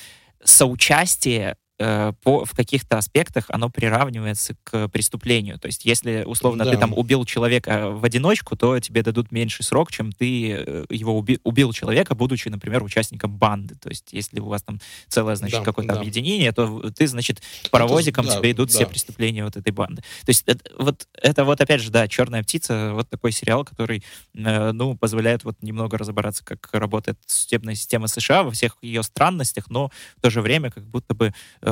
соучастие 0.42 1.56
Э, 1.82 2.12
по, 2.22 2.44
в 2.44 2.52
каких-то 2.52 2.98
аспектах 2.98 3.46
оно 3.48 3.68
приравнивается 3.68 4.54
к 4.62 4.88
преступлению. 4.88 5.58
То 5.58 5.66
есть, 5.66 5.84
если, 5.84 6.22
условно, 6.24 6.64
да. 6.64 6.70
ты 6.70 6.76
там 6.76 6.92
убил 6.96 7.24
человека 7.24 7.90
в 7.90 8.04
одиночку, 8.04 8.56
то 8.56 8.78
тебе 8.78 9.02
дадут 9.02 9.32
меньший 9.32 9.64
срок, 9.64 9.90
чем 9.90 10.12
ты 10.12 10.52
э, 10.52 10.84
его 10.90 11.18
уби 11.18 11.40
убил 11.42 11.72
человека, 11.72 12.14
будучи, 12.14 12.48
например, 12.48 12.84
участником 12.84 13.36
банды. 13.36 13.74
То 13.74 13.88
есть, 13.88 14.12
если 14.12 14.38
у 14.38 14.46
вас 14.46 14.62
там 14.62 14.80
целое, 15.08 15.34
значит, 15.34 15.58
да, 15.58 15.64
какое-то 15.64 15.94
да. 15.94 16.00
объединение, 16.00 16.52
то 16.52 16.90
ты, 16.90 17.08
значит, 17.08 17.42
паровозиком 17.72 18.26
это, 18.26 18.38
тебе 18.38 18.52
идут 18.52 18.68
да. 18.68 18.74
все 18.74 18.86
преступления 18.86 19.42
вот 19.42 19.56
этой 19.56 19.72
банды. 19.72 20.02
То 20.02 20.28
есть, 20.30 20.44
это, 20.46 20.70
вот, 20.78 21.08
это 21.20 21.44
вот, 21.44 21.60
опять 21.60 21.80
же, 21.80 21.90
да, 21.90 22.06
«Черная 22.06 22.44
птица», 22.44 22.92
вот 22.94 23.08
такой 23.08 23.32
сериал, 23.32 23.64
который, 23.64 24.04
э, 24.34 24.72
ну, 24.72 24.96
позволяет 24.96 25.42
вот 25.42 25.60
немного 25.62 25.98
разобраться, 25.98 26.44
как 26.44 26.68
работает 26.72 27.18
судебная 27.26 27.74
система 27.74 28.06
США 28.06 28.44
во 28.44 28.52
всех 28.52 28.76
ее 28.82 29.02
странностях, 29.02 29.68
но 29.68 29.90
в 30.16 30.20
то 30.20 30.30
же 30.30 30.42
время 30.42 30.70
как 30.70 30.84
будто 30.84 31.14
бы 31.14 31.32
Э, 31.62 31.71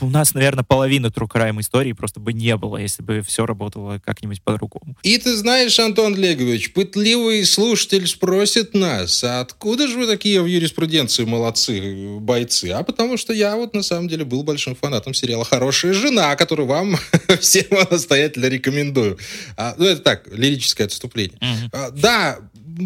у 0.00 0.10
нас, 0.10 0.34
наверное, 0.34 0.64
половины 0.64 1.06
True 1.06 1.28
Crime 1.28 1.60
истории 1.60 1.92
просто 1.92 2.20
бы 2.20 2.32
не 2.32 2.56
было, 2.56 2.76
если 2.76 3.02
бы 3.02 3.22
все 3.22 3.46
работало 3.46 4.00
как-нибудь 4.04 4.42
по-другому. 4.42 4.96
И 5.02 5.16
ты 5.18 5.36
знаешь, 5.36 5.78
Антон 5.78 6.16
Легович, 6.16 6.72
пытливый 6.72 7.44
слушатель 7.44 8.06
спросит 8.06 8.74
нас, 8.74 9.22
а 9.24 9.40
откуда 9.40 9.88
же 9.88 9.98
вы 9.98 10.06
такие 10.06 10.40
в 10.40 10.46
юриспруденции 10.46 11.24
молодцы, 11.24 12.18
бойцы? 12.20 12.66
А 12.70 12.82
потому 12.82 13.16
что 13.16 13.32
я 13.32 13.56
вот 13.56 13.74
на 13.74 13.82
самом 13.82 14.08
деле 14.08 14.24
был 14.24 14.42
большим 14.42 14.74
фанатом 14.74 15.14
сериала 15.14 15.44
«Хорошая 15.44 15.92
жена», 15.92 16.34
который 16.36 16.66
вам 16.66 16.96
всем 17.40 17.66
настоятельно 17.90 18.46
рекомендую. 18.46 19.18
А, 19.56 19.74
ну, 19.76 19.84
это 19.84 20.02
так, 20.02 20.28
лирическое 20.32 20.86
отступление. 20.86 21.38
Uh-huh. 21.40 21.68
А, 21.72 21.90
да, 21.90 22.38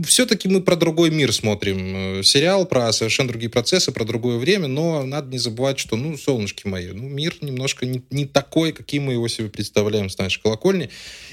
все-таки 0.03 0.49
мы 0.49 0.61
про 0.61 0.77
другой 0.77 1.11
мир 1.11 1.33
смотрим. 1.33 2.19
Э, 2.19 2.23
сериал 2.23 2.67
про 2.67 2.93
совершенно 2.93 3.29
другие 3.29 3.51
процессы, 3.51 3.93
про 3.93 4.05
другое 4.05 4.39
время, 4.39 4.69
но 4.69 5.05
надо 5.05 5.29
не 5.31 5.39
забывать, 5.39 5.79
что, 5.79 5.97
ну, 5.97 6.17
солнышки 6.17 6.67
мои, 6.67 6.89
ну, 6.93 7.09
мир 7.09 7.37
немножко 7.41 7.87
не, 7.87 8.03
не 8.11 8.27
такой, 8.27 8.73
каким 8.73 9.05
мы 9.05 9.13
его 9.13 9.29
себе 9.29 9.49
представляем 9.49 10.09
с 10.09 10.19
нашей 10.19 10.41
колокольни. 10.41 10.91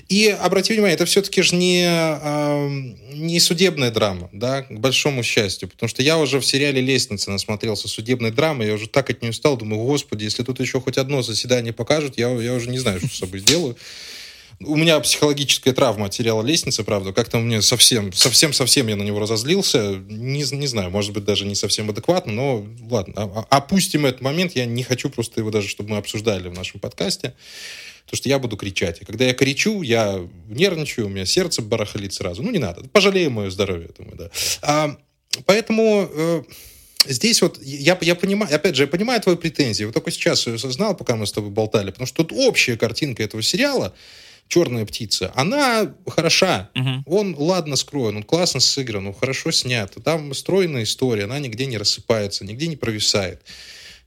И 0.09 0.27
обратите 0.27 0.73
внимание, 0.73 0.95
это 0.95 1.05
все-таки 1.05 1.41
же 1.41 1.55
не, 1.55 1.85
э, 1.85 2.67
не 3.13 3.39
судебная 3.39 3.91
драма, 3.91 4.29
да, 4.33 4.63
к 4.63 4.71
большому 4.71 5.23
счастью, 5.23 5.69
потому 5.69 5.89
что 5.89 6.01
я 6.03 6.17
уже 6.17 6.39
в 6.39 6.45
сериале 6.45 6.81
«Лестница» 6.81 7.31
насмотрелся 7.31 7.87
судебной 7.87 8.31
драмы, 8.31 8.65
я 8.65 8.73
уже 8.73 8.87
так 8.87 9.09
от 9.09 9.21
нее 9.21 9.31
устал, 9.31 9.57
думаю, 9.57 9.83
господи, 9.83 10.25
если 10.25 10.43
тут 10.43 10.59
еще 10.59 10.81
хоть 10.81 10.97
одно 10.97 11.21
заседание 11.21 11.73
покажут, 11.73 12.17
я, 12.17 12.29
я 12.29 12.53
уже 12.53 12.69
не 12.69 12.79
знаю, 12.79 12.99
что 12.99 13.09
с 13.09 13.19
собой 13.19 13.39
сделаю. 13.39 13.77
У 14.65 14.75
меня 14.75 14.99
психологическая 14.99 15.73
травма 15.73 16.11
сериала 16.11 16.43
«Лестница», 16.43 16.83
правда. 16.83 17.13
Как-то 17.13 17.39
мне 17.39 17.61
совсем, 17.61 18.13
совсем-совсем 18.13 18.87
я 18.87 18.95
на 18.95 19.03
него 19.03 19.19
разозлился. 19.19 19.95
Не, 20.07 20.43
не 20.51 20.67
знаю, 20.67 20.91
может 20.91 21.13
быть, 21.13 21.25
даже 21.25 21.45
не 21.45 21.55
совсем 21.55 21.89
адекватно, 21.89 22.31
но 22.31 22.67
ладно. 22.89 23.13
А, 23.15 23.45
а, 23.49 23.57
опустим 23.57 24.05
этот 24.05 24.21
момент. 24.21 24.55
Я 24.55 24.65
не 24.65 24.83
хочу 24.83 25.09
просто 25.09 25.39
его 25.39 25.49
даже, 25.49 25.67
чтобы 25.67 25.91
мы 25.91 25.97
обсуждали 25.97 26.47
в 26.47 26.53
нашем 26.53 26.79
подкасте. 26.79 27.33
Потому 28.05 28.17
что 28.17 28.29
я 28.29 28.39
буду 28.39 28.57
кричать. 28.57 29.01
И 29.01 29.05
когда 29.05 29.25
я 29.25 29.33
кричу, 29.33 29.81
я 29.81 30.21
нервничаю, 30.47 31.07
у 31.07 31.09
меня 31.09 31.25
сердце 31.25 31.61
барахлит 31.61 32.13
сразу. 32.13 32.43
Ну, 32.43 32.51
не 32.51 32.59
надо. 32.59 32.87
Пожалеем 32.89 33.33
мое 33.33 33.49
здоровье, 33.49 33.89
думаю, 33.97 34.17
да. 34.17 34.29
А, 34.61 34.97
поэтому... 35.45 36.09
Э, 36.13 36.43
здесь 37.05 37.41
вот 37.41 37.59
я, 37.63 37.97
я 38.01 38.15
понимаю, 38.15 38.53
опять 38.53 38.75
же, 38.75 38.83
я 38.83 38.87
понимаю 38.87 39.21
твои 39.21 39.35
претензии. 39.35 39.85
Вот 39.85 39.93
только 39.93 40.11
сейчас 40.11 40.45
я 40.45 40.53
осознал, 40.53 40.95
пока 40.95 41.15
мы 41.15 41.25
с 41.25 41.31
тобой 41.31 41.49
болтали, 41.49 41.91
потому 41.91 42.05
что 42.05 42.23
тут 42.23 42.31
общая 42.37 42.77
картинка 42.77 43.23
этого 43.23 43.41
сериала, 43.41 43.93
черная 44.51 44.85
птица, 44.85 45.31
она 45.33 45.93
хороша. 46.05 46.69
Угу. 46.75 47.03
Он 47.05 47.35
ладно 47.37 47.77
скроен, 47.77 48.17
он 48.17 48.23
классно 48.23 48.59
сыгран, 48.59 49.07
он 49.07 49.13
хорошо 49.13 49.51
снят. 49.51 49.95
Там 50.03 50.33
стройная 50.33 50.83
история, 50.83 51.23
она 51.23 51.39
нигде 51.39 51.65
не 51.65 51.77
рассыпается, 51.77 52.43
нигде 52.43 52.67
не 52.67 52.75
провисает. 52.75 53.41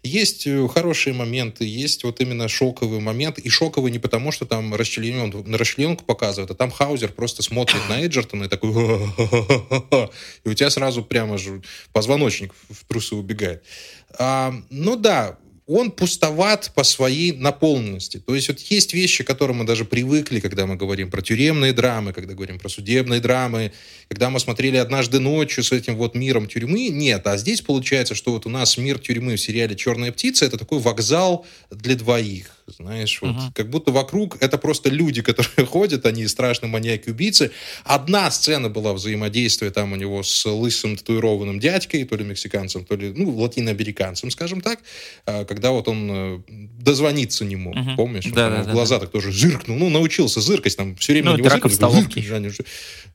Есть 0.02 0.46
э, 0.46 0.68
хорошие 0.68 1.14
моменты, 1.14 1.64
есть 1.64 2.04
вот 2.04 2.20
именно 2.20 2.46
шоковый 2.46 3.00
момент. 3.00 3.38
И 3.38 3.48
шоковый 3.48 3.90
не 3.90 3.98
потому, 3.98 4.32
что 4.32 4.44
там 4.44 4.74
расчлененку, 4.74 5.42
на 5.48 5.56
расчлененку 5.56 6.04
показывают, 6.04 6.50
а 6.50 6.54
там 6.54 6.70
Хаузер 6.70 7.10
просто 7.12 7.42
смотрит 7.42 7.80
на 7.88 8.02
Эджертона 8.04 8.44
и 8.44 8.48
такой... 8.48 8.70
И 10.44 10.48
у 10.50 10.52
тебя 10.52 10.68
сразу 10.68 11.02
прямо 11.02 11.38
же 11.38 11.62
позвоночник 11.94 12.52
в 12.68 12.84
трусы 12.84 13.14
убегает. 13.14 13.64
А, 14.18 14.54
ну 14.68 14.96
да, 14.96 15.38
он 15.66 15.90
пустоват 15.90 16.72
по 16.74 16.84
своей 16.84 17.32
наполненности. 17.32 18.18
То 18.18 18.34
есть 18.34 18.48
вот 18.48 18.58
есть 18.60 18.92
вещи, 18.92 19.24
к 19.24 19.26
которым 19.26 19.58
мы 19.58 19.64
даже 19.64 19.86
привыкли, 19.86 20.40
когда 20.40 20.66
мы 20.66 20.76
говорим 20.76 21.10
про 21.10 21.22
тюремные 21.22 21.72
драмы, 21.72 22.12
когда 22.12 22.34
говорим 22.34 22.58
про 22.58 22.68
судебные 22.68 23.20
драмы, 23.20 23.72
когда 24.08 24.28
мы 24.28 24.40
смотрели 24.40 24.76
«Однажды 24.76 25.20
ночью» 25.20 25.64
с 25.64 25.72
этим 25.72 25.96
вот 25.96 26.14
миром 26.14 26.46
тюрьмы. 26.46 26.88
Нет, 26.88 27.26
а 27.26 27.38
здесь 27.38 27.62
получается, 27.62 28.14
что 28.14 28.32
вот 28.32 28.44
у 28.44 28.50
нас 28.50 28.76
мир 28.76 28.98
тюрьмы 28.98 29.36
в 29.36 29.40
сериале 29.40 29.74
«Черная 29.74 30.12
птица»— 30.12 30.44
это 30.46 30.58
такой 30.58 30.80
вокзал 30.80 31.46
для 31.70 31.94
двоих. 31.94 32.50
Знаешь, 32.66 33.20
вот, 33.20 33.36
uh-huh. 33.36 33.52
как 33.54 33.68
будто 33.68 33.92
вокруг 33.92 34.38
это 34.40 34.56
просто 34.56 34.88
люди, 34.88 35.20
которые 35.20 35.66
ходят, 35.66 36.06
они 36.06 36.26
страшные 36.26 36.70
маньяки-убийцы. 36.70 37.50
Одна 37.84 38.30
сцена 38.30 38.70
была 38.70 38.94
взаимодействия 38.94 39.70
там 39.70 39.92
у 39.92 39.96
него 39.96 40.22
с 40.22 40.46
лысым 40.46 40.96
татуированным 40.96 41.60
дядькой, 41.60 42.04
то 42.04 42.16
ли 42.16 42.24
мексиканцем, 42.24 42.84
то 42.84 42.96
ли, 42.96 43.12
ну, 43.14 43.36
латиноамериканцем, 43.36 44.30
скажем 44.30 44.62
так, 44.62 44.80
а, 45.26 45.44
когда 45.44 45.72
вот 45.72 45.88
он 45.88 46.10
э, 46.10 46.40
дозвониться 46.80 47.44
не 47.44 47.56
мог, 47.56 47.76
uh-huh. 47.76 47.96
помнишь? 47.96 48.24
Да, 48.26 48.48
да, 48.48 48.62
в 48.62 48.72
глаза 48.72 48.96
да. 48.96 49.02
так 49.02 49.10
тоже 49.10 49.30
зыркнул, 49.30 49.76
ну, 49.76 49.90
научился 49.90 50.40
зыркать, 50.40 50.76
там 50.76 50.96
все 50.96 51.12
время 51.12 51.26
ну, 51.26 51.32
на 51.32 51.36
него 51.38 51.48
зыркали. 51.50 52.22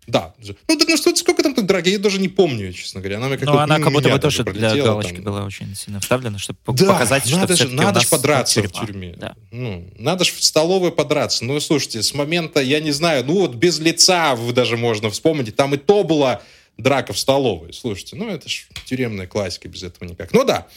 Да. 0.10 0.34
Ну, 0.68 0.78
так, 0.78 0.88
ну 0.88 0.98
что, 0.98 1.16
сколько 1.16 1.44
там 1.44 1.54
драки, 1.54 1.90
я 1.90 2.00
даже 2.00 2.20
не 2.20 2.30
помню, 2.30 2.74
честно 2.74 3.00
говоря. 3.00 3.18
Она, 3.18 3.30
ну, 3.40 3.58
она 3.58 3.80
как 3.80 3.94
будто 3.94 4.10
бы 4.10 4.20
тоже 4.20 4.44
для 4.44 4.76
галочки 4.76 5.16
там. 5.16 5.24
была 5.24 5.44
очень 5.44 5.76
сильно 5.76 6.00
вставлена, 6.00 6.40
чтобы 6.40 6.60
да, 6.66 6.94
показать, 6.94 7.32
надо 7.32 7.56
что 7.56 7.68
же, 7.68 7.76
надо 7.76 8.00
же 8.02 8.08
подраться 8.08 8.64
в 8.64 8.72
тюрьме. 8.72 9.14
Да. 9.18 9.36
Ну, 9.52 9.88
надо 9.98 10.24
же 10.24 10.32
в 10.32 10.44
столовой 10.44 10.92
подраться. 10.92 11.46
Ну, 11.46 11.60
слушайте, 11.60 12.02
с 12.02 12.14
момента, 12.16 12.60
я 12.60 12.80
не 12.80 12.92
знаю, 12.92 13.24
ну 13.24 13.42
вот 13.42 13.54
без 13.54 13.80
лица 13.80 14.36
вы 14.36 14.52
даже 14.52 14.78
можно 14.78 15.12
вспомнить, 15.12 15.56
там 15.56 15.76
и 15.76 15.78
то 15.78 16.04
была 16.04 16.42
драка 16.78 17.14
в 17.14 17.20
столовой. 17.20 17.72
Слушайте, 17.74 18.16
ну 18.16 18.30
это 18.30 18.50
же 18.50 18.64
тюремная 18.86 19.28
классика, 19.28 19.68
без 19.68 19.84
этого 19.84 20.10
никак. 20.10 20.34
Ну 20.34 20.44
да. 20.44 20.68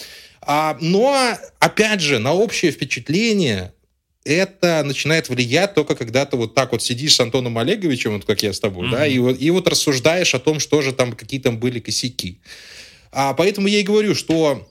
А, 0.43 0.77
но, 0.81 1.17
опять 1.59 2.01
же, 2.01 2.19
на 2.19 2.35
общее 2.35 2.71
впечатление 2.71 3.73
это 4.25 4.83
начинает 4.85 5.29
влиять 5.29 5.75
только 5.75 5.95
когда 5.95 6.25
ты 6.25 6.37
вот 6.37 6.55
так 6.55 6.73
вот 6.73 6.83
сидишь 6.83 7.15
с 7.17 7.21
Антоном 7.21 7.59
Олеговичем, 7.59 8.15
вот 8.15 8.25
как 8.25 8.43
я 8.43 8.53
с 8.53 8.61
тобой, 8.61 8.89
mm-hmm. 8.89 8.91
да, 8.91 9.07
и 9.07 9.19
вот, 9.19 9.41
и 9.41 9.51
вот 9.51 9.69
рассуждаешь 9.69 10.35
о 10.35 10.39
том, 10.39 10.61
что 10.61 10.83
же 10.83 10.93
там, 10.93 11.13
какие 11.13 11.41
там 11.41 11.59
были 11.59 11.81
косяки. 11.81 12.41
А, 13.11 13.35
поэтому 13.35 13.67
я 13.67 13.81
и 13.81 13.85
говорю, 13.85 14.15
что 14.15 14.67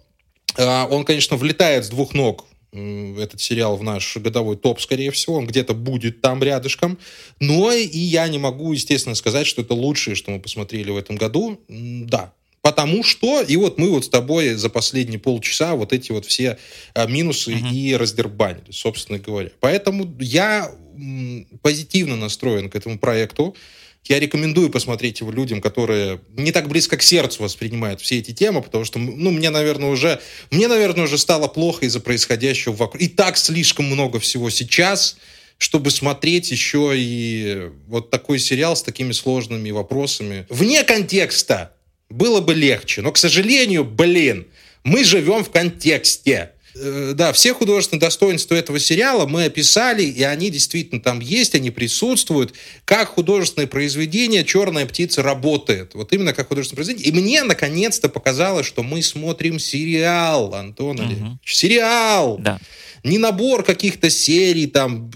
а, 0.57 0.87
он, 0.89 1.05
конечно, 1.05 1.37
влетает 1.37 1.85
с 1.85 1.89
двух 1.89 2.13
ног 2.13 2.45
этот 2.73 3.41
сериал 3.41 3.75
в 3.75 3.83
наш 3.83 4.15
годовой 4.17 4.55
топ, 4.55 4.79
скорее 4.79 5.11
всего, 5.11 5.35
он 5.35 5.45
где-то 5.45 5.73
будет 5.73 6.21
там 6.21 6.41
рядышком. 6.41 6.97
Но 7.39 7.71
и 7.71 7.97
я 7.97 8.27
не 8.29 8.37
могу, 8.37 8.71
естественно, 8.71 9.15
сказать, 9.15 9.45
что 9.45 9.61
это 9.61 9.73
лучшее, 9.73 10.15
что 10.15 10.31
мы 10.31 10.39
посмотрели 10.39 10.89
в 10.89 10.95
этом 10.97 11.17
году. 11.17 11.59
Да, 11.67 12.33
Потому 12.61 13.03
что, 13.03 13.41
и 13.41 13.55
вот 13.57 13.79
мы 13.79 13.89
вот 13.89 14.05
с 14.05 14.09
тобой 14.09 14.53
за 14.53 14.69
последние 14.69 15.19
полчаса 15.19 15.73
вот 15.73 15.93
эти 15.93 16.11
вот 16.11 16.25
все 16.25 16.59
а, 16.93 17.07
минусы 17.07 17.53
uh-huh. 17.53 17.73
и 17.73 17.95
раздербанили, 17.95 18.71
собственно 18.71 19.17
говоря. 19.17 19.49
Поэтому 19.59 20.15
я 20.19 20.71
позитивно 21.63 22.15
настроен 22.15 22.69
к 22.69 22.75
этому 22.75 22.99
проекту. 22.99 23.55
Я 24.05 24.19
рекомендую 24.19 24.69
посмотреть 24.69 25.21
его 25.21 25.31
людям, 25.31 25.61
которые 25.61 26.21
не 26.35 26.51
так 26.51 26.67
близко 26.67 26.97
к 26.97 27.03
сердцу 27.03 27.43
воспринимают 27.43 28.01
все 28.01 28.19
эти 28.19 28.31
темы, 28.31 28.61
потому 28.61 28.83
что, 28.83 28.99
ну, 28.99 29.31
мне, 29.31 29.49
наверное, 29.49 29.89
уже, 29.89 30.19
мне, 30.51 30.67
наверное, 30.67 31.05
уже 31.05 31.17
стало 31.17 31.47
плохо 31.47 31.85
из-за 31.85 31.99
происходящего 31.99 32.73
вокруг. 32.73 33.01
И 33.01 33.07
так 33.07 33.37
слишком 33.37 33.85
много 33.85 34.19
всего 34.19 34.49
сейчас, 34.49 35.17
чтобы 35.57 35.91
смотреть 35.91 36.51
еще 36.51 36.93
и 36.95 37.69
вот 37.87 38.09
такой 38.09 38.39
сериал 38.39 38.75
с 38.75 38.83
такими 38.83 39.11
сложными 39.11 39.69
вопросами. 39.71 40.45
Вне 40.49 40.83
контекста 40.83 41.75
было 42.11 42.41
бы 42.41 42.53
легче. 42.53 43.01
Но, 43.01 43.11
к 43.11 43.17
сожалению, 43.17 43.83
блин, 43.83 44.47
мы 44.83 45.03
живем 45.03 45.43
в 45.43 45.49
контексте. 45.49 46.51
Э, 46.75 47.13
да, 47.15 47.33
все 47.33 47.53
художественные 47.53 48.01
достоинства 48.01 48.55
этого 48.55 48.79
сериала 48.79 49.25
мы 49.25 49.45
описали, 49.45 50.03
и 50.03 50.23
они 50.23 50.49
действительно 50.49 51.01
там 51.01 51.19
есть, 51.19 51.55
они 51.55 51.71
присутствуют. 51.71 52.53
Как 52.85 53.09
художественное 53.09 53.67
произведение 53.67 54.45
«Черная 54.45 54.85
птица» 54.85 55.21
работает. 55.21 55.93
Вот 55.93 56.13
именно 56.13 56.33
как 56.33 56.47
художественное 56.47 56.83
произведение. 56.83 57.09
И 57.09 57.21
мне 57.21 57.43
наконец-то 57.43 58.09
показалось, 58.09 58.65
что 58.65 58.83
мы 58.83 59.01
смотрим 59.01 59.59
сериал, 59.59 60.53
Антон 60.53 60.99
угу. 60.99 61.39
Сериал! 61.45 62.37
Да 62.39 62.59
не 63.03 63.17
набор 63.17 63.63
каких-то 63.63 64.09
серий, 64.09 64.67
там, 64.67 65.11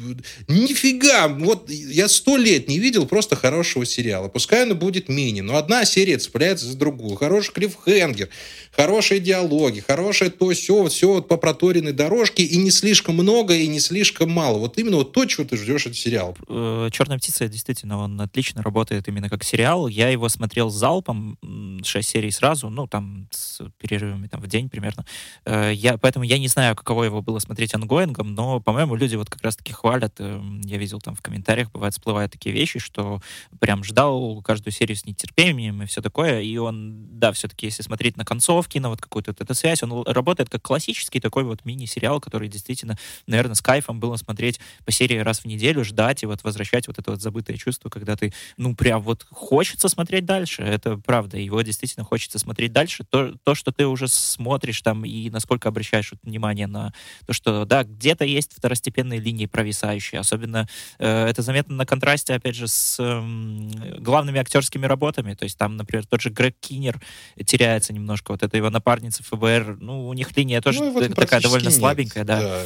нифига, 0.48 1.28
вот 1.28 1.70
я 1.70 2.08
сто 2.08 2.38
лет 2.38 2.68
не 2.68 2.80
видел 2.80 3.06
просто 3.06 3.36
хорошего 3.36 3.86
сериала. 3.86 4.28
Пускай 4.28 4.64
он 4.64 4.78
будет 4.78 5.10
мини, 5.10 5.42
но 5.42 5.58
одна 5.58 5.86
серия 5.86 6.18
цепляется 6.18 6.66
за 6.66 6.78
другую. 6.78 7.16
Хороший 7.16 7.54
клиффхенгер, 7.54 8.30
хорошие 8.72 9.20
диалоги, 9.20 9.82
хорошее 9.82 10.32
то, 10.32 10.50
все, 10.52 10.88
все 10.88 11.14
вот 11.14 11.28
по 11.28 11.38
проторенной 11.38 11.94
дорожке, 11.94 12.44
и 12.44 12.58
не 12.58 12.72
слишком 12.72 13.16
много, 13.16 13.54
и 13.54 13.68
не 13.68 13.80
слишком 13.80 14.32
мало. 14.32 14.58
Вот 14.58 14.78
именно 14.78 14.98
вот 14.98 15.12
то, 15.14 15.26
чего 15.26 15.46
ты 15.46 15.58
ждешь 15.58 15.86
от 15.86 15.96
сериала. 15.96 16.36
Э, 16.48 16.90
«Черная 16.92 17.18
птица», 17.18 17.48
действительно, 17.48 18.00
он 18.00 18.20
отлично 18.20 18.64
работает 18.64 19.08
именно 19.08 19.30
как 19.30 19.44
сериал. 19.44 19.88
Я 19.88 20.10
его 20.10 20.28
смотрел 20.30 20.70
залпом, 20.70 21.38
6 21.84 22.08
серий 22.08 22.32
сразу, 22.32 22.70
ну, 22.70 22.88
там, 22.88 23.28
с 23.32 23.62
перерывами 23.80 24.28
там, 24.28 24.42
в 24.42 24.48
день 24.48 24.70
примерно. 24.70 25.06
Э, 25.46 25.72
я, 25.74 25.98
поэтому 25.98 26.26
я 26.26 26.40
не 26.40 26.48
знаю, 26.48 26.76
каково 26.76 27.04
его 27.04 27.22
было 27.22 27.40
смотреть 27.40 27.74
ongoing 27.76 28.16
ом, 28.16 28.34
но, 28.34 28.59
по-моему, 28.59 28.95
люди 28.95 29.15
вот 29.15 29.30
как 29.30 29.41
раз-таки 29.43 29.73
хвалят. 29.73 30.15
Эм, 30.19 30.61
я 30.61 30.78
видел 30.78 30.99
там 30.99 31.15
в 31.15 31.21
комментариях, 31.21 31.71
бывает, 31.71 31.93
всплывают 31.93 32.32
такие 32.32 32.53
вещи, 32.53 32.80
что 32.80 33.21
прям 33.59 33.84
ждал 33.84 34.41
каждую 34.41 34.73
серию 34.73 34.95
с 34.95 35.05
нетерпением 35.05 35.84
и 35.84 35.86
все 35.86 36.01
такое. 36.01 36.41
И 36.41 36.57
он, 36.57 37.19
да, 37.19 37.32
все-таки, 37.32 37.67
если 37.67 37.84
смотреть 37.84 38.17
на 38.17 38.26
концовки, 38.26 38.78
на 38.80 38.89
вот 38.89 39.01
какую-то 39.01 39.32
эту 39.32 39.53
связь, 39.53 39.84
он 39.84 40.03
работает 40.07 40.49
как 40.49 40.61
классический 40.61 41.19
такой 41.19 41.43
вот 41.43 41.65
мини-сериал, 41.65 42.19
который 42.19 42.47
действительно, 42.47 42.97
наверное, 43.28 43.55
с 43.55 43.61
кайфом 43.61 43.99
было 43.99 44.15
смотреть 44.15 44.59
по 44.86 44.91
серии 44.91 45.17
раз 45.17 45.39
в 45.41 45.45
неделю, 45.45 45.84
ждать 45.84 46.23
и 46.23 46.26
вот 46.26 46.43
возвращать 46.43 46.88
вот 46.88 46.99
это 46.99 47.11
вот 47.11 47.21
забытое 47.21 47.57
чувство, 47.57 47.89
когда 47.89 48.15
ты, 48.15 48.34
ну, 48.57 48.76
прям 48.76 49.01
вот 49.01 49.26
хочется 49.30 49.89
смотреть 49.89 50.26
дальше. 50.26 50.63
Это 50.63 50.97
правда. 50.97 51.38
Его 51.38 51.61
действительно 51.61 52.03
хочется 52.05 52.39
смотреть 52.39 52.71
дальше. 52.71 53.03
То, 53.09 53.34
то 53.43 53.55
что 53.55 53.71
ты 53.71 53.86
уже 53.86 54.07
смотришь 54.07 54.82
там 54.82 55.05
и 55.05 55.30
насколько 55.30 55.69
обращаешь 55.69 56.11
вот 56.11 56.19
внимание 56.23 56.67
на 56.67 56.93
то, 57.26 57.34
что 57.34 57.64
да, 57.66 57.84
где-то 57.84 58.26
есть 58.26 58.53
второстепенные 58.53 59.20
линии 59.20 59.45
провисающие. 59.45 60.20
Особенно 60.20 60.68
э, 60.99 61.26
это 61.28 61.41
заметно 61.41 61.76
на 61.76 61.86
контрасте, 61.86 62.34
опять 62.34 62.55
же, 62.55 62.68
с 62.68 62.97
э, 62.99 63.99
главными 63.99 64.39
актерскими 64.39 64.86
работами. 64.86 65.34
То 65.34 65.43
есть 65.43 65.57
там, 65.57 65.78
например, 65.78 66.05
тот 66.05 66.22
же 66.22 66.30
Грег 66.30 66.55
Киннер 66.59 66.99
теряется 67.45 67.93
немножко. 67.93 68.32
Вот 68.32 68.43
эта 68.43 68.57
его 68.57 68.70
напарница 68.70 69.24
ФБР, 69.24 69.78
ну, 69.80 70.07
у 70.07 70.13
них 70.13 70.36
линия 70.38 70.61
тоже 70.61 70.84
ну, 70.84 71.13
такая 71.13 71.41
довольно 71.41 71.70
нет. 71.70 71.76
слабенькая, 71.76 72.24
да. 72.24 72.41
да. 72.41 72.63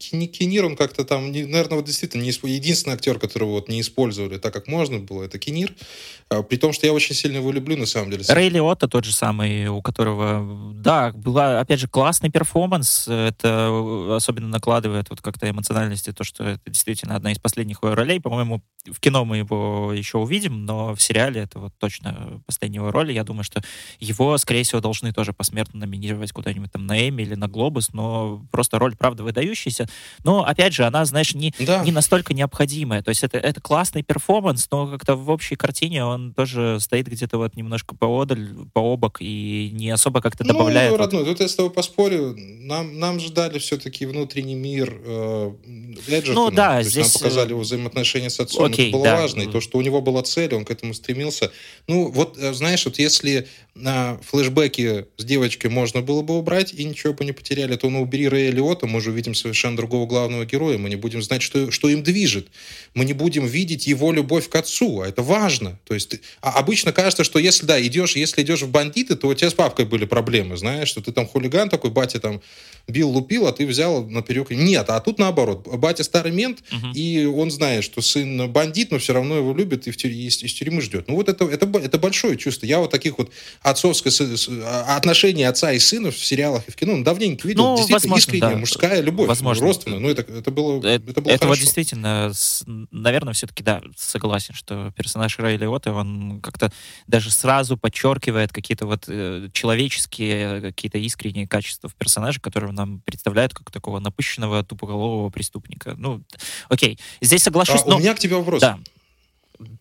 Кинир, 0.00 0.64
он 0.64 0.76
как-то 0.76 1.04
там, 1.04 1.30
наверное, 1.30 1.76
вот 1.76 1.84
действительно 1.84 2.22
единственный 2.22 2.94
актер, 2.94 3.18
которого 3.18 3.50
вот 3.50 3.68
не 3.68 3.82
использовали 3.82 4.38
так, 4.38 4.52
как 4.52 4.66
можно 4.66 4.98
было, 4.98 5.24
это 5.24 5.38
Кинир. 5.38 5.74
А, 6.30 6.42
при 6.42 6.56
том, 6.56 6.72
что 6.72 6.86
я 6.86 6.92
очень 6.94 7.14
сильно 7.14 7.36
его 7.36 7.52
люблю, 7.52 7.76
на 7.76 7.86
самом 7.86 8.10
деле. 8.10 8.24
Рэй 8.26 8.48
Лиотта 8.48 8.88
тот 8.88 9.04
же 9.04 9.12
самый, 9.12 9.66
у 9.66 9.82
которого, 9.82 10.72
да, 10.74 11.12
была, 11.12 11.60
опять 11.60 11.80
же, 11.80 11.88
классный 11.88 12.30
перформанс. 12.30 13.08
Это 13.08 14.16
особенно 14.16 14.48
накладывает 14.48 15.10
вот 15.10 15.20
как-то 15.20 15.50
эмоциональности, 15.50 16.12
то, 16.12 16.24
что 16.24 16.44
это 16.44 16.70
действительно 16.70 17.16
одна 17.16 17.32
из 17.32 17.38
последних 17.38 17.82
его 17.82 17.94
ролей. 17.94 18.20
По-моему, 18.20 18.62
в 18.86 19.00
кино 19.00 19.24
мы 19.26 19.38
его 19.38 19.92
еще 19.92 20.18
увидим, 20.18 20.64
но 20.64 20.94
в 20.94 21.02
сериале 21.02 21.42
это 21.42 21.58
вот 21.58 21.74
точно 21.78 22.42
последняя 22.46 22.78
его 22.78 22.90
роль. 22.90 23.12
Я 23.12 23.24
думаю, 23.24 23.44
что 23.44 23.60
его, 23.98 24.38
скорее 24.38 24.62
всего, 24.62 24.80
должны 24.80 25.12
тоже 25.12 25.34
посмертно 25.34 25.80
номинировать 25.80 26.32
куда-нибудь 26.32 26.72
там 26.72 26.86
на 26.86 27.08
Эми 27.08 27.22
или 27.22 27.34
на 27.34 27.48
Глобус, 27.48 27.92
но 27.92 28.46
просто 28.50 28.78
роль, 28.78 28.96
правда, 28.96 29.24
выдающаяся. 29.24 29.89
Но, 30.24 30.44
опять 30.44 30.72
же, 30.72 30.84
она, 30.84 31.04
знаешь, 31.04 31.34
не, 31.34 31.54
да. 31.58 31.84
не 31.84 31.92
настолько 31.92 32.34
необходимая. 32.34 33.02
То 33.02 33.10
есть 33.10 33.22
это, 33.24 33.38
это 33.38 33.60
классный 33.60 34.02
перформанс, 34.02 34.68
но 34.70 34.86
как-то 34.86 35.16
в 35.16 35.30
общей 35.30 35.56
картине 35.56 36.04
он 36.04 36.34
тоже 36.34 36.78
стоит 36.80 37.06
где-то 37.06 37.38
вот 37.38 37.56
немножко 37.56 37.94
поодаль, 37.94 38.48
пообок 38.72 39.18
и 39.20 39.70
не 39.72 39.90
особо 39.90 40.20
как-то 40.20 40.44
ну, 40.44 40.52
добавляет. 40.52 40.92
Ну, 40.92 40.96
родной, 40.96 41.24
вот... 41.24 41.30
тут 41.30 41.40
я 41.40 41.48
с 41.48 41.54
тобой 41.54 41.72
поспорю. 41.72 42.36
Нам, 42.36 42.98
нам 42.98 43.20
ждали 43.20 43.58
все-таки 43.58 44.06
внутренний 44.06 44.54
мир 44.54 45.00
э, 45.04 45.52
Эджертона. 46.08 46.34
Ну, 46.34 46.50
да, 46.50 46.82
здесь... 46.82 47.14
Нам 47.14 47.22
показали 47.22 47.50
его 47.50 47.60
взаимоотношения 47.60 48.30
с 48.30 48.40
отцом. 48.40 48.64
Окей, 48.64 48.88
это 48.88 48.96
было 48.96 49.04
да. 49.04 49.20
важно. 49.20 49.42
И 49.42 49.46
то, 49.46 49.60
что 49.60 49.78
у 49.78 49.80
него 49.80 50.00
была 50.00 50.22
цель, 50.22 50.54
он 50.54 50.64
к 50.64 50.70
этому 50.70 50.94
стремился. 50.94 51.50
Ну, 51.86 52.10
вот, 52.10 52.36
э, 52.38 52.52
знаешь, 52.52 52.84
вот 52.84 52.98
если 52.98 53.48
на 53.80 54.18
флешбеке 54.18 55.06
с 55.16 55.24
девочкой 55.24 55.70
можно 55.70 56.02
было 56.02 56.22
бы 56.22 56.36
убрать 56.38 56.72
и 56.72 56.84
ничего 56.84 57.12
бы 57.12 57.24
не 57.24 57.32
потеряли, 57.32 57.76
то 57.76 57.90
ну, 57.90 58.02
убери 58.02 58.28
Рэя 58.28 58.52
Лиота, 58.52 58.86
мы 58.86 59.00
же 59.00 59.10
увидим 59.10 59.34
совершенно 59.34 59.76
другого 59.76 60.06
главного 60.06 60.44
героя, 60.44 60.78
мы 60.78 60.88
не 60.88 60.96
будем 60.96 61.22
знать, 61.22 61.42
что, 61.42 61.70
что 61.70 61.88
им 61.88 62.02
движет. 62.02 62.48
Мы 62.94 63.04
не 63.04 63.12
будем 63.12 63.46
видеть 63.46 63.86
его 63.86 64.12
любовь 64.12 64.48
к 64.48 64.54
отцу, 64.54 65.00
а 65.00 65.08
это 65.08 65.22
важно. 65.22 65.78
То 65.84 65.94
есть 65.94 66.20
а 66.40 66.58
обычно 66.58 66.92
кажется, 66.92 67.24
что 67.24 67.38
если, 67.38 67.66
да, 67.66 67.80
идешь, 67.80 68.16
если 68.16 68.42
идешь 68.42 68.62
в 68.62 68.70
бандиты, 68.70 69.16
то 69.16 69.28
у 69.28 69.34
тебя 69.34 69.50
с 69.50 69.54
папкой 69.54 69.86
были 69.86 70.04
проблемы, 70.04 70.56
знаешь, 70.56 70.88
что 70.88 71.00
ты 71.00 71.12
там 71.12 71.26
хулиган 71.26 71.68
такой, 71.68 71.90
батя 71.90 72.20
там 72.20 72.40
бил, 72.88 73.10
лупил, 73.10 73.46
а 73.46 73.52
ты 73.52 73.66
взял 73.66 74.04
наперек. 74.06 74.50
Нет, 74.50 74.86
а 74.88 75.00
тут 75.00 75.18
наоборот. 75.18 75.66
Батя 75.66 76.04
старый 76.04 76.32
мент, 76.32 76.60
uh-huh. 76.70 76.92
и 76.94 77.24
он 77.24 77.50
знает, 77.50 77.84
что 77.84 78.00
сын 78.00 78.50
бандит, 78.50 78.90
но 78.90 78.98
все 78.98 79.12
равно 79.12 79.36
его 79.36 79.54
любит 79.54 79.86
и 79.86 79.90
в 79.90 79.96
тюрь... 79.96 80.12
из, 80.12 80.42
из 80.42 80.52
тюрьмы 80.54 80.80
ждет. 80.80 81.08
Ну 81.08 81.14
вот 81.14 81.28
это, 81.28 81.44
это, 81.44 81.66
это 81.78 81.98
большое 81.98 82.36
чувство. 82.36 82.66
Я 82.66 82.80
вот 82.80 82.90
таких 82.90 83.18
вот 83.18 83.30
отцовское 83.70 84.12
а, 84.64 84.96
отношение 84.96 85.48
отца 85.48 85.72
и 85.72 85.78
сына 85.78 86.10
в 86.10 86.16
сериалах 86.16 86.68
и 86.68 86.70
в 86.70 86.76
кино 86.76 86.96
ну, 86.96 87.04
давненько 87.04 87.46
видел. 87.46 87.62
Ну, 87.62 87.76
действительно, 87.76 87.96
возможно, 87.96 88.20
искренняя 88.20 88.54
да. 88.54 88.58
мужская 88.58 89.00
любовь. 89.00 89.28
Возможно. 89.28 89.66
Родственная. 89.66 89.98
Ну, 89.98 90.08
это, 90.08 90.22
это 90.22 90.50
было, 90.50 90.78
это, 90.78 91.10
это 91.10 91.20
было 91.20 91.32
Это 91.32 91.44
хорошо. 91.44 91.62
действительно, 91.62 92.32
наверное, 92.90 93.32
все-таки, 93.32 93.62
да, 93.62 93.82
согласен, 93.96 94.54
что 94.54 94.92
персонаж 94.96 95.38
Рэй 95.38 95.56
Лиотта, 95.56 95.92
он 95.92 96.40
как-то 96.42 96.72
даже 97.06 97.30
сразу 97.30 97.76
подчеркивает 97.76 98.52
какие-то 98.52 98.86
вот 98.86 99.04
э, 99.08 99.48
человеческие, 99.52 100.60
какие-то 100.60 100.98
искренние 100.98 101.46
качества 101.46 101.88
в 101.88 101.94
персонаже, 101.94 102.40
которые 102.40 102.72
нам 102.72 103.00
представляют 103.00 103.54
как 103.54 103.70
такого 103.70 103.98
напыщенного, 103.98 104.64
тупоголового 104.64 105.30
преступника. 105.30 105.94
Ну, 105.96 106.22
окей. 106.68 106.98
Здесь 107.20 107.42
соглашусь, 107.42 107.82
а, 107.84 107.90
но... 107.90 107.96
У 107.96 107.98
меня 108.00 108.14
к 108.14 108.18
тебе 108.18 108.36
вопрос. 108.36 108.60
Да. 108.60 108.78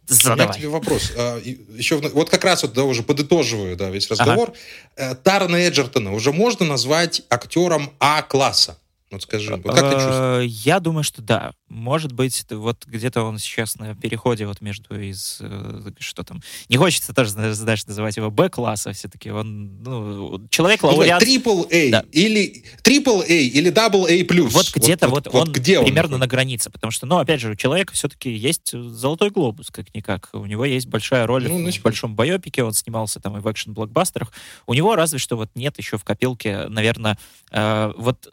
Задавай. 0.08 0.46
У 0.46 0.50
меня 0.50 0.54
тебе 0.54 0.68
вопрос. 0.70 1.12
А, 1.16 1.40
еще 1.40 1.98
вот 1.98 2.30
как 2.30 2.44
раз 2.44 2.64
вот 2.64 2.74
да, 2.74 2.84
уже 2.84 3.04
подытоживаю 3.04 3.76
да, 3.78 3.90
весь 3.90 4.10
разговор. 4.10 4.54
Ага. 4.98 5.12
Э, 5.12 5.16
Тарна 5.16 5.58
Эджертона 5.58 6.14
уже 6.14 6.32
можно 6.32 6.66
назвать 6.66 7.22
актером 7.30 7.92
А-класса? 8.00 8.78
Вот 9.12 9.24
скажи, 9.24 9.58
как 9.58 9.76
ты 9.76 9.96
чувствуешь? 9.96 10.52
Я 10.52 10.80
думаю, 10.80 11.04
что 11.04 11.24
да. 11.24 11.54
Может 11.68 12.12
быть, 12.12 12.46
вот 12.52 12.86
где-то 12.86 13.24
он 13.24 13.40
сейчас 13.40 13.76
на 13.78 13.96
переходе 13.96 14.46
вот 14.46 14.62
между 14.62 15.00
из... 15.00 15.38
Э, 15.42 15.92
что 15.98 16.24
там? 16.24 16.42
Не 16.68 16.78
хочется 16.78 17.14
тоже, 17.14 17.32
знаешь, 17.32 17.88
называть 17.88 18.18
его 18.18 18.30
Б-класса 18.30 18.94
все-таки. 18.94 19.32
Он, 19.32 19.82
ну, 19.82 20.48
человек-лауреат... 20.50 21.20
Triple 21.20 21.64
A 21.72 21.90
да. 21.90 22.06
или 22.12 22.64
triple 22.84 23.22
A 23.22 23.26
или 23.26 23.72
double 23.72 24.06
A+. 24.06 24.26
Вот 24.50 24.72
где-то 24.76 25.08
вот, 25.08 25.26
вот, 25.26 25.34
вот, 25.34 25.48
он 25.48 25.54
где 25.54 25.82
примерно 25.82 26.16
он? 26.16 26.20
на 26.20 26.28
границе. 26.28 26.70
Потому 26.70 26.92
что, 26.92 27.08
ну, 27.08 27.18
опять 27.18 27.42
же, 27.42 27.52
у 27.52 27.56
человека 27.56 27.94
все-таки 27.94 28.30
есть 28.30 28.72
золотой 28.72 29.32
глобус, 29.32 29.72
как-никак. 29.72 30.30
У 30.34 30.46
него 30.46 30.66
есть 30.66 30.88
большая 30.88 31.26
роль 31.26 31.48
ну, 31.48 31.68
в, 31.68 31.72
в 31.72 31.82
большом 31.82 32.16
байопике. 32.16 32.64
Он 32.64 32.74
снимался 32.74 33.20
там 33.20 33.38
и 33.38 33.42
в 33.42 33.48
экшен-блокбастерах. 33.48 34.32
У 34.68 34.76
него 34.76 34.96
разве 34.96 35.18
что 35.18 35.36
вот 35.36 35.50
нет 35.56 35.80
еще 35.80 35.98
в 35.98 36.04
копилке, 36.04 36.68
наверное, 36.68 37.18
э, 37.52 37.92
вот 37.98 38.32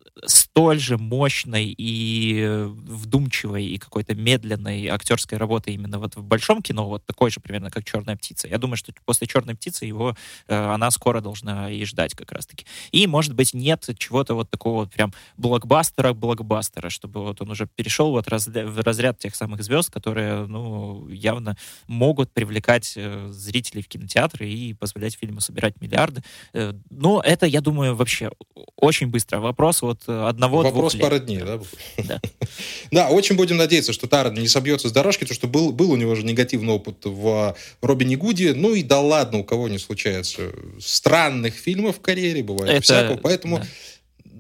столь 0.67 0.81
же 0.81 0.99
мощной 0.99 1.73
и 1.79 2.64
вдумчивой 2.67 3.67
и 3.67 3.79
какой-то 3.79 4.17
медленной 4.17 4.89
актерской 4.89 5.39
работы 5.39 5.71
именно 5.71 6.01
вот 6.01 6.17
в 6.17 6.25
большом 6.25 6.61
кино, 6.61 6.89
вот 6.89 7.07
такой 7.07 7.31
же 7.31 7.39
примерно, 7.39 7.71
как 7.71 7.85
«Черная 7.85 8.17
птица». 8.17 8.49
Я 8.49 8.59
думаю, 8.59 8.77
что 8.77 8.93
после 9.05 9.29
«Черной 9.29 9.55
птицы» 9.55 9.85
его, 9.85 10.17
э, 10.49 10.57
она 10.57 10.91
скоро 10.91 11.21
должна 11.21 11.71
и 11.71 11.85
ждать 11.85 12.14
как 12.14 12.33
раз-таки. 12.33 12.67
И, 12.91 13.07
может 13.07 13.33
быть, 13.35 13.55
нет 13.55 13.89
чего-то 13.97 14.35
вот 14.35 14.51
такого 14.51 14.87
прям 14.87 15.12
блокбастера-блокбастера, 15.37 16.91
чтобы 16.91 17.23
вот 17.23 17.41
он 17.41 17.51
уже 17.53 17.69
перешел 17.69 18.11
вот 18.11 18.27
раз, 18.27 18.49
в 18.49 18.81
разряд 18.81 19.21
тех 19.21 19.37
самых 19.37 19.62
звезд, 19.62 19.93
которые, 19.93 20.47
ну, 20.47 21.09
явно 21.09 21.57
могут 21.87 22.33
привлекать 22.33 22.95
э, 22.97 23.29
зрителей 23.31 23.83
в 23.83 23.89
кинотеатры 23.89 24.49
и 24.49 24.75
позволять 24.75 25.14
фильму 25.14 25.41
собирать 25.41 25.81
миллиарды. 25.81 26.25
Э, 26.53 26.73
но 26.91 27.23
это, 27.25 27.47
я 27.47 27.61
думаю, 27.61 27.95
вообще 27.95 28.33
очень 28.75 29.07
быстро. 29.07 29.39
Вопрос 29.39 29.83
вот 29.83 30.03
одного-двух 30.61 30.95
Вопрос 30.95 31.01
пары 31.01 31.21
дней, 31.21 31.39
да? 31.39 31.61
Да. 31.99 32.21
да, 32.91 33.09
очень 33.09 33.37
будем 33.37 33.57
надеяться, 33.57 33.93
что 33.93 34.07
Таран 34.07 34.35
не 34.35 34.49
собьется 34.49 34.89
с 34.89 34.93
дорожки, 34.93 35.21
потому 35.21 35.35
что 35.35 35.49
был, 35.49 35.73
был 35.73 35.93
у 35.93 35.97
него 35.97 36.15
же 36.15 36.25
негативный 36.25 36.75
опыт 36.75 37.05
в 37.05 37.57
Робине 37.83 38.17
Гуде. 38.17 38.55
Ну 38.55 38.75
и 38.75 38.83
да 38.83 39.01
ладно, 39.01 39.39
у 39.39 39.45
кого 39.45 39.69
не 39.69 39.79
случается. 39.79 40.53
Странных 40.81 41.55
фильмов 41.55 41.99
в 41.99 42.01
карьере 42.01 42.43
бывает 42.43 42.73
Это... 42.73 42.83
всякого, 42.83 43.17
поэтому... 43.17 43.59
Да. 43.59 43.67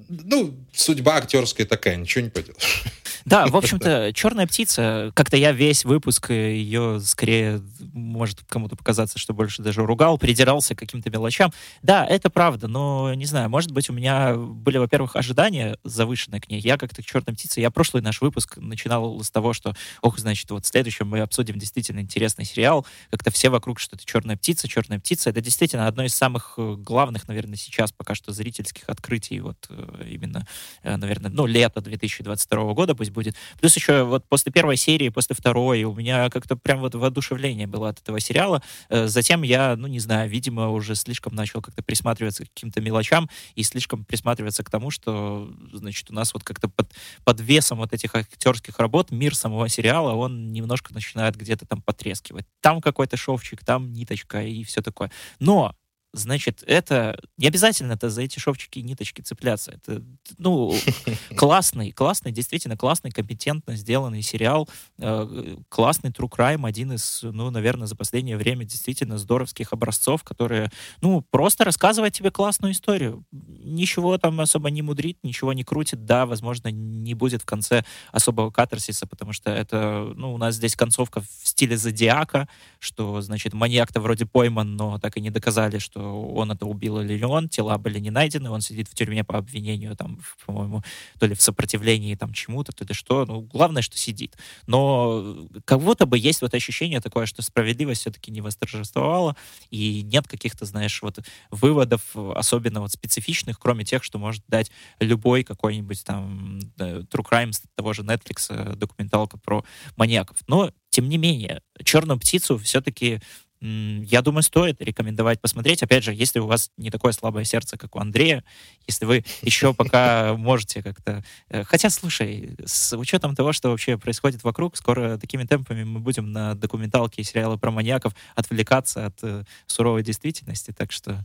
Ну, 0.08 0.54
судьба 0.76 1.16
актерская 1.16 1.66
такая, 1.66 1.96
ничего 1.96 2.24
не 2.24 2.30
поделаешь. 2.30 2.84
Да, 3.24 3.46
в 3.48 3.56
общем-то, 3.56 4.12
«Черная 4.14 4.46
птица», 4.46 5.10
как-то 5.14 5.36
я 5.36 5.52
весь 5.52 5.84
выпуск 5.84 6.30
ее 6.30 7.00
скорее, 7.00 7.60
может 7.92 8.40
кому-то 8.48 8.76
показаться, 8.76 9.18
что 9.18 9.34
больше 9.34 9.62
даже 9.62 9.84
ругал, 9.84 10.18
придирался 10.18 10.74
к 10.74 10.78
каким-то 10.78 11.10
мелочам. 11.10 11.52
Да, 11.82 12.06
это 12.06 12.30
правда, 12.30 12.68
но, 12.68 13.12
не 13.14 13.26
знаю, 13.26 13.50
может 13.50 13.72
быть, 13.72 13.90
у 13.90 13.92
меня 13.92 14.34
были, 14.34 14.78
во-первых, 14.78 15.16
ожидания 15.16 15.76
завышенные 15.84 16.40
к 16.40 16.48
ней. 16.48 16.60
Я 16.60 16.78
как-то 16.78 17.02
к 17.02 17.06
«Черной 17.06 17.34
птице», 17.34 17.60
я 17.60 17.70
прошлый 17.70 18.02
наш 18.02 18.20
выпуск 18.20 18.58
начинал 18.58 19.22
с 19.22 19.30
того, 19.30 19.52
что, 19.52 19.74
ох, 20.02 20.18
значит, 20.18 20.50
вот 20.50 20.64
в 20.64 20.68
следующем 20.68 21.08
мы 21.08 21.20
обсудим 21.20 21.58
действительно 21.58 22.00
интересный 22.00 22.44
сериал, 22.44 22.86
как-то 23.10 23.30
все 23.30 23.48
вокруг, 23.48 23.80
что 23.80 23.96
это 23.96 24.04
«Черная 24.04 24.36
птица», 24.36 24.68
«Черная 24.68 25.00
птица». 25.00 25.30
Это 25.30 25.40
действительно 25.40 25.88
одно 25.88 26.04
из 26.04 26.14
самых 26.14 26.54
э, 26.58 26.74
главных, 26.78 27.26
наверное, 27.28 27.56
сейчас 27.56 27.92
пока 27.92 28.14
что 28.14 28.32
зрительских 28.32 28.88
открытий, 28.88 29.40
вот 29.40 29.56
э, 29.68 30.04
именно, 30.08 30.38
э, 30.38 30.65
наверное, 30.82 31.30
ну, 31.30 31.46
лето 31.46 31.80
2022 31.80 32.72
года, 32.74 32.94
пусть 32.94 33.10
будет. 33.10 33.34
Плюс 33.60 33.76
еще 33.76 34.04
вот 34.04 34.24
после 34.28 34.52
первой 34.52 34.76
серии, 34.76 35.08
после 35.08 35.34
второй, 35.34 35.84
у 35.84 35.94
меня 35.94 36.28
как-то 36.30 36.56
прям 36.56 36.80
вот 36.80 36.94
воодушевление 36.94 37.66
было 37.66 37.90
от 37.90 38.00
этого 38.00 38.20
сериала. 38.20 38.62
Э, 38.88 39.06
затем 39.06 39.42
я, 39.42 39.76
ну, 39.76 39.86
не 39.86 40.00
знаю, 40.00 40.28
видимо, 40.28 40.68
уже 40.70 40.94
слишком 40.94 41.34
начал 41.34 41.62
как-то 41.62 41.82
присматриваться 41.82 42.44
к 42.44 42.48
каким-то 42.48 42.80
мелочам 42.80 43.28
и 43.54 43.62
слишком 43.62 44.04
присматриваться 44.04 44.64
к 44.64 44.70
тому, 44.70 44.90
что, 44.90 45.50
значит, 45.72 46.10
у 46.10 46.14
нас 46.14 46.34
вот 46.34 46.44
как-то 46.44 46.68
под, 46.68 46.92
под 47.24 47.40
весом 47.40 47.78
вот 47.78 47.92
этих 47.92 48.14
актерских 48.14 48.78
работ 48.78 49.10
мир 49.10 49.34
самого 49.34 49.68
сериала, 49.68 50.14
он 50.14 50.52
немножко 50.52 50.92
начинает 50.94 51.36
где-то 51.36 51.66
там 51.66 51.82
потрескивать. 51.82 52.46
Там 52.60 52.80
какой-то 52.80 53.16
шовчик, 53.16 53.64
там 53.64 53.92
ниточка 53.92 54.42
и 54.42 54.64
все 54.64 54.82
такое. 54.82 55.10
Но 55.38 55.74
значит, 56.16 56.64
это 56.66 57.18
не 57.36 57.46
обязательно 57.46 57.92
это 57.92 58.10
за 58.10 58.22
эти 58.22 58.38
шовчики 58.38 58.80
и 58.80 58.82
ниточки 58.82 59.20
цепляться. 59.20 59.72
Это, 59.72 60.02
ну, 60.38 60.74
классный, 61.36 61.92
классный, 61.92 62.32
действительно 62.32 62.76
классный, 62.76 63.10
компетентно 63.10 63.76
сделанный 63.76 64.22
сериал, 64.22 64.68
э, 64.98 65.56
классный 65.68 66.10
True 66.10 66.30
Crime, 66.30 66.66
один 66.66 66.92
из, 66.92 67.20
ну, 67.22 67.50
наверное, 67.50 67.86
за 67.86 67.96
последнее 67.96 68.36
время 68.36 68.64
действительно 68.64 69.18
здоровских 69.18 69.72
образцов, 69.72 70.24
которые, 70.24 70.70
ну, 71.02 71.20
просто 71.30 71.64
рассказывают 71.64 72.14
тебе 72.14 72.30
классную 72.30 72.72
историю. 72.72 73.24
Ничего 73.30 74.16
там 74.18 74.40
особо 74.40 74.70
не 74.70 74.82
мудрит, 74.82 75.18
ничего 75.22 75.52
не 75.52 75.64
крутит. 75.64 76.06
Да, 76.06 76.24
возможно, 76.24 76.68
не 76.68 77.14
будет 77.14 77.42
в 77.42 77.46
конце 77.46 77.84
особого 78.10 78.50
катарсиса, 78.50 79.06
потому 79.06 79.32
что 79.32 79.50
это, 79.50 80.12
ну, 80.16 80.32
у 80.32 80.38
нас 80.38 80.54
здесь 80.54 80.76
концовка 80.76 81.20
в 81.20 81.28
стиле 81.46 81.76
Зодиака, 81.76 82.48
что, 82.78 83.20
значит, 83.20 83.52
маньяк-то 83.52 84.00
вроде 84.00 84.24
пойман, 84.24 84.76
но 84.76 84.98
так 84.98 85.16
и 85.16 85.20
не 85.20 85.30
доказали, 85.30 85.78
что 85.78 86.05
он 86.06 86.52
это 86.52 86.66
убил 86.66 87.00
или 87.00 87.22
он, 87.22 87.48
тела 87.48 87.78
были 87.78 87.98
не 87.98 88.10
найдены, 88.10 88.50
он 88.50 88.60
сидит 88.60 88.88
в 88.88 88.94
тюрьме 88.94 89.24
по 89.24 89.38
обвинению, 89.38 89.96
там, 89.96 90.20
по-моему, 90.44 90.82
то 91.18 91.26
ли 91.26 91.34
в 91.34 91.42
сопротивлении 91.42 92.14
там 92.14 92.32
чему-то, 92.32 92.72
то 92.72 92.84
ли 92.84 92.94
что, 92.94 93.24
ну, 93.26 93.40
главное, 93.40 93.82
что 93.82 93.96
сидит. 93.96 94.36
Но 94.66 95.48
как 95.64 95.80
будто 95.80 96.06
бы 96.06 96.18
есть 96.18 96.42
вот 96.42 96.54
ощущение 96.54 97.00
такое, 97.00 97.26
что 97.26 97.42
справедливость 97.42 98.02
все-таки 98.02 98.30
не 98.30 98.40
восторжествовала, 98.40 99.36
и 99.70 100.02
нет 100.02 100.28
каких-то, 100.28 100.64
знаешь, 100.64 101.02
вот 101.02 101.18
выводов 101.50 102.02
особенно 102.14 102.80
вот 102.80 102.92
специфичных, 102.92 103.58
кроме 103.58 103.84
тех, 103.84 104.04
что 104.04 104.18
может 104.18 104.44
дать 104.48 104.70
любой 105.00 105.44
какой-нибудь 105.44 106.04
там 106.04 106.58
True 106.76 107.24
Crime 107.28 107.52
того 107.74 107.92
же 107.92 108.02
Netflix, 108.02 108.46
э, 108.50 108.74
документалка 108.76 109.38
про 109.38 109.64
маньяков. 109.96 110.38
Но, 110.46 110.72
тем 110.90 111.08
не 111.08 111.18
менее, 111.18 111.62
«Черную 111.84 112.18
птицу» 112.18 112.58
все-таки 112.58 113.20
я 113.60 114.22
думаю, 114.22 114.42
стоит 114.42 114.80
рекомендовать 114.80 115.40
посмотреть. 115.40 115.82
Опять 115.82 116.04
же, 116.04 116.12
если 116.12 116.38
у 116.38 116.46
вас 116.46 116.70
не 116.76 116.90
такое 116.90 117.12
слабое 117.12 117.44
сердце, 117.44 117.78
как 117.78 117.96
у 117.96 117.98
Андрея, 117.98 118.44
если 118.86 119.06
вы 119.06 119.24
еще 119.42 119.72
пока 119.74 120.34
можете 120.34 120.82
как-то... 120.82 121.24
Э, 121.48 121.64
хотя, 121.64 121.88
слушай, 121.90 122.56
с 122.64 122.96
учетом 122.96 123.34
того, 123.34 123.52
что 123.52 123.70
вообще 123.70 123.96
происходит 123.96 124.44
вокруг, 124.44 124.76
скоро 124.76 125.16
такими 125.18 125.44
темпами 125.44 125.84
мы 125.84 126.00
будем 126.00 126.32
на 126.32 126.54
документалки 126.54 127.20
и 127.20 127.24
сериалы 127.24 127.58
про 127.58 127.70
маньяков 127.70 128.14
отвлекаться 128.34 129.06
от 129.06 129.18
э, 129.22 129.44
суровой 129.66 130.02
действительности. 130.02 130.72
Так 130.76 130.92
что, 130.92 131.24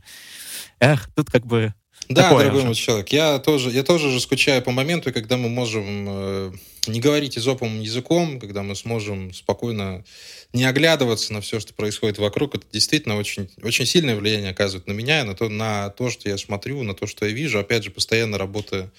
эх, 0.80 1.08
тут 1.14 1.30
как 1.30 1.46
бы 1.46 1.74
да, 2.08 2.30
дорогой 2.30 2.64
мой 2.64 2.74
человек, 2.74 3.10
я 3.10 3.38
тоже, 3.38 3.70
я 3.70 3.82
тоже 3.82 4.10
же 4.10 4.20
скучаю 4.20 4.62
по 4.62 4.70
моменту, 4.70 5.12
когда 5.12 5.36
мы 5.36 5.48
можем 5.48 6.06
э, 6.08 6.52
не 6.86 7.00
говорить 7.00 7.38
изоповым 7.38 7.80
языком, 7.80 8.40
когда 8.40 8.62
мы 8.62 8.74
сможем 8.74 9.32
спокойно 9.32 10.04
не 10.52 10.64
оглядываться 10.64 11.32
на 11.32 11.40
все, 11.40 11.60
что 11.60 11.74
происходит 11.74 12.18
вокруг. 12.18 12.54
Это 12.54 12.66
действительно 12.72 13.16
очень, 13.16 13.48
очень 13.62 13.86
сильное 13.86 14.16
влияние 14.16 14.50
оказывает 14.50 14.86
на 14.86 14.92
меня, 14.92 15.24
на 15.24 15.34
то, 15.34 15.48
на 15.48 15.90
то, 15.90 16.10
что 16.10 16.28
я 16.28 16.36
смотрю, 16.36 16.82
на 16.82 16.94
то, 16.94 17.06
что 17.06 17.26
я 17.26 17.32
вижу. 17.32 17.58
Опять 17.58 17.84
же, 17.84 17.90
постоянно 17.90 18.38
работая 18.38 18.90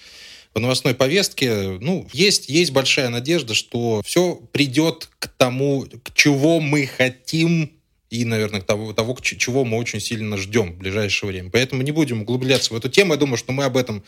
по 0.54 0.60
новостной 0.60 0.94
повестке, 0.94 1.78
ну, 1.82 2.08
есть, 2.14 2.48
есть 2.48 2.72
большая 2.72 3.10
надежда, 3.10 3.56
что 3.56 4.02
все 4.06 4.36
придет 4.52 5.10
к 5.20 5.28
тому, 5.28 5.86
к 6.04 6.14
чего 6.14 6.60
мы 6.60 6.86
хотим 6.86 7.72
и, 8.14 8.26
наверное, 8.26 8.62
того, 8.62 8.94
того, 8.94 9.18
чего 9.22 9.66
мы 9.66 9.80
очень 9.80 10.00
сильно 10.00 10.38
ждем 10.38 10.74
в 10.74 10.78
ближайшее 10.78 11.32
время. 11.32 11.50
Поэтому 11.50 11.82
не 11.82 11.92
будем 11.92 12.22
углубляться 12.22 12.72
в 12.72 12.78
эту 12.78 12.88
тему. 12.88 13.14
Я 13.14 13.20
думаю, 13.20 13.38
что 13.38 13.54
мы 13.54 13.64
об 13.64 13.76
этом 13.76 14.04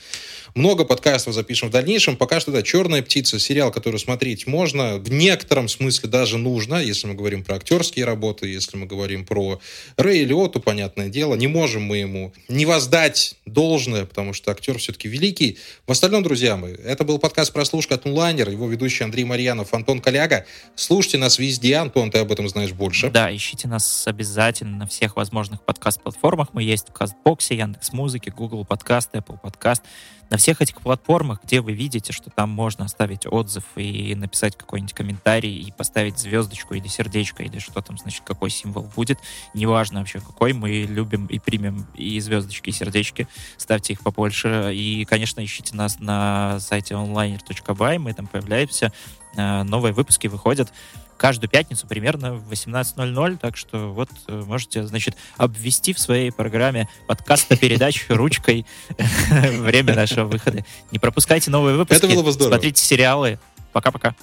много 0.53 0.85
подкастов 0.85 1.33
запишем 1.33 1.69
в 1.69 1.71
дальнейшем. 1.71 2.15
Пока 2.15 2.39
что, 2.39 2.51
да, 2.51 2.61
«Черная 2.61 3.01
птица»— 3.01 3.39
сериал, 3.39 3.71
который 3.71 3.99
смотреть 3.99 4.45
можно, 4.45 4.97
в 4.97 5.09
некотором 5.09 5.67
смысле 5.67 6.07
даже 6.07 6.37
нужно, 6.37 6.75
если 6.75 7.07
мы 7.07 7.15
говорим 7.15 7.43
про 7.43 7.55
актерские 7.55 8.05
работы, 8.05 8.47
если 8.47 8.77
мы 8.77 8.85
говорим 8.85 9.25
про 9.25 9.59
Рэя 9.97 10.23
Лиоту, 10.27 10.59
понятное 10.59 11.09
дело. 11.09 11.33
Не 11.33 11.47
можем 11.47 11.81
мы 11.81 11.97
ему 11.97 12.31
не 12.47 12.67
воздать 12.67 13.35
должное, 13.47 14.05
потому 14.05 14.33
что 14.33 14.51
актер 14.51 14.77
все-таки 14.77 15.07
великий. 15.07 15.57
В 15.87 15.91
остальном, 15.91 16.21
друзья 16.21 16.57
мои, 16.57 16.73
это 16.73 17.03
был 17.03 17.17
подкаст 17.17 17.51
«Прослушка» 17.53 17.95
от 17.95 18.05
онлайнера, 18.05 18.51
его 18.51 18.69
ведущий 18.69 19.03
Андрей 19.03 19.23
Марьянов, 19.23 19.73
Антон 19.73 19.99
Коляга. 19.99 20.45
Слушайте 20.75 21.17
нас 21.17 21.39
везде. 21.39 21.77
Антон, 21.77 22.11
ты 22.11 22.19
об 22.19 22.31
этом 22.31 22.47
знаешь 22.47 22.71
больше. 22.71 23.09
Да, 23.09 23.35
ищите 23.35 23.67
нас 23.67 23.94
обязательно 24.05 24.77
на 24.77 24.85
всех 24.87 25.15
возможных 25.15 25.61
подкаст-платформах. 25.61 26.49
Мы 26.53 26.63
есть 26.63 26.89
в 26.89 26.93
Кастбоксе, 26.93 27.57
Яндекс.Музыке, 27.57 28.31
Google 28.31 28.65
Подкаст, 28.65 29.15
Apple 29.15 29.39
Подкаст. 29.39 29.83
На 30.29 30.37
всех 30.37 30.61
этих 30.61 30.81
платформах, 30.81 31.43
где 31.43 31.61
вы 31.61 31.73
видите, 31.73 32.11
что 32.11 32.31
там 32.31 32.49
можно 32.49 32.85
оставить 32.85 33.27
отзыв 33.27 33.63
и 33.75 34.15
написать 34.15 34.57
какой-нибудь 34.57 34.93
комментарий, 34.93 35.55
и 35.61 35.71
поставить 35.71 36.17
звездочку 36.17 36.73
или 36.73 36.87
сердечко, 36.87 37.43
или 37.43 37.59
что 37.59 37.81
там, 37.81 37.97
значит, 37.97 38.23
какой 38.25 38.49
символ 38.49 38.89
будет, 38.95 39.19
неважно 39.53 39.99
вообще 39.99 40.19
какой, 40.19 40.53
мы 40.53 40.69
любим 40.81 41.27
и 41.27 41.37
примем 41.37 41.85
и 41.93 42.19
звездочки, 42.19 42.69
и 42.69 42.73
сердечки, 42.73 43.27
ставьте 43.57 43.93
их 43.93 44.01
побольше. 44.01 44.71
И, 44.73 45.05
конечно, 45.05 45.43
ищите 45.43 45.75
нас 45.75 45.99
на 45.99 46.59
сайте 46.59 46.95
onliner.by, 46.95 47.99
мы 47.99 48.13
там 48.13 48.25
появляемся, 48.25 48.91
э, 49.37 49.63
новые 49.63 49.93
выпуски 49.93 50.27
выходят 50.27 50.73
каждую 51.17 51.49
пятницу 51.49 51.87
примерно 51.87 52.33
в 52.33 52.51
18.00, 52.51 53.37
так 53.37 53.57
что 53.57 53.93
вот 53.93 54.09
э, 54.27 54.43
можете, 54.45 54.85
значит, 54.85 55.15
обвести 55.37 55.93
в 55.93 55.99
своей 55.99 56.31
программе 56.31 56.87
подкаста 57.07 57.55
передач 57.57 58.05
ручкой 58.09 58.65
время 58.97 59.95
нашего 59.95 60.25
выхода. 60.25 60.65
Не 60.91 60.99
пропускайте 60.99 61.51
новые 61.51 61.75
выпуски. 61.77 62.05
Смотрите 62.47 62.83
сериалы. 62.83 63.39
Пока-пока. 63.71 64.15